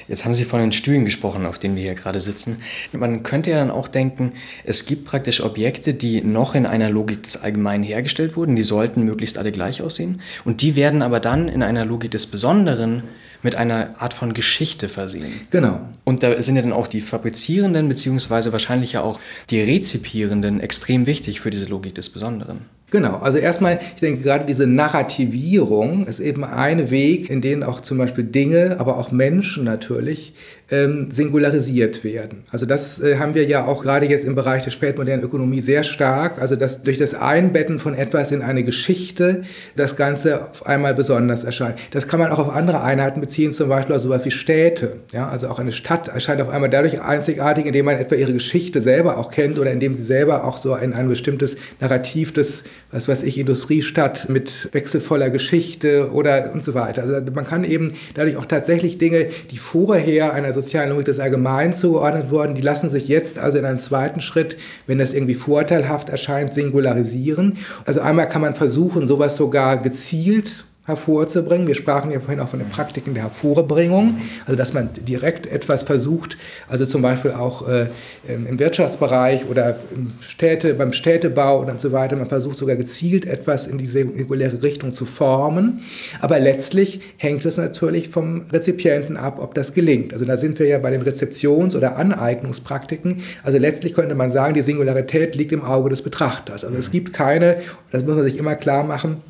Jetzt 0.07 0.25
haben 0.25 0.33
Sie 0.33 0.43
von 0.43 0.59
den 0.59 0.71
Stühlen 0.71 1.05
gesprochen, 1.05 1.45
auf 1.45 1.59
denen 1.59 1.75
wir 1.75 1.83
hier 1.83 1.95
gerade 1.95 2.19
sitzen. 2.19 2.61
Man 2.91 3.23
könnte 3.23 3.51
ja 3.51 3.57
dann 3.57 3.71
auch 3.71 3.87
denken, 3.87 4.33
es 4.65 4.85
gibt 4.85 5.05
praktisch 5.05 5.41
Objekte, 5.41 5.93
die 5.93 6.21
noch 6.21 6.55
in 6.55 6.65
einer 6.65 6.89
Logik 6.89 7.23
des 7.23 7.41
Allgemeinen 7.41 7.83
hergestellt 7.83 8.35
wurden, 8.35 8.55
die 8.55 8.63
sollten 8.63 9.03
möglichst 9.03 9.37
alle 9.37 9.51
gleich 9.51 9.81
aussehen. 9.81 10.21
Und 10.43 10.61
die 10.61 10.75
werden 10.75 11.01
aber 11.01 11.19
dann 11.19 11.47
in 11.47 11.63
einer 11.63 11.85
Logik 11.85 12.11
des 12.11 12.27
Besonderen 12.27 13.03
mit 13.43 13.55
einer 13.55 13.95
Art 13.99 14.13
von 14.13 14.33
Geschichte 14.33 14.89
versehen. 14.89 15.41
Genau. 15.51 15.81
Und 16.03 16.23
da 16.23 16.41
sind 16.41 16.55
ja 16.55 16.61
dann 16.61 16.73
auch 16.73 16.87
die 16.87 17.01
Fabrizierenden, 17.01 17.87
beziehungsweise 17.89 18.51
wahrscheinlich 18.51 18.93
ja 18.93 19.01
auch 19.01 19.19
die 19.49 19.61
Rezipierenden 19.61 20.59
extrem 20.59 21.05
wichtig 21.05 21.41
für 21.41 21.49
diese 21.49 21.67
Logik 21.67 21.95
des 21.95 22.09
Besonderen. 22.09 22.61
Genau, 22.93 23.17
also 23.17 23.39
erstmal, 23.39 23.79
ich 23.95 24.01
denke 24.01 24.21
gerade 24.21 24.45
diese 24.45 24.67
Narrativierung 24.67 26.05
ist 26.05 26.19
eben 26.19 26.43
ein 26.43 26.91
Weg, 26.91 27.27
in 27.27 27.41
dem 27.41 27.63
auch 27.63 27.81
zum 27.81 27.97
Beispiel 27.97 28.23
Dinge, 28.23 28.75
aber 28.77 28.97
auch 28.97 29.11
Menschen 29.11 29.63
natürlich 29.63 30.33
ähm, 30.71 31.09
singularisiert 31.11 32.03
werden. 32.03 32.43
Also 32.51 32.65
das 32.65 32.99
äh, 33.01 33.17
haben 33.17 33.35
wir 33.35 33.45
ja 33.45 33.65
auch 33.65 33.83
gerade 33.83 34.05
jetzt 34.05 34.25
im 34.25 34.35
Bereich 34.35 34.63
der 34.63 34.71
spätmodernen 34.71 35.23
Ökonomie 35.23 35.61
sehr 35.61 35.83
stark. 35.83 36.41
Also 36.41 36.55
dass 36.55 36.81
durch 36.81 36.97
das 36.97 37.13
Einbetten 37.13 37.79
von 37.79 37.95
etwas 37.95 38.31
in 38.31 38.41
eine 38.41 38.63
Geschichte 38.63 39.43
das 39.75 39.95
Ganze 39.95 40.49
auf 40.49 40.65
einmal 40.65 40.93
besonders 40.93 41.43
erscheint. 41.43 41.79
Das 41.91 42.07
kann 42.07 42.19
man 42.19 42.31
auch 42.31 42.39
auf 42.39 42.49
andere 42.49 42.81
Einheiten 42.81 43.19
beziehen, 43.21 43.51
zum 43.51 43.69
Beispiel 43.69 43.95
auf 43.95 44.01
sowas 44.01 44.23
wie 44.25 44.31
Städte. 44.31 44.97
Ja, 45.11 45.29
also 45.29 45.49
auch 45.49 45.59
eine 45.59 45.71
Stadt 45.71 46.07
erscheint 46.07 46.41
auf 46.41 46.49
einmal 46.49 46.69
dadurch 46.69 47.01
einzigartig, 47.01 47.65
indem 47.65 47.85
man 47.85 47.97
etwa 47.97 48.15
ihre 48.15 48.33
Geschichte 48.33 48.81
selber 48.81 49.17
auch 49.17 49.29
kennt 49.29 49.59
oder 49.59 49.71
indem 49.71 49.95
sie 49.95 50.03
selber 50.03 50.45
auch 50.45 50.57
so 50.57 50.73
ein, 50.73 50.93
ein 50.93 51.09
bestimmtes 51.09 51.55
Narrativ 51.79 52.31
des 52.31 52.63
was 52.93 53.07
weiß 53.07 53.23
ich, 53.23 53.37
Industriestadt 53.37 54.29
mit 54.29 54.69
wechselvoller 54.71 55.29
Geschichte 55.29 56.11
oder 56.13 56.51
und 56.53 56.63
so 56.63 56.73
weiter. 56.73 57.01
Also 57.01 57.31
man 57.33 57.45
kann 57.45 57.63
eben 57.63 57.93
dadurch 58.13 58.37
auch 58.37 58.45
tatsächlich 58.45 58.97
Dinge, 58.97 59.27
die 59.51 59.57
vorher 59.57 60.33
einer 60.33 60.53
sozialen 60.53 60.91
Logik 60.91 61.05
des 61.05 61.19
Allgemeinen 61.19 61.73
zugeordnet 61.73 62.29
wurden, 62.29 62.55
die 62.55 62.61
lassen 62.61 62.89
sich 62.89 63.07
jetzt 63.07 63.39
also 63.39 63.57
in 63.57 63.65
einem 63.65 63.79
zweiten 63.79 64.21
Schritt, 64.21 64.57
wenn 64.87 64.99
das 64.99 65.13
irgendwie 65.13 65.33
vorteilhaft 65.33 66.09
erscheint, 66.09 66.53
singularisieren. 66.53 67.57
Also 67.85 68.01
einmal 68.01 68.29
kann 68.29 68.41
man 68.41 68.55
versuchen, 68.55 69.07
sowas 69.07 69.35
sogar 69.35 69.81
gezielt 69.81 70.65
hervorzubringen. 70.85 71.65
Wir 71.65 71.75
sprachen 71.75 72.11
ja 72.11 72.19
vorhin 72.19 72.41
auch 72.41 72.49
von 72.49 72.59
den 72.59 72.69
Praktiken 72.69 73.13
der 73.13 73.23
Hervorbringung, 73.23 74.17
also 74.45 74.57
dass 74.57 74.73
man 74.73 74.89
direkt 74.93 75.47
etwas 75.47 75.83
versucht, 75.83 76.37
also 76.67 76.85
zum 76.85 77.01
Beispiel 77.01 77.31
auch 77.31 77.67
äh, 77.69 77.87
im 78.27 78.59
Wirtschaftsbereich 78.59 79.45
oder 79.49 79.77
Städte, 80.19 80.73
beim 80.73 80.91
Städtebau 80.91 81.61
und 81.61 81.79
so 81.79 81.93
weiter, 81.93 82.17
man 82.17 82.27
versucht 82.27 82.57
sogar 82.57 82.75
gezielt 82.75 83.25
etwas 83.25 83.65
in 83.65 83.77
diese 83.77 83.99
reguläre 83.99 84.61
Richtung 84.61 84.91
zu 84.91 85.05
formen. 85.05 85.81
Aber 86.19 86.37
letztlich 86.39 86.99
hängt 87.15 87.45
es 87.45 87.55
natürlich 87.55 88.09
vom 88.09 88.41
Rezipienten 88.51 89.15
ab, 89.15 89.39
ob 89.39 89.55
das 89.55 89.73
gelingt. 89.73 90.11
Also 90.11 90.25
da 90.25 90.35
sind 90.35 90.59
wir 90.59 90.67
ja 90.67 90.79
bei 90.79 90.91
den 90.91 91.01
Rezeptions- 91.01 91.77
oder 91.77 91.95
Aneignungspraktiken. 91.95 93.21
Also 93.43 93.57
letztlich 93.57 93.93
könnte 93.93 94.15
man 94.15 94.31
sagen, 94.31 94.53
die 94.53 94.61
Singularität 94.61 95.35
liegt 95.37 95.53
im 95.53 95.63
Auge 95.63 95.89
des 95.89 96.01
Betrachters. 96.01 96.65
Also 96.65 96.77
es 96.77 96.91
gibt 96.91 97.13
keine, 97.13 97.57
das 97.91 98.03
muss 98.03 98.15
man 98.15 98.23
sich 98.25 98.37
immer 98.37 98.55
klar 98.55 98.83
machen, 98.83 99.21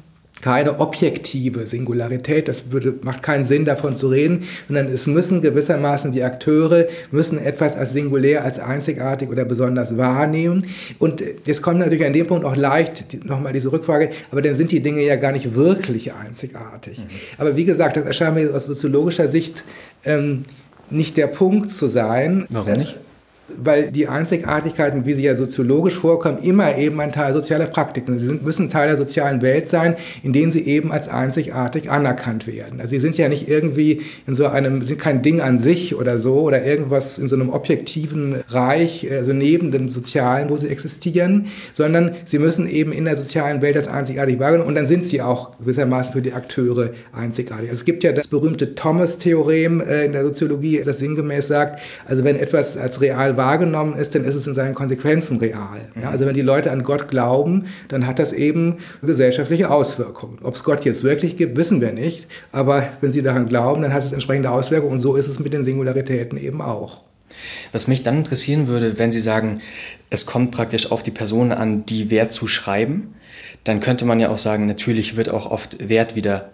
keine 0.43 0.81
objektive 0.81 1.65
Singularität. 1.67 2.49
Das 2.49 2.69
würde, 2.73 2.93
macht 3.01 3.23
keinen 3.23 3.45
Sinn, 3.45 3.63
davon 3.63 3.95
zu 3.95 4.09
reden, 4.09 4.43
sondern 4.67 4.87
es 4.87 5.07
müssen 5.07 5.41
gewissermaßen 5.41 6.11
die 6.11 6.21
Akteure 6.21 6.87
müssen 7.11 7.37
etwas 7.37 7.77
als 7.77 7.93
singulär, 7.93 8.43
als 8.43 8.59
einzigartig 8.59 9.29
oder 9.29 9.45
besonders 9.45 9.97
wahrnehmen. 9.97 10.65
Und 10.99 11.23
jetzt 11.45 11.61
kommt 11.61 11.79
natürlich 11.79 12.05
an 12.05 12.11
dem 12.11 12.27
Punkt 12.27 12.43
auch 12.43 12.57
leicht 12.57 13.23
nochmal 13.23 13.53
diese 13.53 13.71
Rückfrage, 13.71 14.09
aber 14.31 14.41
dann 14.41 14.55
sind 14.55 14.71
die 14.71 14.81
Dinge 14.81 15.01
ja 15.01 15.15
gar 15.15 15.31
nicht 15.31 15.55
wirklich 15.55 16.11
einzigartig. 16.11 16.99
Mhm. 16.99 17.03
Aber 17.37 17.55
wie 17.55 17.63
gesagt, 17.63 17.95
das 17.95 18.05
erscheint 18.05 18.35
mir 18.35 18.53
aus 18.53 18.65
soziologischer 18.65 19.29
Sicht 19.29 19.63
ähm, 20.03 20.43
nicht 20.89 21.15
der 21.15 21.27
Punkt 21.27 21.71
zu 21.71 21.87
sein. 21.87 22.45
Warum 22.49 22.73
nicht? 22.73 22.97
Weil 23.47 23.91
die 23.91 24.07
Einzigartigkeiten, 24.07 25.05
wie 25.05 25.13
sie 25.13 25.23
ja 25.23 25.35
soziologisch 25.35 25.95
vorkommen, 25.95 26.37
immer 26.37 26.77
eben 26.77 26.99
ein 26.99 27.11
Teil 27.11 27.33
sozialer 27.33 27.65
Praktiken 27.65 28.13
sind. 28.13 28.19
Sie 28.19 28.25
sind, 28.25 28.43
müssen 28.43 28.69
Teil 28.69 28.87
der 28.87 28.97
sozialen 28.97 29.41
Welt 29.41 29.69
sein, 29.69 29.95
in 30.23 30.33
denen 30.33 30.51
sie 30.51 30.65
eben 30.65 30.91
als 30.91 31.07
einzigartig 31.07 31.91
anerkannt 31.91 32.47
werden. 32.47 32.79
Also 32.79 32.95
sie 32.95 33.01
sind 33.01 33.17
ja 33.17 33.27
nicht 33.27 33.49
irgendwie 33.49 34.01
in 34.27 34.33
so 34.33 34.47
einem, 34.47 34.81
sind 34.81 34.99
kein 34.99 35.21
Ding 35.21 35.41
an 35.41 35.59
sich 35.59 35.95
oder 35.95 36.19
so 36.19 36.41
oder 36.41 36.63
irgendwas 36.63 37.17
in 37.17 37.27
so 37.27 37.35
einem 37.35 37.49
objektiven 37.49 38.43
Reich, 38.47 39.07
also 39.11 39.33
neben 39.33 39.71
dem 39.71 39.89
Sozialen, 39.89 40.49
wo 40.49 40.57
sie 40.57 40.69
existieren, 40.69 41.47
sondern 41.73 42.15
sie 42.25 42.39
müssen 42.39 42.67
eben 42.67 42.91
in 42.93 43.05
der 43.05 43.17
sozialen 43.17 43.61
Welt 43.61 43.75
das 43.75 43.87
einzigartig 43.87 44.39
wahrgenommen 44.39 44.69
und 44.69 44.75
dann 44.75 44.85
sind 44.85 45.05
sie 45.05 45.21
auch 45.21 45.57
gewissermaßen 45.59 46.13
für 46.13 46.21
die 46.21 46.33
Akteure 46.33 46.91
einzigartig. 47.11 47.69
Also 47.69 47.81
es 47.81 47.85
gibt 47.85 48.03
ja 48.03 48.13
das 48.13 48.27
berühmte 48.27 48.75
Thomas-Theorem 48.75 49.81
äh, 49.81 50.05
in 50.05 50.13
der 50.13 50.23
Soziologie, 50.23 50.81
das 50.83 50.99
sinngemäß 50.99 51.47
sagt, 51.47 51.81
also 52.05 52.23
wenn 52.23 52.37
etwas 52.37 52.77
als 52.77 53.01
real 53.01 53.32
wahrgenommen 53.37 53.95
ist, 53.95 54.15
dann 54.15 54.23
ist 54.23 54.35
es 54.35 54.47
in 54.47 54.53
seinen 54.53 54.73
Konsequenzen 54.73 55.37
real. 55.37 55.81
Ja, 56.01 56.09
also 56.09 56.25
wenn 56.25 56.33
die 56.33 56.41
Leute 56.41 56.71
an 56.71 56.83
Gott 56.83 57.07
glauben, 57.07 57.65
dann 57.87 58.07
hat 58.07 58.19
das 58.19 58.33
eben 58.33 58.77
gesellschaftliche 59.01 59.69
Auswirkungen. 59.69 60.39
Ob 60.43 60.55
es 60.55 60.63
Gott 60.63 60.85
jetzt 60.85 61.03
wirklich 61.03 61.37
gibt, 61.37 61.57
wissen 61.57 61.81
wir 61.81 61.91
nicht. 61.91 62.27
Aber 62.51 62.83
wenn 63.01 63.11
sie 63.11 63.21
daran 63.21 63.47
glauben, 63.47 63.81
dann 63.81 63.93
hat 63.93 64.03
es 64.03 64.11
entsprechende 64.11 64.51
Auswirkungen. 64.51 64.93
Und 64.93 64.99
so 64.99 65.15
ist 65.15 65.27
es 65.27 65.39
mit 65.39 65.53
den 65.53 65.63
Singularitäten 65.63 66.37
eben 66.37 66.61
auch. 66.61 67.03
Was 67.71 67.87
mich 67.87 68.03
dann 68.03 68.17
interessieren 68.17 68.67
würde, 68.67 68.99
wenn 68.99 69.11
Sie 69.11 69.19
sagen, 69.19 69.61
es 70.09 70.25
kommt 70.25 70.51
praktisch 70.51 70.91
auf 70.91 71.03
die 71.03 71.11
Person 71.11 71.51
an, 71.51 71.85
die 71.85 72.11
Wert 72.11 72.31
zu 72.31 72.47
schreiben, 72.47 73.15
dann 73.63 73.79
könnte 73.79 74.05
man 74.05 74.19
ja 74.19 74.29
auch 74.29 74.37
sagen, 74.37 74.67
natürlich 74.67 75.17
wird 75.17 75.29
auch 75.29 75.49
oft 75.49 75.89
Wert 75.89 76.15
wieder 76.15 76.51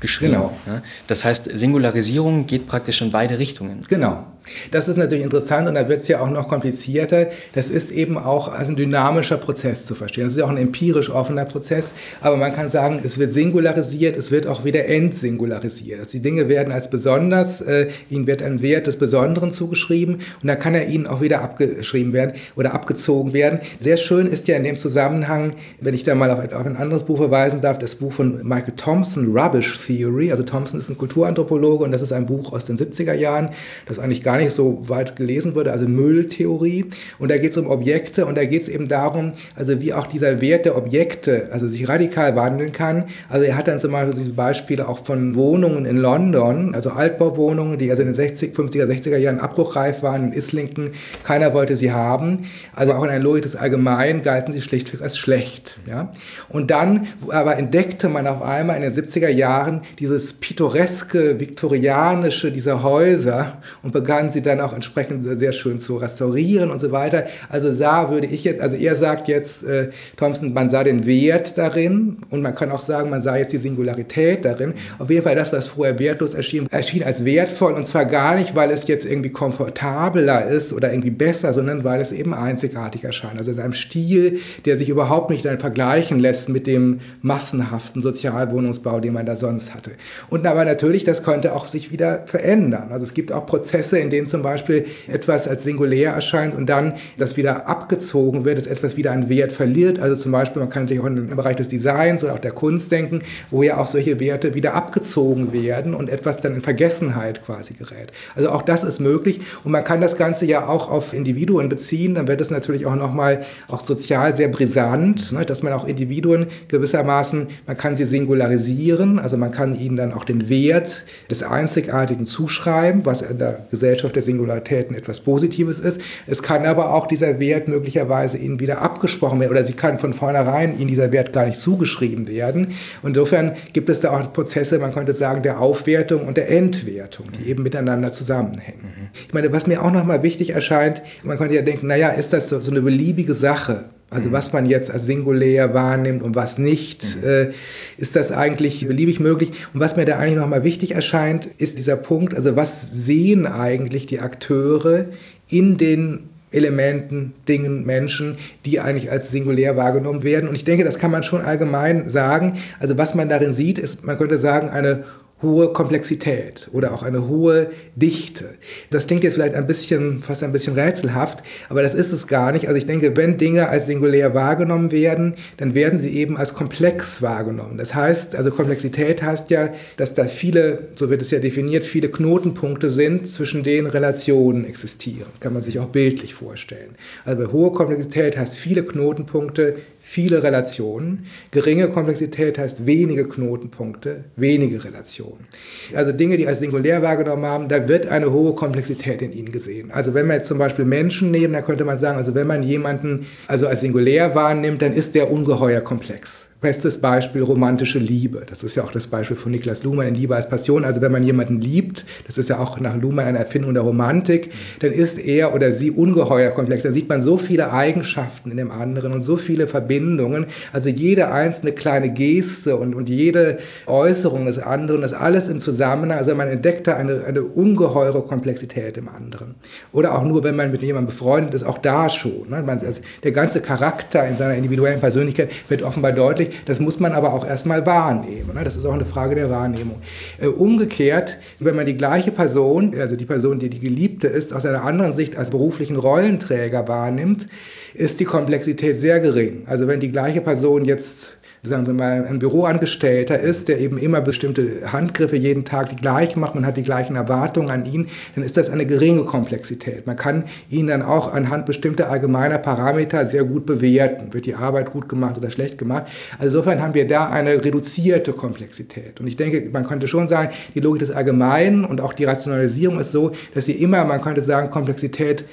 abgeschrieben. 0.00 0.34
Genau. 0.34 0.82
Das 1.06 1.24
heißt, 1.24 1.58
Singularisierung 1.58 2.46
geht 2.46 2.66
praktisch 2.66 3.02
in 3.02 3.10
beide 3.10 3.38
Richtungen. 3.38 3.82
Genau. 3.88 4.24
Das 4.70 4.88
ist 4.88 4.96
natürlich 4.96 5.22
interessant 5.22 5.68
und 5.68 5.74
da 5.74 5.88
wird 5.88 6.00
es 6.00 6.08
ja 6.08 6.20
auch 6.20 6.30
noch 6.30 6.48
komplizierter. 6.48 7.28
Das 7.54 7.68
ist 7.68 7.90
eben 7.90 8.16
auch 8.16 8.48
als 8.48 8.68
ein 8.68 8.76
dynamischer 8.76 9.36
Prozess 9.36 9.84
zu 9.84 9.94
verstehen. 9.94 10.24
Das 10.24 10.32
ist 10.32 10.38
ja 10.38 10.44
auch 10.44 10.50
ein 10.50 10.56
empirisch 10.56 11.10
offener 11.10 11.44
Prozess, 11.44 11.92
aber 12.20 12.36
man 12.36 12.54
kann 12.54 12.68
sagen, 12.68 13.00
es 13.04 13.18
wird 13.18 13.32
singularisiert, 13.32 14.16
es 14.16 14.30
wird 14.30 14.46
auch 14.46 14.64
wieder 14.64 14.86
entsingularisiert. 14.86 16.00
Also 16.00 16.12
die 16.12 16.22
Dinge 16.22 16.48
werden 16.48 16.72
als 16.72 16.88
besonders, 16.88 17.60
äh, 17.60 17.88
ihnen 18.08 18.26
wird 18.26 18.42
ein 18.42 18.62
Wert 18.62 18.86
des 18.86 18.96
Besonderen 18.96 19.52
zugeschrieben 19.52 20.14
und 20.14 20.48
dann 20.48 20.58
kann 20.58 20.74
er 20.74 20.88
ihnen 20.88 21.06
auch 21.06 21.20
wieder 21.20 21.42
abgeschrieben 21.42 22.12
werden 22.12 22.32
oder 22.56 22.72
abgezogen 22.72 23.32
werden. 23.32 23.60
Sehr 23.78 23.98
schön 23.98 24.26
ist 24.26 24.48
ja 24.48 24.56
in 24.56 24.64
dem 24.64 24.78
Zusammenhang, 24.78 25.52
wenn 25.80 25.94
ich 25.94 26.04
da 26.04 26.14
mal 26.14 26.30
auf, 26.30 26.38
auf 26.38 26.66
ein 26.66 26.76
anderes 26.76 27.04
Buch 27.04 27.18
verweisen 27.18 27.60
darf, 27.60 27.78
das 27.78 27.94
Buch 27.94 28.12
von 28.12 28.40
Michael 28.42 28.74
Thompson, 28.76 29.36
Rubbish 29.36 29.78
Theory. 29.90 30.30
Also 30.30 30.42
Thompson 30.42 30.78
ist 30.78 30.88
ein 30.88 30.98
Kulturanthropologe 30.98 31.84
und 31.84 31.92
das 31.92 32.02
ist 32.02 32.12
ein 32.12 32.26
Buch 32.26 32.52
aus 32.52 32.64
den 32.64 32.78
70er 32.78 33.14
Jahren, 33.14 33.50
das 33.86 33.98
eigentlich 33.98 34.22
gar 34.22 34.36
nicht 34.36 34.52
so 34.52 34.88
weit 34.88 35.16
gelesen 35.16 35.54
wurde, 35.54 35.72
also 35.72 35.88
Mülltheorie. 35.88 36.86
Und 37.18 37.30
da 37.30 37.38
geht 37.38 37.52
es 37.52 37.56
um 37.56 37.66
Objekte 37.68 38.26
und 38.26 38.36
da 38.36 38.44
geht 38.44 38.62
es 38.62 38.68
eben 38.68 38.88
darum, 38.88 39.32
also 39.56 39.80
wie 39.80 39.92
auch 39.92 40.06
dieser 40.06 40.40
Wert 40.40 40.64
der 40.64 40.76
Objekte, 40.76 41.48
also 41.50 41.66
sich 41.68 41.88
radikal 41.88 42.36
wandeln 42.36 42.72
kann. 42.72 43.04
Also 43.28 43.44
er 43.44 43.56
hat 43.56 43.68
dann 43.68 43.80
zum 43.80 43.92
Beispiel 43.92 44.18
diese 44.18 44.30
Beispiele 44.30 44.88
auch 44.88 45.04
von 45.04 45.34
Wohnungen 45.34 45.86
in 45.86 45.96
London, 45.96 46.74
also 46.74 46.90
Altbauwohnungen, 46.90 47.78
die 47.78 47.90
also 47.90 48.02
in 48.02 48.08
den 48.08 48.14
60, 48.14 48.54
50er, 48.54 48.86
60er 48.86 49.16
Jahren 49.16 49.40
abbruchreif 49.40 50.02
waren 50.02 50.26
in 50.26 50.32
Islington. 50.32 50.90
Keiner 51.24 51.52
wollte 51.54 51.76
sie 51.76 51.92
haben. 51.92 52.44
Also 52.74 52.92
auch 52.92 53.02
in 53.02 53.10
einer 53.10 53.22
Logik 53.22 53.42
des 53.42 53.56
Allgemeinen 53.56 54.22
galten 54.22 54.52
sie 54.52 54.62
schlichtweg 54.62 55.02
als 55.02 55.18
schlecht. 55.18 55.78
Ja? 55.88 56.12
Und 56.48 56.70
dann 56.70 57.08
aber 57.28 57.56
entdeckte 57.56 58.08
man 58.08 58.26
auf 58.26 58.42
einmal 58.42 58.76
in 58.76 58.82
den 58.82 58.92
70er 58.92 59.28
Jahren 59.28 59.79
dieses 59.98 60.34
pittoreske, 60.34 61.38
viktorianische 61.40 62.52
dieser 62.52 62.82
Häuser 62.82 63.58
und 63.82 63.92
begann 63.92 64.30
sie 64.30 64.42
dann 64.42 64.60
auch 64.60 64.72
entsprechend 64.72 65.22
sehr 65.22 65.52
schön 65.52 65.78
zu 65.78 65.96
restaurieren 65.96 66.70
und 66.70 66.80
so 66.80 66.92
weiter. 66.92 67.24
Also 67.48 67.72
sah, 67.72 68.10
würde 68.10 68.26
ich 68.26 68.44
jetzt, 68.44 68.60
also 68.60 68.76
er 68.76 68.96
sagt 68.96 69.28
jetzt, 69.28 69.64
äh, 69.64 69.90
Thompson, 70.16 70.52
man 70.52 70.70
sah 70.70 70.84
den 70.84 71.06
Wert 71.06 71.56
darin 71.58 72.18
und 72.30 72.42
man 72.42 72.54
kann 72.54 72.70
auch 72.70 72.82
sagen, 72.82 73.10
man 73.10 73.22
sah 73.22 73.36
jetzt 73.36 73.52
die 73.52 73.58
Singularität 73.58 74.44
darin. 74.44 74.74
Auf 74.98 75.10
jeden 75.10 75.22
Fall 75.22 75.34
das, 75.34 75.52
was 75.52 75.68
vorher 75.68 75.98
wertlos 75.98 76.34
erschien, 76.34 76.66
erschien 76.70 77.02
als 77.02 77.24
wertvoll 77.24 77.72
und 77.72 77.86
zwar 77.86 78.04
gar 78.04 78.36
nicht, 78.36 78.54
weil 78.54 78.70
es 78.70 78.86
jetzt 78.86 79.04
irgendwie 79.04 79.30
komfortabler 79.30 80.46
ist 80.46 80.72
oder 80.72 80.90
irgendwie 80.92 81.10
besser, 81.10 81.52
sondern 81.52 81.84
weil 81.84 82.00
es 82.00 82.12
eben 82.12 82.34
einzigartig 82.34 83.04
erscheint. 83.04 83.38
Also 83.38 83.52
in 83.52 83.60
einem 83.60 83.72
Stil, 83.72 84.40
der 84.64 84.76
sich 84.76 84.88
überhaupt 84.88 85.30
nicht 85.30 85.44
dann 85.44 85.58
vergleichen 85.58 86.18
lässt 86.18 86.48
mit 86.48 86.66
dem 86.66 87.00
massenhaften 87.22 88.02
Sozialwohnungsbau, 88.02 89.00
den 89.00 89.12
man 89.12 89.26
da 89.26 89.36
sonst 89.36 89.69
hatte. 89.74 89.92
Und 90.28 90.46
aber 90.46 90.64
natürlich, 90.64 91.04
das 91.04 91.22
könnte 91.22 91.54
auch 91.54 91.66
sich 91.66 91.92
wieder 91.92 92.26
verändern. 92.26 92.88
Also 92.90 93.04
es 93.04 93.14
gibt 93.14 93.32
auch 93.32 93.46
Prozesse, 93.46 93.98
in 93.98 94.10
denen 94.10 94.26
zum 94.26 94.42
Beispiel 94.42 94.86
etwas 95.08 95.48
als 95.48 95.62
singulär 95.62 96.12
erscheint 96.12 96.54
und 96.54 96.66
dann 96.66 96.94
das 97.18 97.36
wieder 97.36 97.68
abgezogen 97.68 98.44
wird, 98.44 98.58
dass 98.58 98.66
etwas 98.66 98.96
wieder 98.96 99.12
an 99.12 99.28
Wert 99.28 99.52
verliert. 99.52 99.98
Also 99.98 100.20
zum 100.20 100.32
Beispiel, 100.32 100.60
man 100.60 100.70
kann 100.70 100.86
sich 100.86 101.00
auch 101.00 101.06
im 101.06 101.36
Bereich 101.36 101.56
des 101.56 101.68
Designs 101.68 102.24
oder 102.24 102.34
auch 102.34 102.38
der 102.38 102.52
Kunst 102.52 102.90
denken, 102.90 103.20
wo 103.50 103.62
ja 103.62 103.78
auch 103.78 103.86
solche 103.86 104.20
Werte 104.20 104.54
wieder 104.54 104.74
abgezogen 104.74 105.52
werden 105.52 105.94
und 105.94 106.08
etwas 106.08 106.38
dann 106.38 106.54
in 106.54 106.60
Vergessenheit 106.60 107.44
quasi 107.44 107.74
gerät. 107.74 108.12
Also 108.34 108.50
auch 108.50 108.62
das 108.62 108.84
ist 108.84 109.00
möglich 109.00 109.40
und 109.64 109.72
man 109.72 109.84
kann 109.84 110.00
das 110.00 110.16
Ganze 110.16 110.46
ja 110.46 110.66
auch 110.66 110.90
auf 110.90 111.12
Individuen 111.12 111.68
beziehen, 111.68 112.14
dann 112.14 112.28
wird 112.28 112.40
es 112.40 112.50
natürlich 112.50 112.86
auch 112.86 112.94
nochmal 112.94 113.44
auch 113.68 113.80
sozial 113.80 114.34
sehr 114.34 114.48
brisant, 114.48 115.32
ne, 115.32 115.44
dass 115.44 115.62
man 115.62 115.72
auch 115.72 115.86
Individuen 115.86 116.46
gewissermaßen, 116.68 117.48
man 117.66 117.76
kann 117.76 117.96
sie 117.96 118.04
singularisieren, 118.04 119.18
also 119.18 119.36
man 119.36 119.49
kann 119.52 119.78
ihnen 119.78 119.96
dann 119.96 120.12
auch 120.12 120.24
den 120.24 120.48
Wert 120.48 121.04
des 121.30 121.42
Einzigartigen 121.42 122.26
zuschreiben, 122.26 123.04
was 123.04 123.22
in 123.22 123.38
der 123.38 123.66
Gesellschaft 123.70 123.90
Gesellschaft 123.90 124.16
der 124.16 124.22
Singularitäten 124.22 124.96
etwas 124.96 125.20
Positives 125.20 125.78
ist. 125.78 126.00
Es 126.26 126.42
kann 126.42 126.66
aber 126.66 126.94
auch 126.94 127.06
dieser 127.06 127.38
Wert 127.40 127.68
möglicherweise 127.68 128.38
ihnen 128.38 128.60
wieder 128.60 128.82
abgesprochen 128.82 129.40
werden 129.40 129.50
oder 129.50 129.64
sie 129.64 129.72
kann 129.72 129.98
von 129.98 130.12
vornherein 130.12 130.78
ihnen 130.78 130.88
dieser 130.88 131.12
Wert 131.12 131.32
gar 131.32 131.46
nicht 131.46 131.58
zugeschrieben 131.58 132.28
werden. 132.28 132.68
Insofern 133.02 133.56
gibt 133.72 133.88
es 133.88 134.00
da 134.00 134.10
auch 134.10 134.32
Prozesse, 134.32 134.78
man 134.78 134.92
könnte 134.92 135.12
sagen, 135.12 135.42
der 135.42 135.60
Aufwertung 135.60 136.26
und 136.26 136.36
der 136.36 136.50
Entwertung, 136.50 137.26
die 137.38 137.48
eben 137.48 137.62
miteinander 137.62 138.12
zusammenhängen. 138.12 138.82
Mhm. 138.82 139.08
Ich 139.26 139.34
meine, 139.34 139.52
was 139.52 139.66
mir 139.66 139.82
auch 139.82 139.92
nochmal 139.92 140.22
wichtig 140.22 140.50
erscheint, 140.50 141.02
man 141.22 141.38
könnte 141.38 141.54
ja 141.54 141.62
denken, 141.62 141.86
naja, 141.86 142.10
ist 142.10 142.32
das 142.32 142.48
so, 142.48 142.60
so 142.60 142.70
eine 142.70 142.82
beliebige 142.82 143.34
Sache? 143.34 143.84
Also 144.10 144.28
mhm. 144.28 144.32
was 144.32 144.52
man 144.52 144.66
jetzt 144.66 144.90
als 144.90 145.06
singulär 145.06 145.72
wahrnimmt 145.72 146.22
und 146.22 146.34
was 146.34 146.58
nicht, 146.58 147.16
mhm. 147.16 147.28
äh, 147.28 147.50
ist 147.96 148.16
das 148.16 148.32
eigentlich 148.32 148.86
beliebig 148.86 149.20
möglich. 149.20 149.52
Und 149.72 149.80
was 149.80 149.96
mir 149.96 150.04
da 150.04 150.18
eigentlich 150.18 150.38
nochmal 150.38 150.64
wichtig 150.64 150.92
erscheint, 150.92 151.46
ist 151.46 151.78
dieser 151.78 151.96
Punkt, 151.96 152.34
also 152.34 152.56
was 152.56 152.90
sehen 152.90 153.46
eigentlich 153.46 154.06
die 154.06 154.20
Akteure 154.20 155.06
in 155.48 155.76
den 155.76 156.30
Elementen, 156.52 157.32
Dingen, 157.46 157.86
Menschen, 157.86 158.36
die 158.66 158.80
eigentlich 158.80 159.10
als 159.10 159.30
singulär 159.30 159.76
wahrgenommen 159.76 160.24
werden. 160.24 160.48
Und 160.48 160.56
ich 160.56 160.64
denke, 160.64 160.84
das 160.84 160.98
kann 160.98 161.12
man 161.12 161.22
schon 161.22 161.42
allgemein 161.42 162.08
sagen. 162.08 162.54
Also 162.80 162.98
was 162.98 163.14
man 163.14 163.28
darin 163.28 163.52
sieht, 163.52 163.78
ist, 163.78 164.04
man 164.04 164.18
könnte 164.18 164.36
sagen, 164.36 164.68
eine 164.68 165.04
hohe 165.42 165.72
Komplexität 165.72 166.68
oder 166.72 166.92
auch 166.92 167.02
eine 167.02 167.26
hohe 167.26 167.70
Dichte. 167.96 168.50
Das 168.90 169.06
klingt 169.06 169.24
jetzt 169.24 169.34
vielleicht 169.34 169.54
ein 169.54 169.66
bisschen, 169.66 170.22
fast 170.22 170.42
ein 170.42 170.52
bisschen 170.52 170.74
rätselhaft, 170.74 171.42
aber 171.68 171.82
das 171.82 171.94
ist 171.94 172.12
es 172.12 172.26
gar 172.26 172.52
nicht. 172.52 172.66
Also 172.66 172.76
ich 172.76 172.86
denke, 172.86 173.16
wenn 173.16 173.38
Dinge 173.38 173.68
als 173.68 173.86
singulär 173.86 174.34
wahrgenommen 174.34 174.92
werden, 174.92 175.34
dann 175.56 175.74
werden 175.74 175.98
sie 175.98 176.14
eben 176.16 176.36
als 176.36 176.54
komplex 176.54 177.22
wahrgenommen. 177.22 177.78
Das 177.78 177.94
heißt, 177.94 178.34
also 178.36 178.50
Komplexität 178.50 179.22
heißt 179.22 179.50
ja, 179.50 179.70
dass 179.96 180.14
da 180.14 180.26
viele, 180.26 180.88
so 180.94 181.10
wird 181.10 181.22
es 181.22 181.30
ja 181.30 181.38
definiert, 181.38 181.84
viele 181.84 182.10
Knotenpunkte 182.10 182.90
sind, 182.90 183.26
zwischen 183.26 183.62
denen 183.62 183.86
Relationen 183.86 184.64
existieren. 184.64 185.28
Kann 185.40 185.54
man 185.54 185.62
sich 185.62 185.78
auch 185.78 185.88
bildlich 185.88 186.34
vorstellen. 186.34 186.96
Also 187.24 187.50
hohe 187.52 187.72
Komplexität 187.72 188.36
heißt 188.36 188.56
viele 188.56 188.84
Knotenpunkte, 188.84 189.76
viele 190.10 190.42
Relationen. 190.42 191.26
Geringe 191.52 191.88
Komplexität 191.88 192.58
heißt 192.58 192.84
wenige 192.84 193.28
Knotenpunkte, 193.28 194.24
wenige 194.34 194.82
Relationen. 194.82 195.46
Also 195.94 196.10
Dinge, 196.10 196.36
die 196.36 196.48
als 196.48 196.58
singulär 196.58 197.00
wahrgenommen 197.00 197.46
haben, 197.46 197.68
da 197.68 197.86
wird 197.86 198.08
eine 198.08 198.32
hohe 198.32 198.56
Komplexität 198.56 199.22
in 199.22 199.32
ihnen 199.32 199.52
gesehen. 199.52 199.92
Also 199.92 200.12
wenn 200.12 200.26
wir 200.26 200.34
jetzt 200.34 200.48
zum 200.48 200.58
Beispiel 200.58 200.84
Menschen 200.84 201.30
nehmen, 201.30 201.52
dann 201.52 201.64
könnte 201.64 201.84
man 201.84 201.96
sagen, 201.96 202.18
also 202.18 202.34
wenn 202.34 202.48
man 202.48 202.64
jemanden 202.64 203.26
also 203.46 203.68
als 203.68 203.82
singulär 203.82 204.34
wahrnimmt, 204.34 204.82
dann 204.82 204.94
ist 204.94 205.14
der 205.14 205.30
ungeheuer 205.30 205.80
komplex. 205.80 206.49
Bestes 206.60 206.98
Beispiel 206.98 207.42
romantische 207.42 207.98
Liebe. 207.98 208.42
Das 208.46 208.62
ist 208.62 208.74
ja 208.74 208.84
auch 208.84 208.92
das 208.92 209.06
Beispiel 209.06 209.34
von 209.34 209.50
Niklas 209.50 209.82
Luhmann 209.82 210.08
in 210.08 210.14
Liebe 210.14 210.36
als 210.36 210.46
Passion. 210.46 210.84
Also 210.84 211.00
wenn 211.00 211.10
man 211.10 211.22
jemanden 211.22 211.58
liebt, 211.58 212.04
das 212.26 212.36
ist 212.36 212.50
ja 212.50 212.58
auch 212.58 212.78
nach 212.80 212.96
Luhmann 212.96 213.24
eine 213.24 213.38
Erfindung 213.38 213.72
der 213.72 213.82
Romantik, 213.82 214.50
dann 214.80 214.90
ist 214.90 215.18
er 215.18 215.54
oder 215.54 215.72
sie 215.72 215.90
ungeheuer 215.90 216.50
komplex. 216.50 216.82
Dann 216.82 216.92
sieht 216.92 217.08
man 217.08 217.22
so 217.22 217.38
viele 217.38 217.72
Eigenschaften 217.72 218.50
in 218.50 218.58
dem 218.58 218.70
anderen 218.70 219.12
und 219.12 219.22
so 219.22 219.38
viele 219.38 219.68
Verbindungen. 219.68 220.44
Also 220.70 220.90
jede 220.90 221.32
einzelne 221.32 221.72
kleine 221.72 222.10
Geste 222.12 222.76
und, 222.76 222.94
und 222.94 223.08
jede 223.08 223.56
Äußerung 223.86 224.44
des 224.44 224.58
anderen, 224.58 225.00
das 225.00 225.14
alles 225.14 225.48
im 225.48 225.62
Zusammenhang. 225.62 226.18
Also 226.18 226.34
man 226.34 226.48
entdeckt 226.48 226.86
da 226.86 226.94
eine, 226.94 227.24
eine 227.24 227.42
ungeheure 227.42 228.20
Komplexität 228.20 228.98
im 228.98 229.08
anderen. 229.08 229.54
Oder 229.92 230.14
auch 230.14 230.24
nur, 230.24 230.44
wenn 230.44 230.56
man 230.56 230.70
mit 230.70 230.82
jemandem 230.82 231.06
befreundet 231.06 231.54
ist, 231.54 231.62
auch 231.62 231.78
da 231.78 232.10
schon. 232.10 232.50
Ne? 232.50 232.62
Man, 232.62 232.80
also 232.80 233.00
der 233.22 233.32
ganze 233.32 233.62
Charakter 233.62 234.28
in 234.28 234.36
seiner 234.36 234.56
individuellen 234.56 235.00
Persönlichkeit 235.00 235.50
wird 235.70 235.82
offenbar 235.82 236.12
deutlich 236.12 236.49
das 236.66 236.80
muss 236.80 237.00
man 237.00 237.12
aber 237.12 237.32
auch 237.32 237.46
erstmal 237.46 237.84
wahrnehmen. 237.86 238.54
Ne? 238.54 238.64
Das 238.64 238.76
ist 238.76 238.86
auch 238.86 238.92
eine 238.92 239.06
Frage 239.06 239.34
der 239.34 239.50
Wahrnehmung. 239.50 240.00
Äh, 240.38 240.46
umgekehrt, 240.46 241.38
wenn 241.58 241.76
man 241.76 241.86
die 241.86 241.96
gleiche 241.96 242.30
Person, 242.30 242.94
also 242.98 243.16
die 243.16 243.26
Person, 243.26 243.58
die 243.58 243.70
die 243.70 243.80
Geliebte 243.80 244.28
ist, 244.28 244.52
aus 244.52 244.66
einer 244.66 244.84
anderen 244.84 245.12
Sicht 245.12 245.36
als 245.36 245.50
beruflichen 245.50 245.96
Rollenträger 245.96 246.86
wahrnimmt, 246.88 247.48
ist 247.94 248.20
die 248.20 248.24
Komplexität 248.24 248.96
sehr 248.96 249.20
gering. 249.20 249.62
Also 249.66 249.86
wenn 249.88 250.00
die 250.00 250.12
gleiche 250.12 250.40
Person 250.40 250.84
jetzt 250.84 251.32
sagen 251.62 251.86
wir 251.86 251.92
mal, 251.92 252.24
ein 252.26 252.38
Büroangestellter 252.38 253.38
ist, 253.38 253.68
der 253.68 253.80
eben 253.80 253.98
immer 253.98 254.22
bestimmte 254.22 254.92
Handgriffe 254.92 255.36
jeden 255.36 255.66
Tag 255.66 255.90
die 255.90 255.96
gleichen 255.96 256.40
macht, 256.40 256.54
man 256.54 256.64
hat 256.64 256.78
die 256.78 256.82
gleichen 256.82 257.16
Erwartungen 257.16 257.70
an 257.70 257.84
ihn, 257.84 258.08
dann 258.34 258.44
ist 258.44 258.56
das 258.56 258.70
eine 258.70 258.86
geringe 258.86 259.24
Komplexität. 259.24 260.06
Man 260.06 260.16
kann 260.16 260.44
ihn 260.70 260.86
dann 260.86 261.02
auch 261.02 261.32
anhand 261.32 261.66
bestimmter 261.66 262.10
allgemeiner 262.10 262.56
Parameter 262.56 263.26
sehr 263.26 263.44
gut 263.44 263.66
bewerten. 263.66 264.32
Wird 264.32 264.46
die 264.46 264.54
Arbeit 264.54 264.90
gut 264.90 265.08
gemacht 265.08 265.36
oder 265.36 265.50
schlecht 265.50 265.76
gemacht? 265.76 266.04
Also 266.38 266.56
insofern 266.56 266.80
haben 266.80 266.94
wir 266.94 267.06
da 267.06 267.28
eine 267.28 267.62
reduzierte 267.62 268.32
Komplexität. 268.32 269.20
Und 269.20 269.26
ich 269.26 269.36
denke, 269.36 269.68
man 269.70 269.86
könnte 269.86 270.08
schon 270.08 270.28
sagen, 270.28 270.50
die 270.74 270.80
Logik 270.80 271.00
des 271.00 271.10
Allgemeinen 271.10 271.84
und 271.84 272.00
auch 272.00 272.14
die 272.14 272.24
Rationalisierung 272.24 272.98
ist 273.00 273.12
so, 273.12 273.32
dass 273.54 273.66
sie 273.66 273.72
immer, 273.72 274.04
man 274.06 274.22
könnte 274.22 274.42
sagen, 274.42 274.70
Komplexität 274.70 275.44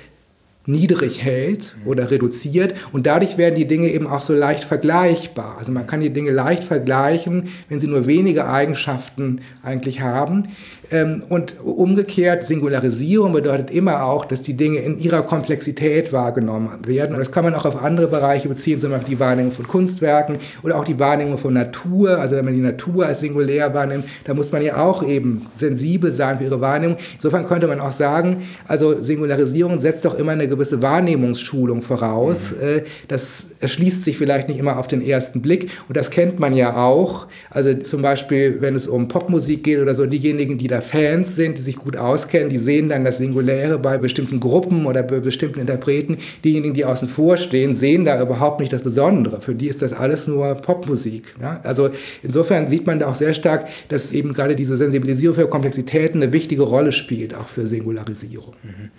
niedrig 0.67 1.23
hält 1.23 1.75
oder 1.85 2.11
reduziert 2.11 2.75
und 2.91 3.07
dadurch 3.07 3.37
werden 3.37 3.55
die 3.55 3.65
Dinge 3.65 3.89
eben 3.89 4.05
auch 4.05 4.21
so 4.21 4.33
leicht 4.33 4.65
vergleichbar. 4.65 5.55
Also 5.57 5.71
man 5.71 5.87
kann 5.87 6.01
die 6.01 6.11
Dinge 6.11 6.31
leicht 6.31 6.63
vergleichen, 6.63 7.49
wenn 7.69 7.79
sie 7.79 7.87
nur 7.87 8.05
wenige 8.05 8.47
Eigenschaften 8.47 9.41
eigentlich 9.63 10.01
haben. 10.01 10.49
Ähm, 10.89 11.23
und 11.27 11.55
umgekehrt, 11.63 12.43
Singularisierung 12.43 13.33
bedeutet 13.33 13.71
immer 13.71 14.03
auch, 14.03 14.25
dass 14.25 14.41
die 14.41 14.53
Dinge 14.53 14.79
in 14.79 14.97
ihrer 14.99 15.21
Komplexität 15.21 16.13
wahrgenommen 16.13 16.69
werden. 16.85 17.13
Und 17.13 17.19
das 17.19 17.31
kann 17.31 17.43
man 17.43 17.53
auch 17.55 17.65
auf 17.65 17.83
andere 17.83 18.07
Bereiche 18.07 18.47
beziehen, 18.47 18.79
zum 18.79 18.91
Beispiel 18.91 19.15
die 19.15 19.19
Wahrnehmung 19.19 19.51
von 19.51 19.67
Kunstwerken 19.67 20.37
oder 20.63 20.77
auch 20.77 20.85
die 20.85 20.97
Wahrnehmung 20.97 21.37
von 21.37 21.53
Natur. 21.53 22.19
Also 22.19 22.37
wenn 22.37 22.45
man 22.45 22.53
die 22.53 22.61
Natur 22.61 23.05
als 23.05 23.19
singulär 23.19 23.73
wahrnimmt, 23.73 24.05
da 24.23 24.33
muss 24.33 24.51
man 24.51 24.61
ja 24.61 24.77
auch 24.77 25.03
eben 25.03 25.47
sensibel 25.55 26.11
sein 26.11 26.37
für 26.37 26.45
ihre 26.45 26.61
Wahrnehmung. 26.61 26.97
Insofern 27.15 27.45
könnte 27.47 27.67
man 27.67 27.81
auch 27.81 27.91
sagen, 27.91 28.43
also 28.67 29.01
Singularisierung 29.01 29.79
setzt 29.79 30.05
doch 30.05 30.15
immer 30.15 30.31
eine 30.31 30.47
gewisse 30.47 30.81
Wahrnehmungsschulung 30.81 31.81
voraus. 31.81 32.51
Mhm. 32.51 32.67
Äh, 32.67 32.83
das 33.09 33.45
erschließt 33.59 34.05
sich 34.05 34.17
vielleicht 34.17 34.47
nicht 34.47 34.59
immer 34.59 34.77
auf 34.77 34.87
den 34.87 35.01
ersten 35.01 35.41
Blick. 35.41 35.69
Und 35.87 35.97
das 35.97 36.11
kennt 36.11 36.39
man 36.39 36.53
ja 36.53 36.77
auch. 36.77 37.27
Also 37.49 37.73
zum 37.73 38.01
Beispiel, 38.01 38.57
wenn 38.61 38.75
es 38.75 38.87
um 38.87 39.07
Popmusik 39.09 39.63
geht 39.63 39.79
oder 39.79 39.93
so, 39.93 40.05
diejenigen, 40.05 40.57
die 40.57 40.67
da 40.67 40.76
Fans 40.81 41.35
sind, 41.35 41.57
die 41.57 41.61
sich 41.61 41.77
gut 41.77 41.97
auskennen, 41.97 42.49
die 42.49 42.59
sehen 42.59 42.89
dann 42.89 43.05
das 43.05 43.17
Singuläre 43.17 43.79
bei 43.79 43.97
bestimmten 43.97 44.39
Gruppen 44.39 44.85
oder 44.85 45.03
bei 45.03 45.19
bestimmten 45.19 45.59
Interpreten. 45.59 46.17
Diejenigen, 46.43 46.73
die 46.73 46.85
außen 46.85 47.07
vor 47.07 47.37
stehen, 47.37 47.75
sehen 47.75 48.05
da 48.05 48.21
überhaupt 48.21 48.59
nicht 48.59 48.73
das 48.73 48.83
Besondere. 48.83 49.41
Für 49.41 49.55
die 49.55 49.67
ist 49.67 49.81
das 49.81 49.93
alles 49.93 50.27
nur 50.27 50.55
Popmusik. 50.55 51.33
Ja? 51.41 51.59
Also 51.63 51.89
insofern 52.23 52.67
sieht 52.67 52.85
man 52.85 52.99
da 52.99 53.07
auch 53.07 53.15
sehr 53.15 53.33
stark, 53.33 53.67
dass 53.89 54.11
eben 54.11 54.33
gerade 54.33 54.55
diese 54.55 54.77
Sensibilisierung 54.77 55.35
für 55.35 55.47
Komplexitäten 55.47 56.21
eine 56.21 56.33
wichtige 56.33 56.63
Rolle 56.63 56.91
spielt, 56.91 57.35
auch 57.35 57.47
für 57.47 57.67
Singularisierung. 57.67 58.53
Mhm. 58.63 58.89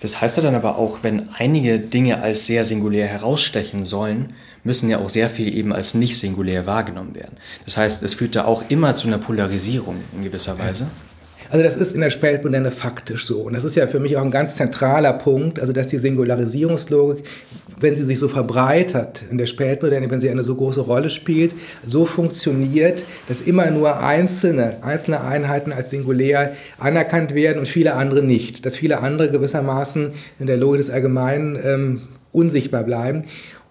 Das 0.00 0.20
heißt 0.20 0.36
ja 0.36 0.42
dann 0.42 0.54
aber 0.54 0.78
auch, 0.78 0.98
wenn 1.02 1.24
einige 1.36 1.78
Dinge 1.78 2.22
als 2.22 2.46
sehr 2.46 2.64
singulär 2.64 3.06
herausstechen 3.06 3.84
sollen, 3.84 4.32
müssen 4.66 4.90
ja 4.90 4.98
auch 4.98 5.08
sehr 5.08 5.30
viel 5.30 5.54
eben 5.56 5.72
als 5.72 5.94
nicht 5.94 6.18
singulär 6.18 6.66
wahrgenommen 6.66 7.14
werden. 7.14 7.36
Das 7.64 7.76
heißt, 7.78 8.02
es 8.02 8.14
führt 8.14 8.36
da 8.36 8.44
auch 8.44 8.64
immer 8.68 8.94
zu 8.94 9.06
einer 9.06 9.18
Polarisierung 9.18 9.96
in 10.14 10.24
gewisser 10.24 10.58
Weise. 10.58 10.88
Also 11.50 11.62
das 11.62 11.76
ist 11.76 11.94
in 11.94 12.00
der 12.00 12.10
Spätmoderne 12.10 12.70
faktisch 12.70 13.24
so. 13.26 13.42
Und 13.42 13.54
das 13.54 13.64
ist 13.64 13.76
ja 13.76 13.86
für 13.86 14.00
mich 14.00 14.16
auch 14.16 14.22
ein 14.22 14.30
ganz 14.30 14.56
zentraler 14.56 15.12
Punkt, 15.12 15.60
also 15.60 15.72
dass 15.72 15.88
die 15.88 15.98
Singularisierungslogik, 15.98 17.24
wenn 17.78 17.94
sie 17.94 18.04
sich 18.04 18.18
so 18.18 18.28
verbreitert 18.28 19.22
in 19.30 19.38
der 19.38 19.46
Spätmoderne, 19.46 20.10
wenn 20.10 20.20
sie 20.20 20.30
eine 20.30 20.42
so 20.42 20.54
große 20.54 20.80
Rolle 20.80 21.10
spielt, 21.10 21.54
so 21.84 22.06
funktioniert, 22.06 23.04
dass 23.28 23.40
immer 23.40 23.70
nur 23.70 24.00
einzelne, 24.00 24.82
einzelne 24.82 25.22
Einheiten 25.22 25.72
als 25.72 25.90
singulär 25.90 26.54
anerkannt 26.78 27.34
werden 27.34 27.58
und 27.58 27.68
viele 27.68 27.94
andere 27.94 28.22
nicht. 28.22 28.66
Dass 28.66 28.76
viele 28.76 29.00
andere 29.00 29.30
gewissermaßen 29.30 30.12
in 30.38 30.46
der 30.46 30.56
Logik 30.56 30.78
des 30.78 30.90
Allgemeinen 30.90 31.58
ähm, 31.62 32.02
unsichtbar 32.32 32.84
bleiben. 32.84 33.24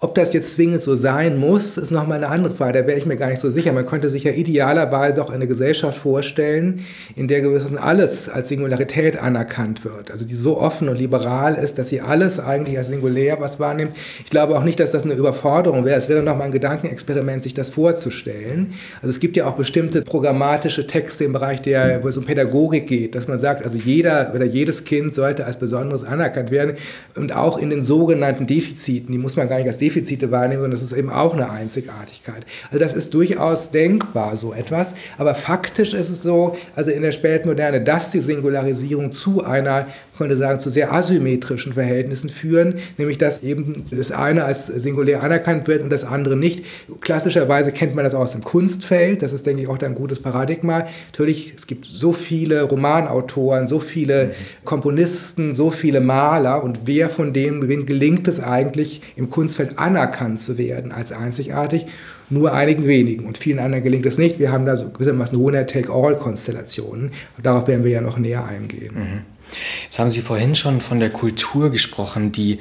Ob 0.06 0.14
das 0.14 0.34
jetzt 0.34 0.53
zwingend 0.53 0.84
so 0.84 0.95
sein 0.95 1.36
muss, 1.36 1.78
ist 1.78 1.89
nochmal 1.89 2.24
eine 2.24 2.28
andere 2.28 2.56
Frage. 2.56 2.80
Da 2.80 2.88
wäre 2.88 2.95
ich 2.95 3.08
mir 3.08 3.16
gar 3.16 3.30
nicht 3.30 3.39
so 3.39 3.49
sicher. 3.49 3.74
Man 3.74 3.88
könnte 3.88 4.12
sich 4.12 4.24
ja 4.24 4.34
idealerweise 4.34 5.20
auch 5.20 5.32
eine 5.32 5.47
Gesellschaft 5.47 5.97
vorstellen, 5.97 6.86
in 7.16 7.28
der 7.28 7.41
gewissermaßen 7.41 7.80
alles 7.80 8.30
als 8.30 8.49
Singularität 8.49 9.18
anerkannt 9.18 9.84
wird. 9.84 10.12
Also 10.12 10.24
die 10.24 10.36
so 10.36 10.60
offen 10.60 10.89
und 10.89 10.99
liberal 10.99 11.56
ist, 11.56 11.80
dass 11.80 11.89
sie 11.89 12.01
alles 12.01 12.39
eigentlich 12.39 12.78
als 12.78 12.86
singulär 12.86 13.38
was 13.39 13.60
wahrnimmt. 13.60 13.93
Ich 14.24 14.30
glaube 14.30 14.56
auch 14.56 14.64
nicht, 14.64 14.80
dass 14.80 14.91
das 14.91 15.06
eine 15.06 15.16
Überforderung 15.16 15.86
wäre. 15.86 15.97
Es 15.97 16.08
wäre 16.08 16.22
nochmal 16.22 16.45
ein 16.45 16.51
Gedankenexperiment, 16.51 17.41
sich 17.41 17.56
das 17.56 17.72
vorzustellen. 17.72 18.76
Also 19.01 19.10
es 19.10 19.20
gibt 19.20 19.36
ja 19.36 19.47
auch 19.47 19.56
bestimmte 19.56 20.03
programmatische 20.03 20.86
Texte 20.86 21.24
im 21.24 21.34
Bereich 21.34 21.64
der, 21.64 22.03
wo 22.03 22.10
es 22.10 22.18
um 22.18 22.26
Pädagogik 22.26 22.86
geht, 22.86 23.16
dass 23.16 23.28
man 23.28 23.39
sagt, 23.39 23.66
also 23.66 23.80
jeder 23.80 24.34
oder 24.36 24.45
jedes 24.45 24.86
Kind 24.86 25.16
sollte 25.16 25.47
als 25.47 25.58
Besonderes 25.58 26.03
anerkannt 26.03 26.51
werden. 26.51 26.76
Und 27.16 27.36
auch 27.36 27.58
in 27.58 27.72
den 27.72 27.82
sogenannten 27.82 28.45
Defiziten, 28.45 29.12
die 29.12 29.18
muss 29.18 29.36
man 29.36 29.49
gar 29.49 29.58
nicht 29.58 29.66
als 29.68 29.80
Defizite 29.96 30.32
wahrnehmen, 30.32 30.62
sondern 30.62 30.80
das 30.80 30.91
ist 30.91 30.98
eben 30.98 31.10
auch 31.10 31.34
eine 31.34 31.50
Einzigartigkeit. 31.50 32.46
Also 32.70 32.80
das 32.80 32.93
ist 32.93 33.14
durchaus 33.14 33.72
denkbar, 33.72 34.36
so 34.38 34.54
etwas. 34.54 34.93
Aber 35.18 35.36
faktisch 35.36 35.93
ist 35.93 36.10
es 36.10 36.22
so, 36.22 36.58
also 36.76 36.91
in 36.91 37.02
der 37.02 37.12
Spätmoderne, 37.12 37.82
dass 37.82 38.12
die 38.12 38.20
Singularisierung 38.20 39.12
zu 39.12 39.43
einer 39.43 39.88
könnte 40.18 40.38
sagen, 40.38 40.59
zu 40.59 40.70
sehr 40.70 40.93
asymmetrischen 40.93 41.74
Verhältnissen 41.74 42.30
führen, 42.30 42.76
nämlich 42.97 43.18
dass 43.18 43.43
eben 43.43 43.84
das 43.91 44.11
eine 44.11 44.45
als 44.45 44.68
singulär 44.68 45.24
anerkannt 45.24 45.68
wird 45.68 45.84
und 45.84 45.91
das 45.91 46.03
andere 46.03 46.36
nicht. 46.36 46.66
Klassischerweise 47.01 47.72
kennt 47.72 47.95
man 47.95 48.03
das 48.03 48.13
aus 48.13 48.32
dem 48.32 48.43
Kunstfeld, 48.43 49.22
das 49.22 49.34
ist, 49.34 49.45
denke 49.45 49.61
ich, 49.63 49.68
auch 49.68 49.80
ein 49.80 49.95
gutes 49.95 50.22
Paradigma. 50.22 50.86
Natürlich, 51.11 51.53
es 51.55 51.68
gibt 51.68 51.86
so 51.86 52.13
viele 52.13 52.63
Romanautoren, 52.63 53.68
so 53.68 53.80
viele 53.80 54.32
Komponisten, 54.63 55.53
so 55.53 55.72
viele 55.72 56.01
Maler 56.01 56.63
und 56.63 56.82
wer 56.86 57.09
von 57.09 57.34
denen 57.34 57.86
gelingt 57.86 58.28
es 58.28 58.39
eigentlich, 58.39 59.01
im 59.16 59.30
Kunstfeld 59.30 59.78
anerkannt 59.78 60.39
zu 60.39 60.57
werden 60.57 60.91
als 60.91 61.11
einzigartig? 61.11 61.86
nur 62.30 62.53
einigen 62.53 62.88
wenigen 62.88 63.26
und 63.26 63.38
vielen 63.38 63.59
anderen 63.59 63.84
gelingt 63.84 64.05
es 64.05 64.18
nicht. 64.18 64.39
Wir 64.39 64.51
haben 64.51 64.66
da 64.66 64.76
so 64.76 64.89
gewissermaßen 64.89 65.39
Winner-Take-All-Konstellationen. 65.43 67.11
Darauf 67.41 67.68
werden 67.68 67.84
wir 67.84 67.91
ja 67.91 68.01
noch 68.01 68.18
näher 68.18 68.45
eingehen. 68.45 68.93
Mhm. 68.95 69.35
Jetzt 69.84 69.99
haben 69.99 70.10
Sie 70.10 70.22
vorhin 70.22 70.56
schon 70.56 70.82
von 70.82 70.99
der 70.99 71.10
Kultur 71.10 71.72
gesprochen, 71.72 72.32
die 72.32 72.60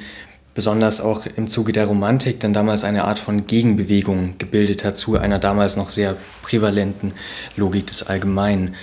besonders 0.53 1.01
auch 1.01 1.25
im 1.25 1.47
Zuge 1.47 1.73
der 1.73 1.85
Romantik 1.85 2.39
dann 2.39 2.53
damals 2.53 2.83
eine 2.83 3.03
Art 3.03 3.19
von 3.19 3.45
Gegenbewegung 3.45 4.37
gebildet 4.37 4.83
hat 4.83 4.97
zu 4.97 5.17
einer 5.17 5.37
damals 5.37 5.75
noch 5.75 5.89
sehr 5.89 6.15
prävalenten 6.43 7.13
Logik 7.57 7.87
des 7.87 8.03
Allgemeinen. 8.07 8.75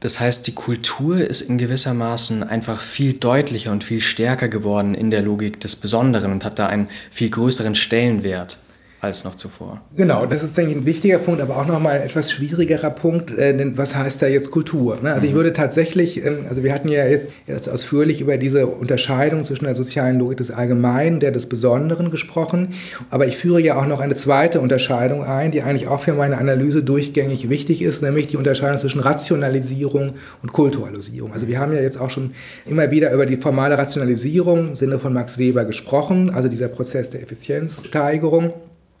Das 0.00 0.20
heißt, 0.20 0.46
die 0.46 0.54
Kultur 0.54 1.18
ist 1.18 1.40
in 1.40 1.58
gewissermaßen 1.58 2.44
einfach 2.44 2.80
viel 2.80 3.14
deutlicher 3.14 3.72
und 3.72 3.82
viel 3.82 4.00
stärker 4.00 4.48
geworden 4.48 4.94
in 4.94 5.10
der 5.10 5.22
Logik 5.22 5.58
des 5.58 5.74
Besonderen 5.74 6.30
und 6.32 6.44
hat 6.44 6.58
da 6.58 6.66
einen 6.66 6.88
viel 7.10 7.30
größeren 7.30 7.74
Stellenwert 7.74 8.58
als 9.00 9.24
noch 9.24 9.34
zuvor. 9.34 9.82
Genau, 9.94 10.24
das 10.24 10.42
ist, 10.42 10.56
denke 10.56 10.72
ich, 10.72 10.76
ein 10.78 10.86
wichtiger 10.86 11.18
Punkt, 11.18 11.42
aber 11.42 11.58
auch 11.58 11.66
nochmal 11.66 11.96
ein 11.96 12.02
etwas 12.02 12.32
schwierigerer 12.32 12.90
Punkt, 12.90 13.36
äh, 13.36 13.54
denn 13.56 13.76
was 13.76 13.94
heißt 13.94 14.22
da 14.22 14.26
jetzt 14.26 14.50
Kultur? 14.50 14.98
Ne? 15.02 15.12
Also 15.12 15.22
mhm. 15.22 15.28
ich 15.28 15.34
würde 15.34 15.52
tatsächlich, 15.52 16.24
ähm, 16.24 16.38
also 16.48 16.64
wir 16.64 16.72
hatten 16.72 16.88
ja 16.88 17.04
jetzt, 17.06 17.28
jetzt 17.46 17.68
ausführlich 17.68 18.22
über 18.22 18.38
diese 18.38 18.66
Unterscheidung 18.66 19.44
zwischen 19.44 19.64
der 19.64 19.74
sozialen 19.74 20.18
Logik 20.18 20.38
des 20.38 20.50
Allgemeinen, 20.50 21.20
der 21.20 21.30
des 21.30 21.46
Besonderen 21.46 22.10
gesprochen, 22.10 22.74
aber 23.10 23.26
ich 23.26 23.36
führe 23.36 23.60
ja 23.60 23.78
auch 23.78 23.86
noch 23.86 24.00
eine 24.00 24.14
zweite 24.14 24.60
Unterscheidung 24.60 25.22
ein, 25.22 25.50
die 25.50 25.62
eigentlich 25.62 25.88
auch 25.88 26.00
für 26.00 26.14
meine 26.14 26.38
Analyse 26.38 26.82
durchgängig 26.82 27.50
wichtig 27.50 27.82
ist, 27.82 28.02
nämlich 28.02 28.28
die 28.28 28.38
Unterscheidung 28.38 28.78
zwischen 28.78 29.00
Rationalisierung 29.00 30.14
und 30.42 30.52
Kulturalisierung. 30.52 31.32
Also 31.34 31.48
wir 31.48 31.60
haben 31.60 31.74
ja 31.74 31.80
jetzt 31.80 32.00
auch 32.00 32.10
schon 32.10 32.32
immer 32.64 32.90
wieder 32.90 33.12
über 33.12 33.26
die 33.26 33.36
formale 33.36 33.76
Rationalisierung 33.76 34.70
im 34.70 34.76
Sinne 34.76 34.98
von 34.98 35.12
Max 35.12 35.36
Weber 35.36 35.66
gesprochen, 35.66 36.30
also 36.30 36.48
dieser 36.48 36.68
Prozess 36.68 37.10
der 37.10 37.22
Effizienzsteigerung. 37.22 38.54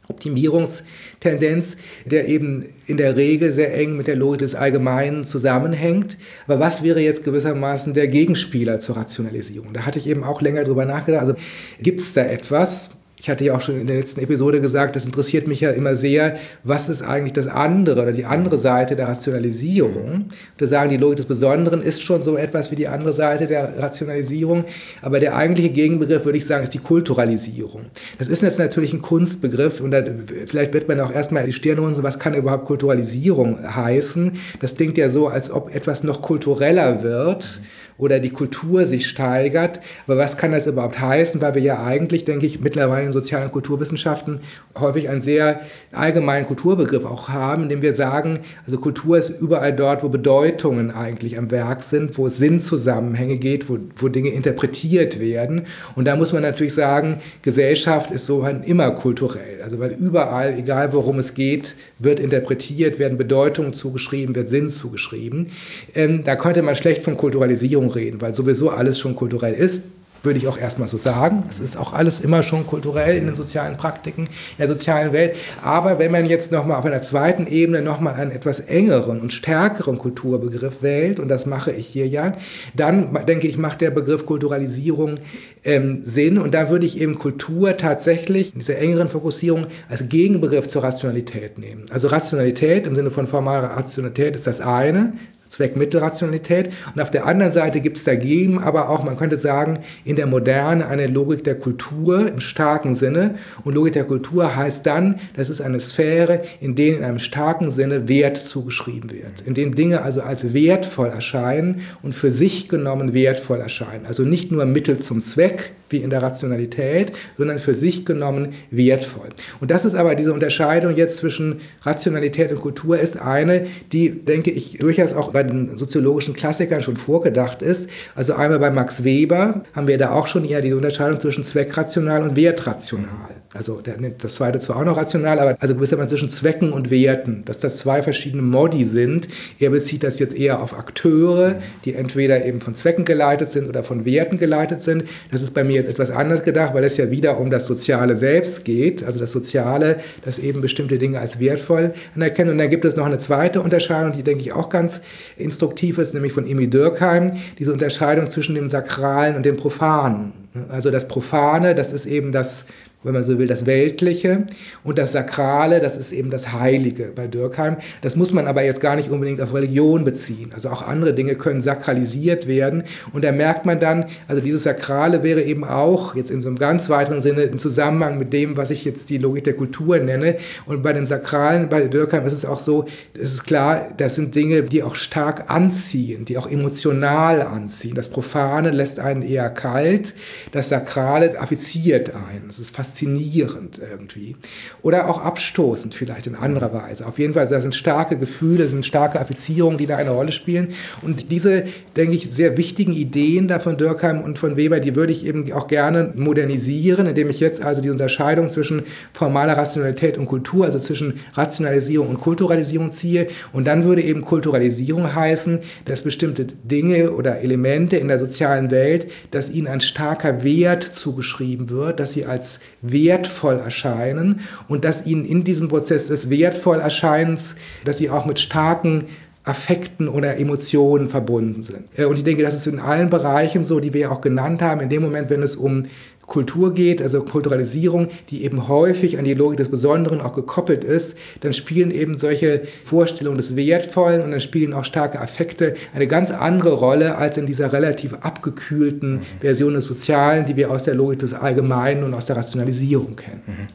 Optimierungstendenz, 0.08 1.76
der 2.04 2.28
eben 2.28 2.66
in 2.86 2.96
der 2.96 3.16
Regel 3.16 3.52
sehr 3.52 3.74
eng 3.74 3.96
mit 3.96 4.06
der 4.06 4.16
Logik 4.16 4.40
des 4.40 4.54
Allgemeinen 4.54 5.24
zusammenhängt. 5.24 6.18
Aber 6.46 6.60
was 6.60 6.82
wäre 6.82 7.00
jetzt 7.00 7.24
gewissermaßen 7.24 7.94
der 7.94 8.08
Gegenspieler 8.08 8.78
zur 8.78 8.96
Rationalisierung? 8.96 9.72
Da 9.72 9.86
hatte 9.86 9.98
ich 9.98 10.08
eben 10.08 10.24
auch 10.24 10.40
länger 10.40 10.64
drüber 10.64 10.84
nachgedacht. 10.84 11.22
Also 11.22 11.34
gibt 11.80 12.00
es 12.00 12.12
da 12.12 12.22
etwas, 12.22 12.90
ich 13.18 13.30
hatte 13.30 13.44
ja 13.44 13.56
auch 13.56 13.60
schon 13.62 13.80
in 13.80 13.86
der 13.86 13.96
letzten 13.96 14.20
Episode 14.20 14.60
gesagt, 14.60 14.94
das 14.94 15.06
interessiert 15.06 15.48
mich 15.48 15.60
ja 15.60 15.70
immer 15.70 15.96
sehr, 15.96 16.36
was 16.64 16.88
ist 16.90 17.02
eigentlich 17.02 17.32
das 17.32 17.46
andere 17.46 18.02
oder 18.02 18.12
die 18.12 18.26
andere 18.26 18.58
Seite 18.58 18.94
der 18.94 19.08
Rationalisierung. 19.08 20.26
Da 20.58 20.66
sagen, 20.66 20.90
die 20.90 20.98
Logik 20.98 21.16
des 21.16 21.26
Besonderen 21.26 21.80
ist 21.80 22.02
schon 22.02 22.22
so 22.22 22.36
etwas 22.36 22.70
wie 22.70 22.76
die 22.76 22.88
andere 22.88 23.14
Seite 23.14 23.46
der 23.46 23.78
Rationalisierung, 23.78 24.66
aber 25.00 25.18
der 25.18 25.34
eigentliche 25.34 25.70
Gegenbegriff, 25.70 26.26
würde 26.26 26.38
ich 26.38 26.44
sagen, 26.44 26.64
ist 26.64 26.74
die 26.74 26.78
Kulturalisierung. 26.78 27.86
Das 28.18 28.28
ist 28.28 28.42
jetzt 28.42 28.58
natürlich 28.58 28.92
ein 28.92 29.00
Kunstbegriff 29.00 29.80
und 29.80 29.92
da, 29.92 30.04
vielleicht 30.46 30.74
wird 30.74 30.86
man 30.86 31.00
auch 31.00 31.12
erstmal 31.12 31.44
die 31.44 31.54
Stirn 31.54 31.78
runzeln, 31.78 32.04
was 32.04 32.18
kann 32.18 32.34
überhaupt 32.34 32.66
Kulturalisierung 32.66 33.58
heißen? 33.74 34.32
Das 34.60 34.76
klingt 34.76 34.98
ja 34.98 35.08
so, 35.08 35.28
als 35.28 35.50
ob 35.50 35.74
etwas 35.74 36.02
noch 36.02 36.20
kultureller 36.20 37.02
wird 37.02 37.60
oder 37.98 38.20
die 38.20 38.30
Kultur 38.30 38.86
sich 38.86 39.08
steigert. 39.08 39.80
Aber 40.06 40.18
was 40.18 40.36
kann 40.36 40.52
das 40.52 40.66
überhaupt 40.66 41.00
heißen? 41.00 41.40
Weil 41.40 41.54
wir 41.54 41.62
ja 41.62 41.82
eigentlich, 41.82 42.24
denke 42.24 42.46
ich, 42.46 42.60
mittlerweile 42.60 43.06
in 43.06 43.12
sozialen 43.12 43.50
Kulturwissenschaften 43.50 44.40
häufig 44.78 45.08
einen 45.08 45.22
sehr 45.22 45.60
allgemeinen 45.92 46.46
Kulturbegriff 46.46 47.04
auch 47.04 47.28
haben, 47.28 47.64
indem 47.64 47.82
wir 47.82 47.92
sagen, 47.92 48.40
also 48.64 48.78
Kultur 48.78 49.18
ist 49.18 49.30
überall 49.40 49.74
dort, 49.74 50.02
wo 50.02 50.08
Bedeutungen 50.08 50.90
eigentlich 50.90 51.38
am 51.38 51.50
Werk 51.50 51.82
sind, 51.82 52.18
wo 52.18 52.26
es 52.26 52.38
Sinnzusammenhänge 52.38 53.38
geht, 53.38 53.68
wo, 53.68 53.78
wo 53.96 54.08
Dinge 54.08 54.30
interpretiert 54.30 55.18
werden. 55.20 55.66
Und 55.94 56.06
da 56.06 56.16
muss 56.16 56.32
man 56.32 56.42
natürlich 56.42 56.74
sagen, 56.74 57.20
Gesellschaft 57.42 58.10
ist 58.10 58.26
so 58.26 58.44
halt 58.44 58.66
immer 58.66 58.90
kulturell. 58.90 59.62
Also 59.62 59.78
weil 59.78 59.92
überall, 59.92 60.58
egal 60.58 60.92
worum 60.92 61.18
es 61.18 61.34
geht, 61.34 61.74
wird 61.98 62.20
interpretiert, 62.20 62.98
werden 62.98 63.18
Bedeutungen 63.18 63.72
zugeschrieben, 63.72 64.34
wird 64.34 64.48
Sinn 64.48 64.68
zugeschrieben. 64.68 65.46
Ähm, 65.94 66.22
da 66.24 66.36
könnte 66.36 66.62
man 66.62 66.76
schlecht 66.76 67.02
von 67.02 67.16
Kulturalisierung 67.16 67.85
reden, 67.88 68.20
weil 68.20 68.34
sowieso 68.34 68.70
alles 68.70 68.98
schon 68.98 69.16
kulturell 69.16 69.54
ist 69.54 69.84
würde 70.26 70.38
ich 70.38 70.48
auch 70.48 70.58
erstmal 70.58 70.88
so 70.88 70.98
sagen. 70.98 71.44
Es 71.48 71.58
ist 71.60 71.78
auch 71.78 71.94
alles 71.94 72.20
immer 72.20 72.42
schon 72.42 72.66
kulturell 72.66 73.16
in 73.16 73.26
den 73.26 73.34
sozialen 73.34 73.78
Praktiken, 73.78 74.24
in 74.24 74.58
der 74.58 74.68
sozialen 74.68 75.12
Welt. 75.12 75.36
Aber 75.62 75.98
wenn 75.98 76.12
man 76.12 76.26
jetzt 76.26 76.52
nochmal 76.52 76.78
auf 76.78 76.84
einer 76.84 77.00
zweiten 77.00 77.46
Ebene 77.46 77.80
nochmal 77.80 78.14
einen 78.14 78.32
etwas 78.32 78.60
engeren 78.60 79.20
und 79.20 79.32
stärkeren 79.32 79.96
Kulturbegriff 79.96 80.82
wählt, 80.82 81.20
und 81.20 81.28
das 81.28 81.46
mache 81.46 81.72
ich 81.72 81.86
hier 81.86 82.06
ja, 82.06 82.32
dann 82.74 83.16
denke 83.26 83.46
ich, 83.46 83.56
macht 83.56 83.80
der 83.80 83.90
Begriff 83.90 84.26
Kulturalisierung 84.26 85.20
ähm, 85.64 86.02
Sinn. 86.04 86.38
Und 86.38 86.52
da 86.52 86.68
würde 86.68 86.84
ich 86.84 87.00
eben 87.00 87.18
Kultur 87.18 87.76
tatsächlich 87.76 88.52
in 88.52 88.58
dieser 88.58 88.78
engeren 88.78 89.08
Fokussierung 89.08 89.66
als 89.88 90.08
Gegenbegriff 90.08 90.68
zur 90.68 90.82
Rationalität 90.82 91.58
nehmen. 91.58 91.84
Also 91.90 92.08
Rationalität 92.08 92.86
im 92.86 92.96
Sinne 92.96 93.10
von 93.10 93.26
formaler 93.26 93.68
Rationalität 93.68 94.34
ist 94.34 94.46
das 94.46 94.60
eine, 94.60 95.12
Zweckmittelrationalität. 95.48 96.70
Und 96.94 97.00
auf 97.00 97.10
der 97.10 97.26
anderen 97.26 97.52
Seite 97.52 97.80
gibt 97.80 97.98
es 97.98 98.04
dagegen 98.04 98.58
aber 98.62 98.88
auch, 98.88 99.04
man 99.04 99.16
könnte 99.16 99.36
sagen, 99.36 99.80
in 100.04 100.16
der 100.16 100.26
Moderne 100.26 100.86
eine 100.86 101.06
Logik 101.06 101.44
der 101.44 101.56
Kultur 101.56 102.28
im 102.28 102.40
starken 102.40 102.94
Sinne. 102.94 103.36
Und 103.64 103.74
Logik 103.74 103.92
der 103.94 104.04
Kultur 104.04 104.56
heißt 104.56 104.86
dann, 104.86 105.20
das 105.34 105.50
ist 105.50 105.60
eine 105.60 105.80
Sphäre, 105.80 106.42
in 106.60 106.74
der 106.74 106.96
in 106.98 107.04
einem 107.04 107.18
starken 107.18 107.70
Sinne 107.70 108.08
Wert 108.08 108.36
zugeschrieben 108.36 109.10
wird. 109.10 109.42
In 109.44 109.54
dem 109.54 109.74
Dinge 109.74 110.02
also 110.02 110.22
als 110.22 110.52
wertvoll 110.52 111.08
erscheinen 111.08 111.82
und 112.02 112.14
für 112.14 112.30
sich 112.30 112.68
genommen 112.68 113.14
wertvoll 113.14 113.60
erscheinen. 113.60 114.06
Also 114.06 114.22
nicht 114.22 114.50
nur 114.52 114.64
Mittel 114.64 114.98
zum 114.98 115.22
Zweck, 115.22 115.72
wie 115.88 115.98
in 115.98 116.10
der 116.10 116.22
Rationalität, 116.22 117.12
sondern 117.38 117.58
für 117.58 117.74
sich 117.74 118.04
genommen 118.04 118.54
wertvoll. 118.70 119.28
Und 119.60 119.70
das 119.70 119.84
ist 119.84 119.94
aber 119.94 120.14
diese 120.14 120.32
Unterscheidung 120.32 120.96
jetzt 120.96 121.18
zwischen 121.18 121.60
Rationalität 121.82 122.50
und 122.50 122.60
Kultur 122.60 122.98
ist 122.98 123.18
eine, 123.18 123.66
die, 123.92 124.10
denke 124.10 124.50
ich, 124.50 124.78
durchaus 124.78 125.12
auch 125.12 125.30
bei 125.30 125.44
den 125.46 125.76
soziologischen 125.76 126.34
Klassikern 126.34 126.82
schon 126.82 126.96
vorgedacht 126.96 127.62
ist. 127.62 127.88
Also 128.14 128.34
einmal 128.34 128.58
bei 128.58 128.70
Max 128.70 129.04
Weber 129.04 129.62
haben 129.74 129.86
wir 129.86 129.98
da 129.98 130.10
auch 130.10 130.26
schon 130.26 130.44
eher 130.44 130.62
die 130.62 130.72
Unterscheidung 130.72 131.20
zwischen 131.20 131.44
zweckrational 131.44 132.22
und 132.22 132.36
wertrational. 132.36 133.36
Also 133.56 133.80
der 133.80 133.98
nimmt 133.98 134.22
das 134.22 134.34
zweite 134.34 134.58
zwar 134.58 134.76
auch 134.76 134.84
noch 134.84 134.96
rational, 134.96 135.38
aber 135.38 135.56
also 135.60 135.74
gewissermaßen 135.74 136.10
zwischen 136.10 136.30
Zwecken 136.30 136.72
und 136.72 136.90
Werten, 136.90 137.42
dass 137.44 137.58
das 137.58 137.78
zwei 137.78 138.02
verschiedene 138.02 138.42
Modi 138.42 138.84
sind. 138.84 139.28
Er 139.58 139.70
bezieht 139.70 140.02
das 140.02 140.18
jetzt 140.18 140.36
eher 140.36 140.62
auf 140.62 140.76
Akteure, 140.76 141.56
die 141.84 141.94
entweder 141.94 142.44
eben 142.44 142.60
von 142.60 142.74
Zwecken 142.74 143.04
geleitet 143.04 143.48
sind 143.48 143.68
oder 143.68 143.82
von 143.82 144.04
Werten 144.04 144.38
geleitet 144.38 144.82
sind. 144.82 145.04
Das 145.30 145.42
ist 145.42 145.54
bei 145.54 145.64
mir 145.64 145.74
jetzt 145.74 145.88
etwas 145.88 146.10
anders 146.10 146.42
gedacht, 146.42 146.74
weil 146.74 146.84
es 146.84 146.96
ja 146.96 147.10
wieder 147.10 147.38
um 147.38 147.50
das 147.50 147.66
Soziale 147.66 148.16
selbst 148.16 148.64
geht, 148.64 149.02
also 149.04 149.18
das 149.18 149.32
Soziale, 149.32 150.00
das 150.24 150.38
eben 150.38 150.60
bestimmte 150.60 150.98
Dinge 150.98 151.20
als 151.20 151.40
wertvoll 151.40 151.94
anerkennt. 152.14 152.50
Und 152.50 152.58
dann 152.58 152.70
gibt 152.70 152.84
es 152.84 152.96
noch 152.96 153.06
eine 153.06 153.18
zweite 153.18 153.62
Unterscheidung, 153.62 154.12
die 154.12 154.22
denke 154.22 154.42
ich 154.42 154.52
auch 154.52 154.68
ganz 154.68 155.00
instruktiv 155.36 155.98
ist, 155.98 156.14
nämlich 156.14 156.32
von 156.32 156.46
Emil 156.46 156.68
Durkheim, 156.68 157.32
diese 157.58 157.72
Unterscheidung 157.72 158.28
zwischen 158.28 158.54
dem 158.54 158.68
Sakralen 158.68 159.36
und 159.36 159.44
dem 159.44 159.56
Profanen. 159.56 160.32
Also 160.68 160.90
das 160.90 161.08
Profane, 161.08 161.74
das 161.74 161.92
ist 161.92 162.06
eben 162.06 162.32
das 162.32 162.64
wenn 163.06 163.14
man 163.14 163.24
so 163.24 163.38
will, 163.38 163.46
das 163.46 163.66
Weltliche 163.66 164.46
und 164.84 164.98
das 164.98 165.12
Sakrale, 165.12 165.80
das 165.80 165.96
ist 165.96 166.12
eben 166.12 166.30
das 166.30 166.52
Heilige 166.52 167.12
bei 167.14 167.26
Dürkheim. 167.26 167.76
Das 168.02 168.16
muss 168.16 168.32
man 168.32 168.46
aber 168.46 168.62
jetzt 168.62 168.80
gar 168.80 168.96
nicht 168.96 169.10
unbedingt 169.10 169.40
auf 169.40 169.54
Religion 169.54 170.04
beziehen. 170.04 170.50
Also 170.54 170.68
auch 170.68 170.82
andere 170.82 171.14
Dinge 171.14 171.36
können 171.36 171.60
sakralisiert 171.60 172.46
werden 172.46 172.84
und 173.12 173.24
da 173.24 173.32
merkt 173.32 173.64
man 173.64 173.80
dann, 173.80 174.06
also 174.28 174.42
dieses 174.42 174.64
Sakrale 174.64 175.22
wäre 175.22 175.42
eben 175.42 175.64
auch 175.64 176.14
jetzt 176.14 176.30
in 176.30 176.40
so 176.40 176.48
einem 176.48 176.58
ganz 176.58 176.90
weiteren 176.90 177.20
Sinne 177.20 177.42
im 177.42 177.58
Zusammenhang 177.58 178.18
mit 178.18 178.32
dem, 178.32 178.56
was 178.56 178.70
ich 178.70 178.84
jetzt 178.84 179.08
die 179.10 179.18
Logik 179.18 179.44
der 179.44 179.54
Kultur 179.54 179.98
nenne. 179.98 180.36
Und 180.66 180.82
bei 180.82 180.92
dem 180.92 181.06
Sakralen, 181.06 181.68
bei 181.68 181.88
Dürkheim 181.88 182.26
ist 182.26 182.32
es 182.32 182.44
auch 182.44 182.60
so, 182.60 182.86
es 183.14 183.34
ist 183.34 183.44
klar, 183.44 183.92
das 183.96 184.16
sind 184.16 184.34
Dinge, 184.34 184.62
die 184.62 184.82
auch 184.82 184.94
stark 184.94 185.50
anziehen, 185.50 186.24
die 186.24 186.38
auch 186.38 186.50
emotional 186.50 187.42
anziehen. 187.42 187.94
Das 187.94 188.08
Profane 188.08 188.70
lässt 188.70 188.98
einen 188.98 189.22
eher 189.22 189.50
kalt, 189.50 190.14
das 190.52 190.68
Sakrale 190.68 191.38
affiziert 191.40 192.12
einen. 192.14 192.48
Das 192.48 192.58
ist 192.58 192.74
fast 192.74 192.95
faszinierend 192.96 193.78
irgendwie. 193.78 194.36
Oder 194.82 195.08
auch 195.08 195.20
abstoßend 195.22 195.92
vielleicht 195.94 196.26
in 196.26 196.34
anderer 196.34 196.72
Weise. 196.72 197.06
Auf 197.06 197.18
jeden 197.18 197.34
Fall, 197.34 197.46
da 197.46 197.60
sind 197.60 197.74
starke 197.74 198.16
Gefühle, 198.16 198.68
sind 198.68 198.86
starke 198.86 199.20
Affizierungen, 199.20 199.78
die 199.78 199.86
da 199.86 199.96
eine 199.96 200.10
Rolle 200.10 200.32
spielen. 200.32 200.68
Und 201.02 201.30
diese, 201.30 201.64
denke 201.96 202.14
ich, 202.14 202.32
sehr 202.32 202.56
wichtigen 202.56 202.94
Ideen 202.94 203.48
da 203.48 203.58
von 203.58 203.76
Dürkheim 203.76 204.22
und 204.22 204.38
von 204.38 204.56
Weber, 204.56 204.80
die 204.80 204.96
würde 204.96 205.12
ich 205.12 205.26
eben 205.26 205.52
auch 205.52 205.66
gerne 205.66 206.12
modernisieren, 206.16 207.06
indem 207.06 207.28
ich 207.30 207.40
jetzt 207.40 207.62
also 207.62 207.82
die 207.82 207.90
Unterscheidung 207.90 208.48
zwischen 208.48 208.82
formaler 209.12 209.56
Rationalität 209.56 210.16
und 210.16 210.26
Kultur, 210.26 210.64
also 210.64 210.78
zwischen 210.78 211.20
Rationalisierung 211.34 212.08
und 212.08 212.20
Kulturalisierung 212.20 212.92
ziehe. 212.92 213.26
Und 213.52 213.66
dann 213.66 213.84
würde 213.84 214.02
eben 214.02 214.22
Kulturalisierung 214.22 215.14
heißen, 215.14 215.60
dass 215.84 216.02
bestimmte 216.02 216.46
Dinge 216.46 217.12
oder 217.12 217.40
Elemente 217.40 217.96
in 217.96 218.08
der 218.08 218.18
sozialen 218.18 218.70
Welt, 218.70 219.10
dass 219.30 219.50
ihnen 219.50 219.66
ein 219.66 219.80
starker 219.80 220.42
Wert 220.42 220.82
zugeschrieben 220.82 221.68
wird, 221.68 222.00
dass 222.00 222.12
sie 222.12 222.24
als 222.24 222.58
wertvoll 222.92 223.58
erscheinen 223.58 224.40
und 224.68 224.84
dass 224.84 225.06
ihnen 225.06 225.24
in 225.24 225.44
diesem 225.44 225.68
Prozess 225.68 226.08
des 226.08 226.30
wertvoll 226.30 226.80
Erscheinens, 226.80 227.56
dass 227.84 227.98
sie 227.98 228.10
auch 228.10 228.26
mit 228.26 228.38
starken 228.38 229.04
Affekten 229.46 230.08
oder 230.08 230.38
Emotionen 230.38 231.08
verbunden 231.08 231.62
sind. 231.62 231.84
Äh, 231.96 232.06
und 232.06 232.16
ich 232.16 232.24
denke, 232.24 232.42
das 232.42 232.54
ist 232.54 232.66
in 232.66 232.80
allen 232.80 233.10
Bereichen 233.10 233.64
so, 233.64 233.78
die 233.78 233.94
wir 233.94 234.10
auch 234.10 234.20
genannt 234.20 234.60
haben. 234.60 234.80
In 234.80 234.88
dem 234.88 235.02
Moment, 235.02 235.30
wenn 235.30 235.42
es 235.42 235.54
um 235.54 235.84
Kultur 236.26 236.74
geht, 236.74 237.00
also 237.00 237.22
Kulturalisierung, 237.22 238.08
die 238.30 238.44
eben 238.44 238.68
häufig 238.68 239.18
an 239.18 239.24
die 239.24 239.34
Logik 239.34 239.58
des 239.58 239.70
Besonderen 239.70 240.20
auch 240.20 240.34
gekoppelt 240.34 240.82
ist, 240.82 241.16
dann 241.40 241.52
spielen 241.52 241.90
eben 241.90 242.16
solche 242.16 242.62
Vorstellungen 242.84 243.38
des 243.38 243.54
Wertvollen 243.54 244.22
und 244.22 244.32
dann 244.32 244.40
spielen 244.40 244.72
auch 244.72 244.84
starke 244.84 245.20
Affekte 245.20 245.74
eine 245.94 246.06
ganz 246.06 246.30
andere 246.30 246.72
Rolle 246.72 247.16
als 247.16 247.38
in 247.38 247.46
dieser 247.46 247.72
relativ 247.72 248.14
abgekühlten 248.14 249.14
mhm. 249.14 249.22
Version 249.40 249.74
des 249.74 249.86
Sozialen, 249.86 250.46
die 250.46 250.56
wir 250.56 250.70
aus 250.70 250.82
der 250.82 250.94
Logik 250.94 251.20
des 251.20 251.32
Allgemeinen 251.32 252.02
und 252.02 252.14
aus 252.14 252.26
der 252.26 252.36
Rationalisierung 252.36 253.16
kennen. 253.16 253.42
Mhm. 253.46 253.68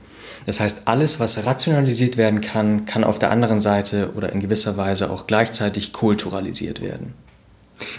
Das 0.46 0.60
heißt, 0.60 0.88
alles, 0.88 1.20
was 1.20 1.46
rationalisiert 1.46 2.18
werden 2.18 2.42
kann, 2.42 2.86
kann 2.86 3.04
auf 3.04 3.20
der 3.20 3.32
anderen 3.32 3.60
Seite 3.60 4.10
oder 4.16 4.32
in 4.32 4.40
gewisser 4.40 4.76
Weise 4.76 5.12
auch 5.12 5.28
gleichzeitig 5.28 5.94
kulturalisiert 5.94 6.82
werden. 6.82 7.14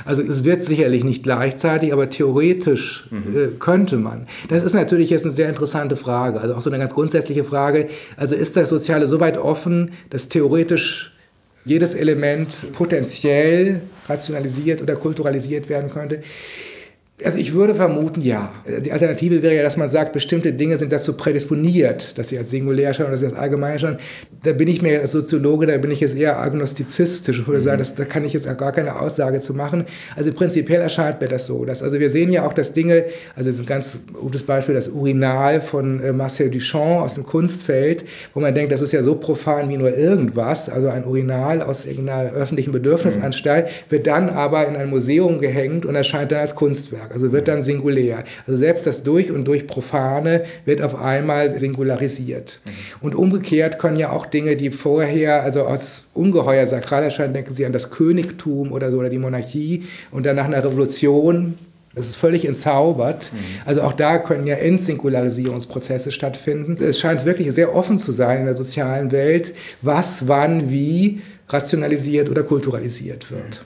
Also 0.05 0.23
es 0.23 0.45
wird 0.45 0.65
sicherlich 0.65 1.05
nicht 1.05 1.23
gleichzeitig, 1.23 1.93
aber 1.93 2.09
theoretisch 2.11 3.07
mhm. 3.11 3.37
äh, 3.37 3.47
könnte 3.59 3.97
man. 3.97 4.27
Das 4.49 4.63
ist 4.63 4.75
natürlich 4.75 5.11
jetzt 5.11 5.25
eine 5.25 5.35
sehr 5.35 5.49
interessante 5.49 5.97
Frage, 5.97 6.41
also 6.41 6.55
auch 6.55 6.63
so 6.63 6.71
eine 6.71 6.79
ganz 6.79 6.95
grundsätzliche 6.95 7.45
Frage. 7.45 7.89
Also 8.17 8.35
ist 8.35 8.57
das 8.57 8.69
Soziale 8.69 9.07
so 9.07 9.21
weit 9.21 9.39
offen, 9.39 9.93
dass 10.11 10.29
theoretisch 10.29 11.13
jedes 11.65 11.95
Element 11.95 12.73
potenziell 12.73 13.81
rationalisiert 14.09 14.83
oder 14.83 14.97
kulturalisiert 14.97 15.69
werden 15.69 15.91
könnte? 15.91 16.23
Also 17.25 17.39
ich 17.39 17.55
würde 17.55 17.75
vermuten, 17.75 18.21
ja. 18.21 18.53
Die 18.85 18.93
Alternative 18.93 19.43
wäre 19.43 19.55
ja, 19.55 19.63
dass 19.63 19.77
man 19.77 19.89
sagt, 19.89 20.13
bestimmte 20.13 20.53
Dinge 20.53 20.77
sind 20.79 20.93
dazu 20.93 21.15
prädisponiert, 21.15 22.19
dass 22.19 22.29
sie 22.29 22.39
als 22.39 22.51
singulär 22.51 22.93
schauen, 22.95 23.11
dass 23.11 23.21
sie 23.21 23.27
als 23.27 23.35
allgemein 23.35 23.79
schauen. 23.79 23.97
Da 24.43 24.53
bin 24.53 24.69
ich 24.69 24.83
mir 24.83 25.01
als 25.01 25.13
Soziologe, 25.13 25.67
da 25.67 25.77
bin 25.79 25.91
ich 25.91 26.01
jetzt 26.01 26.17
eher 26.17 26.39
agnostizistisch 26.39 27.39
und 27.39 27.47
würde 27.47 27.61
mhm. 27.61 27.65
sagen, 27.65 27.79
das, 27.79 27.95
da 27.95 28.05
kann 28.05 28.25
ich 28.25 28.33
jetzt 28.33 28.47
gar 28.59 28.73
keine 28.73 29.01
Aussage 29.01 29.41
zu 29.41 29.55
machen. 29.55 29.85
Also 30.17 30.33
prinzipiell 30.33 30.81
erscheint 30.81 31.21
mir 31.21 31.29
das 31.29 31.47
so. 31.47 31.65
Dass, 31.65 31.83
also 31.83 31.99
wir 31.99 32.11
sehen 32.11 32.33
ja 32.33 32.47
auch, 32.47 32.53
dass 32.53 32.73
Dinge, 32.73 33.05
also 33.37 33.51
das 33.51 33.57
ist 33.57 33.61
ein 33.61 33.67
ganz 33.67 33.99
gutes 34.21 34.43
Beispiel, 34.43 34.75
das 34.75 34.89
Urinal 34.89 35.61
von 35.61 36.03
äh, 36.03 36.13
Marcel 36.13 36.51
Duchamp 36.51 37.03
aus 37.03 37.15
dem 37.15 37.25
Kunstfeld, 37.25 38.05
wo 38.35 38.41
man 38.41 38.55
denkt, 38.55 38.73
das 38.73 38.81
ist 38.81 38.93
ja 38.93 39.03
so 39.03 39.15
profan 39.15 39.69
wie 39.69 39.77
nur 39.77 39.97
irgendwas, 39.97 40.69
also 40.69 40.89
ein 40.89 41.05
Urinal 41.05 41.63
aus 41.63 41.87
irgendeiner 41.87 42.33
öffentlichen 42.33 42.73
Bedürfnisanstalt, 42.73 43.67
mhm. 43.67 43.71
wird 43.91 44.07
dann 44.07 44.31
aber 44.31 44.67
in 44.67 44.77
ein 44.77 44.91
Museum 44.91 45.41
gehängt 45.41 45.87
und 45.87 45.95
erscheint 45.95 46.33
dann 46.33 46.41
als 46.41 46.55
Kunstwerk 46.55 47.12
also 47.13 47.33
wird 47.33 47.49
dann 47.49 47.63
singulär. 47.63 48.25
Also 48.47 48.59
selbst 48.59 48.87
das 48.87 49.03
durch 49.03 49.31
und 49.31 49.47
durch 49.47 49.67
Profane 49.67 50.45
wird 50.65 50.83
auf 50.83 51.01
einmal 51.01 51.59
singularisiert. 51.59 52.61
Mhm. 52.65 52.71
Und 53.01 53.15
umgekehrt 53.15 53.79
können 53.79 53.97
ja 53.97 54.11
auch 54.11 54.27
Dinge, 54.27 54.57
die 54.57 54.71
vorher, 54.71 55.43
also 55.43 55.63
aus 55.63 56.05
ungeheuer 56.15 56.67
sakral 56.67 57.03
erscheinen, 57.03 57.35
denken 57.35 57.55
Sie 57.55 57.67
an 57.67 57.73
das 57.73 57.91
Königtum 57.91 58.73
oder 58.73 58.91
so 58.91 58.99
oder 58.99 59.11
die 59.11 59.19
Monarchie 59.19 59.85
und 60.11 60.27
dann 60.27 60.37
nach 60.37 60.45
einer 60.45 60.65
Revolution 60.65 61.55
das 61.95 62.07
ist 62.07 62.17
völlig 62.17 62.47
entzaubert. 62.47 63.33
Mhm. 63.33 63.39
Also 63.67 63.83
auch 63.83 63.93
da 63.93 64.19
können 64.19 64.47
ja 64.47 64.57
Entsingularisierungsprozesse 64.57 66.11
stattfinden. 66.11 66.83
Es 66.83 66.99
scheint 66.99 67.27
wirklich 67.27 67.53
sehr 67.53 67.75
offen 67.75 67.99
zu 67.99 68.13
sein 68.13 68.41
in 68.41 68.45
der 68.47 68.55
sozialen 68.55 69.13
Welt, 69.13 69.53
was, 69.83 70.27
wann, 70.27 70.71
wie 70.71 71.21
rationalisiert 71.49 72.31
oder 72.31 72.45
kulturalisiert 72.45 73.31
wird. 73.31 73.63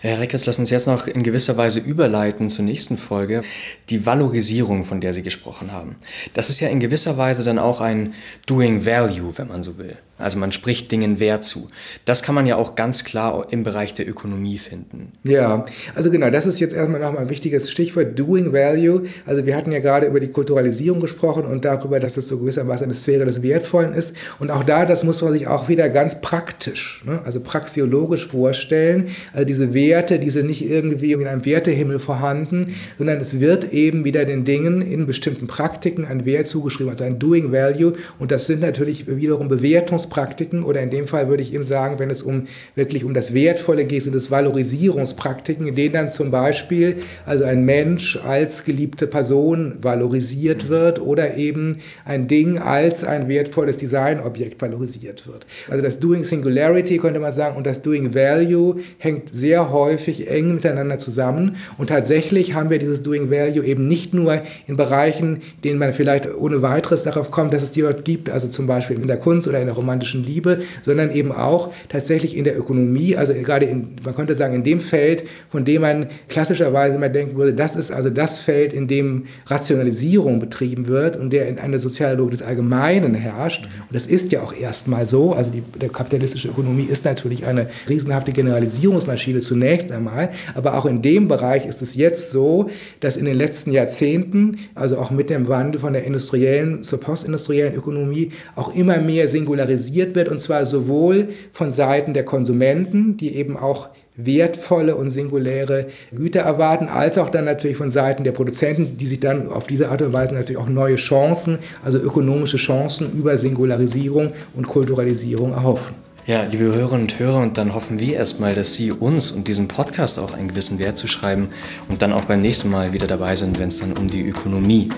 Herr 0.00 0.18
Reckers, 0.18 0.46
lassen 0.46 0.62
uns 0.62 0.70
jetzt 0.70 0.86
noch 0.86 1.06
in 1.06 1.22
gewisser 1.22 1.56
Weise 1.56 1.80
überleiten 1.80 2.48
zur 2.48 2.64
nächsten 2.64 2.98
Folge, 2.98 3.42
die 3.90 4.06
Valorisierung, 4.06 4.84
von 4.84 5.00
der 5.00 5.14
Sie 5.14 5.22
gesprochen 5.22 5.72
haben. 5.72 5.96
Das 6.34 6.50
ist 6.50 6.60
ja 6.60 6.68
in 6.68 6.80
gewisser 6.80 7.16
Weise 7.16 7.44
dann 7.44 7.58
auch 7.58 7.80
ein 7.80 8.14
Doing 8.46 8.84
Value, 8.84 9.36
wenn 9.36 9.48
man 9.48 9.62
so 9.62 9.78
will. 9.78 9.96
Also 10.18 10.38
man 10.38 10.52
spricht 10.52 10.90
Dingen 10.90 11.20
Wert 11.20 11.44
zu. 11.44 11.68
Das 12.04 12.22
kann 12.22 12.34
man 12.34 12.46
ja 12.46 12.56
auch 12.56 12.74
ganz 12.74 13.04
klar 13.04 13.46
im 13.50 13.62
Bereich 13.62 13.94
der 13.94 14.08
Ökonomie 14.08 14.58
finden. 14.58 15.12
Ja, 15.22 15.64
also 15.94 16.10
genau, 16.10 16.30
das 16.30 16.46
ist 16.46 16.60
jetzt 16.60 16.74
erstmal 16.74 17.00
nochmal 17.00 17.22
ein 17.22 17.30
wichtiges 17.30 17.70
Stichwort, 17.70 18.18
Doing 18.18 18.52
Value. 18.52 19.04
Also 19.26 19.46
wir 19.46 19.56
hatten 19.56 19.70
ja 19.72 19.78
gerade 19.78 20.06
über 20.06 20.20
die 20.20 20.28
Kulturalisierung 20.28 21.00
gesprochen 21.00 21.44
und 21.44 21.64
darüber, 21.64 22.00
dass 22.00 22.16
es 22.16 22.28
so 22.28 22.38
gewissermaßen 22.38 22.84
eine 22.84 22.94
Sphäre 22.94 23.24
des 23.24 23.42
Wertvollen 23.42 23.94
ist. 23.94 24.14
Und 24.38 24.50
auch 24.50 24.64
da, 24.64 24.84
das 24.84 25.04
muss 25.04 25.22
man 25.22 25.32
sich 25.32 25.46
auch 25.46 25.68
wieder 25.68 25.88
ganz 25.88 26.20
praktisch, 26.20 27.02
ne? 27.06 27.20
also 27.24 27.40
praxiologisch 27.40 28.26
vorstellen. 28.26 29.08
Also 29.32 29.46
diese 29.46 29.72
Werte, 29.72 30.18
die 30.18 30.30
sind 30.30 30.46
nicht 30.46 30.68
irgendwie 30.68 31.12
in 31.12 31.26
einem 31.26 31.44
Wertehimmel 31.44 31.98
vorhanden, 31.98 32.74
sondern 32.98 33.20
es 33.20 33.40
wird 33.40 33.72
eben 33.72 34.04
wieder 34.04 34.24
den 34.24 34.44
Dingen 34.44 34.82
in 34.82 35.06
bestimmten 35.06 35.46
Praktiken 35.46 36.04
ein 36.04 36.24
Wert 36.24 36.46
zugeschrieben, 36.46 36.90
also 36.90 37.04
ein 37.04 37.18
Doing 37.18 37.52
Value. 37.52 37.92
Und 38.18 38.30
das 38.32 38.46
sind 38.46 38.60
natürlich 38.60 39.06
wiederum 39.06 39.48
Bewertungs 39.48 40.07
Valorisierungspraktiken 40.08 40.62
oder 40.64 40.82
in 40.82 40.90
dem 40.90 41.06
Fall 41.06 41.28
würde 41.28 41.42
ich 41.42 41.54
eben 41.54 41.64
sagen, 41.64 41.98
wenn 41.98 42.10
es 42.10 42.22
um 42.22 42.46
wirklich 42.74 43.04
um 43.04 43.14
das 43.14 43.34
Wertvolle 43.34 43.84
geht, 43.84 44.02
sind 44.02 44.14
es 44.14 44.30
Valorisierungspraktiken, 44.30 45.66
in 45.66 45.74
denen 45.74 45.94
dann 45.94 46.10
zum 46.10 46.30
Beispiel 46.30 46.96
also 47.26 47.44
ein 47.44 47.64
Mensch 47.64 48.18
als 48.24 48.64
geliebte 48.64 49.06
Person 49.06 49.74
valorisiert 49.80 50.68
wird 50.68 51.00
oder 51.00 51.36
eben 51.36 51.78
ein 52.04 52.28
Ding 52.28 52.58
als 52.58 53.04
ein 53.04 53.28
wertvolles 53.28 53.76
Designobjekt 53.78 54.60
valorisiert 54.60 55.26
wird. 55.26 55.46
Also 55.68 55.82
das 55.82 55.98
Doing 55.98 56.24
Singularity 56.24 56.98
könnte 56.98 57.20
man 57.20 57.32
sagen 57.32 57.56
und 57.56 57.66
das 57.66 57.82
Doing 57.82 58.14
Value 58.14 58.80
hängt 58.98 59.34
sehr 59.34 59.70
häufig 59.70 60.28
eng 60.28 60.54
miteinander 60.54 60.98
zusammen 60.98 61.56
und 61.76 61.88
tatsächlich 61.88 62.54
haben 62.54 62.70
wir 62.70 62.78
dieses 62.78 63.02
Doing 63.02 63.30
Value 63.30 63.64
eben 63.64 63.88
nicht 63.88 64.14
nur 64.14 64.42
in 64.66 64.76
Bereichen, 64.76 65.42
denen 65.64 65.78
man 65.78 65.92
vielleicht 65.92 66.32
ohne 66.34 66.62
weiteres 66.62 67.02
darauf 67.02 67.30
kommt, 67.30 67.52
dass 67.52 67.62
es 67.62 67.72
die 67.72 67.82
dort 67.82 68.04
gibt, 68.04 68.30
also 68.30 68.48
zum 68.48 68.66
Beispiel 68.66 68.96
in 68.96 69.06
der 69.06 69.18
Kunst 69.18 69.48
oder 69.48 69.60
in 69.60 69.66
der 69.66 69.74
Romantik 69.74 69.97
romantischen 69.98 70.22
Liebe, 70.22 70.62
sondern 70.84 71.10
eben 71.10 71.32
auch 71.32 71.72
tatsächlich 71.88 72.36
in 72.36 72.44
der 72.44 72.58
Ökonomie, 72.58 73.16
also 73.16 73.34
gerade 73.34 73.66
in, 73.66 73.96
man 74.04 74.14
könnte 74.14 74.34
sagen, 74.34 74.54
in 74.54 74.62
dem 74.62 74.80
Feld, 74.80 75.24
von 75.50 75.64
dem 75.64 75.82
man 75.82 76.08
klassischerweise 76.28 76.96
immer 76.96 77.08
denken 77.08 77.36
würde, 77.36 77.52
das 77.52 77.76
ist 77.76 77.90
also 77.90 78.10
das 78.10 78.38
Feld, 78.38 78.72
in 78.72 78.86
dem 78.86 79.24
Rationalisierung 79.46 80.38
betrieben 80.38 80.88
wird 80.88 81.16
und 81.16 81.32
der 81.32 81.48
in 81.48 81.58
einer 81.58 81.78
Sozialogik 81.78 82.32
des 82.32 82.42
Allgemeinen 82.42 83.14
herrscht. 83.14 83.64
Und 83.64 83.94
das 83.94 84.06
ist 84.06 84.32
ja 84.32 84.42
auch 84.42 84.52
erstmal 84.52 85.06
so. 85.06 85.32
Also 85.32 85.50
die, 85.50 85.62
die 85.80 85.88
kapitalistische 85.88 86.48
Ökonomie 86.48 86.86
ist 86.90 87.04
natürlich 87.04 87.44
eine 87.44 87.68
riesenhafte 87.88 88.32
Generalisierungsmaschine 88.32 89.40
zunächst 89.40 89.90
einmal, 89.92 90.30
aber 90.54 90.76
auch 90.76 90.86
in 90.86 91.02
dem 91.02 91.28
Bereich 91.28 91.66
ist 91.66 91.82
es 91.82 91.94
jetzt 91.94 92.30
so, 92.30 92.70
dass 93.00 93.16
in 93.16 93.24
den 93.24 93.36
letzten 93.36 93.72
Jahrzehnten, 93.72 94.58
also 94.74 94.98
auch 94.98 95.10
mit 95.10 95.30
dem 95.30 95.48
Wandel 95.48 95.80
von 95.80 95.92
der 95.92 96.04
industriellen 96.04 96.82
zur 96.82 97.00
postindustriellen 97.00 97.74
Ökonomie, 97.74 98.32
auch 98.54 98.74
immer 98.74 98.98
mehr 98.98 99.28
Singularisierung 99.28 99.87
kritisiert 99.88 100.14
wird, 100.14 100.28
und 100.28 100.40
zwar 100.40 100.66
sowohl 100.66 101.28
von 101.52 101.72
Seiten 101.72 102.14
der 102.14 102.24
Konsumenten, 102.24 103.16
die 103.16 103.34
eben 103.34 103.56
auch 103.56 103.88
wertvolle 104.16 104.96
und 104.96 105.10
singuläre 105.10 105.86
Güter 106.12 106.40
erwarten, 106.40 106.88
als 106.88 107.18
auch 107.18 107.30
dann 107.30 107.44
natürlich 107.44 107.76
von 107.76 107.90
Seiten 107.90 108.24
der 108.24 108.32
Produzenten, 108.32 108.98
die 108.98 109.06
sich 109.06 109.20
dann 109.20 109.48
auf 109.48 109.68
diese 109.68 109.90
Art 109.90 110.02
und 110.02 110.12
Weise 110.12 110.34
natürlich 110.34 110.60
auch 110.60 110.68
neue 110.68 110.96
Chancen, 110.96 111.58
also 111.84 111.98
ökonomische 111.98 112.56
Chancen 112.56 113.12
über 113.16 113.38
Singularisierung 113.38 114.32
und 114.54 114.66
Kulturalisierung 114.66 115.52
erhoffen. 115.52 115.94
Ja, 116.26 116.42
liebe 116.42 116.64
Hörerinnen 116.64 117.02
und 117.02 117.18
Hörer, 117.18 117.38
und 117.40 117.56
dann 117.56 117.74
hoffen 117.74 118.00
wir 118.00 118.16
erstmal, 118.16 118.54
dass 118.54 118.74
Sie 118.74 118.92
uns 118.92 119.30
und 119.30 119.48
diesem 119.48 119.68
Podcast 119.68 120.18
auch 120.18 120.34
einen 120.34 120.48
gewissen 120.48 120.78
Wert 120.78 120.98
zuschreiben 120.98 121.48
und 121.88 122.02
dann 122.02 122.12
auch 122.12 122.24
beim 122.24 122.40
nächsten 122.40 122.70
Mal 122.70 122.92
wieder 122.92 123.06
dabei 123.06 123.34
sind, 123.36 123.58
wenn 123.58 123.68
es 123.68 123.78
dann 123.78 123.92
um 123.92 124.08
die 124.08 124.28
Ökonomie 124.28 124.90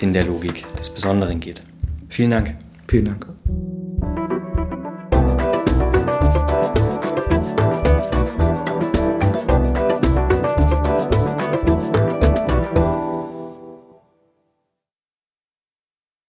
in 0.00 0.12
der 0.12 0.24
Logik 0.24 0.64
des 0.76 0.90
Besonderen 0.90 1.40
geht. 1.40 1.62
Vielen 2.10 2.32
Dank. 2.32 2.56
Vielen 2.88 3.06
Dank. 3.06 3.26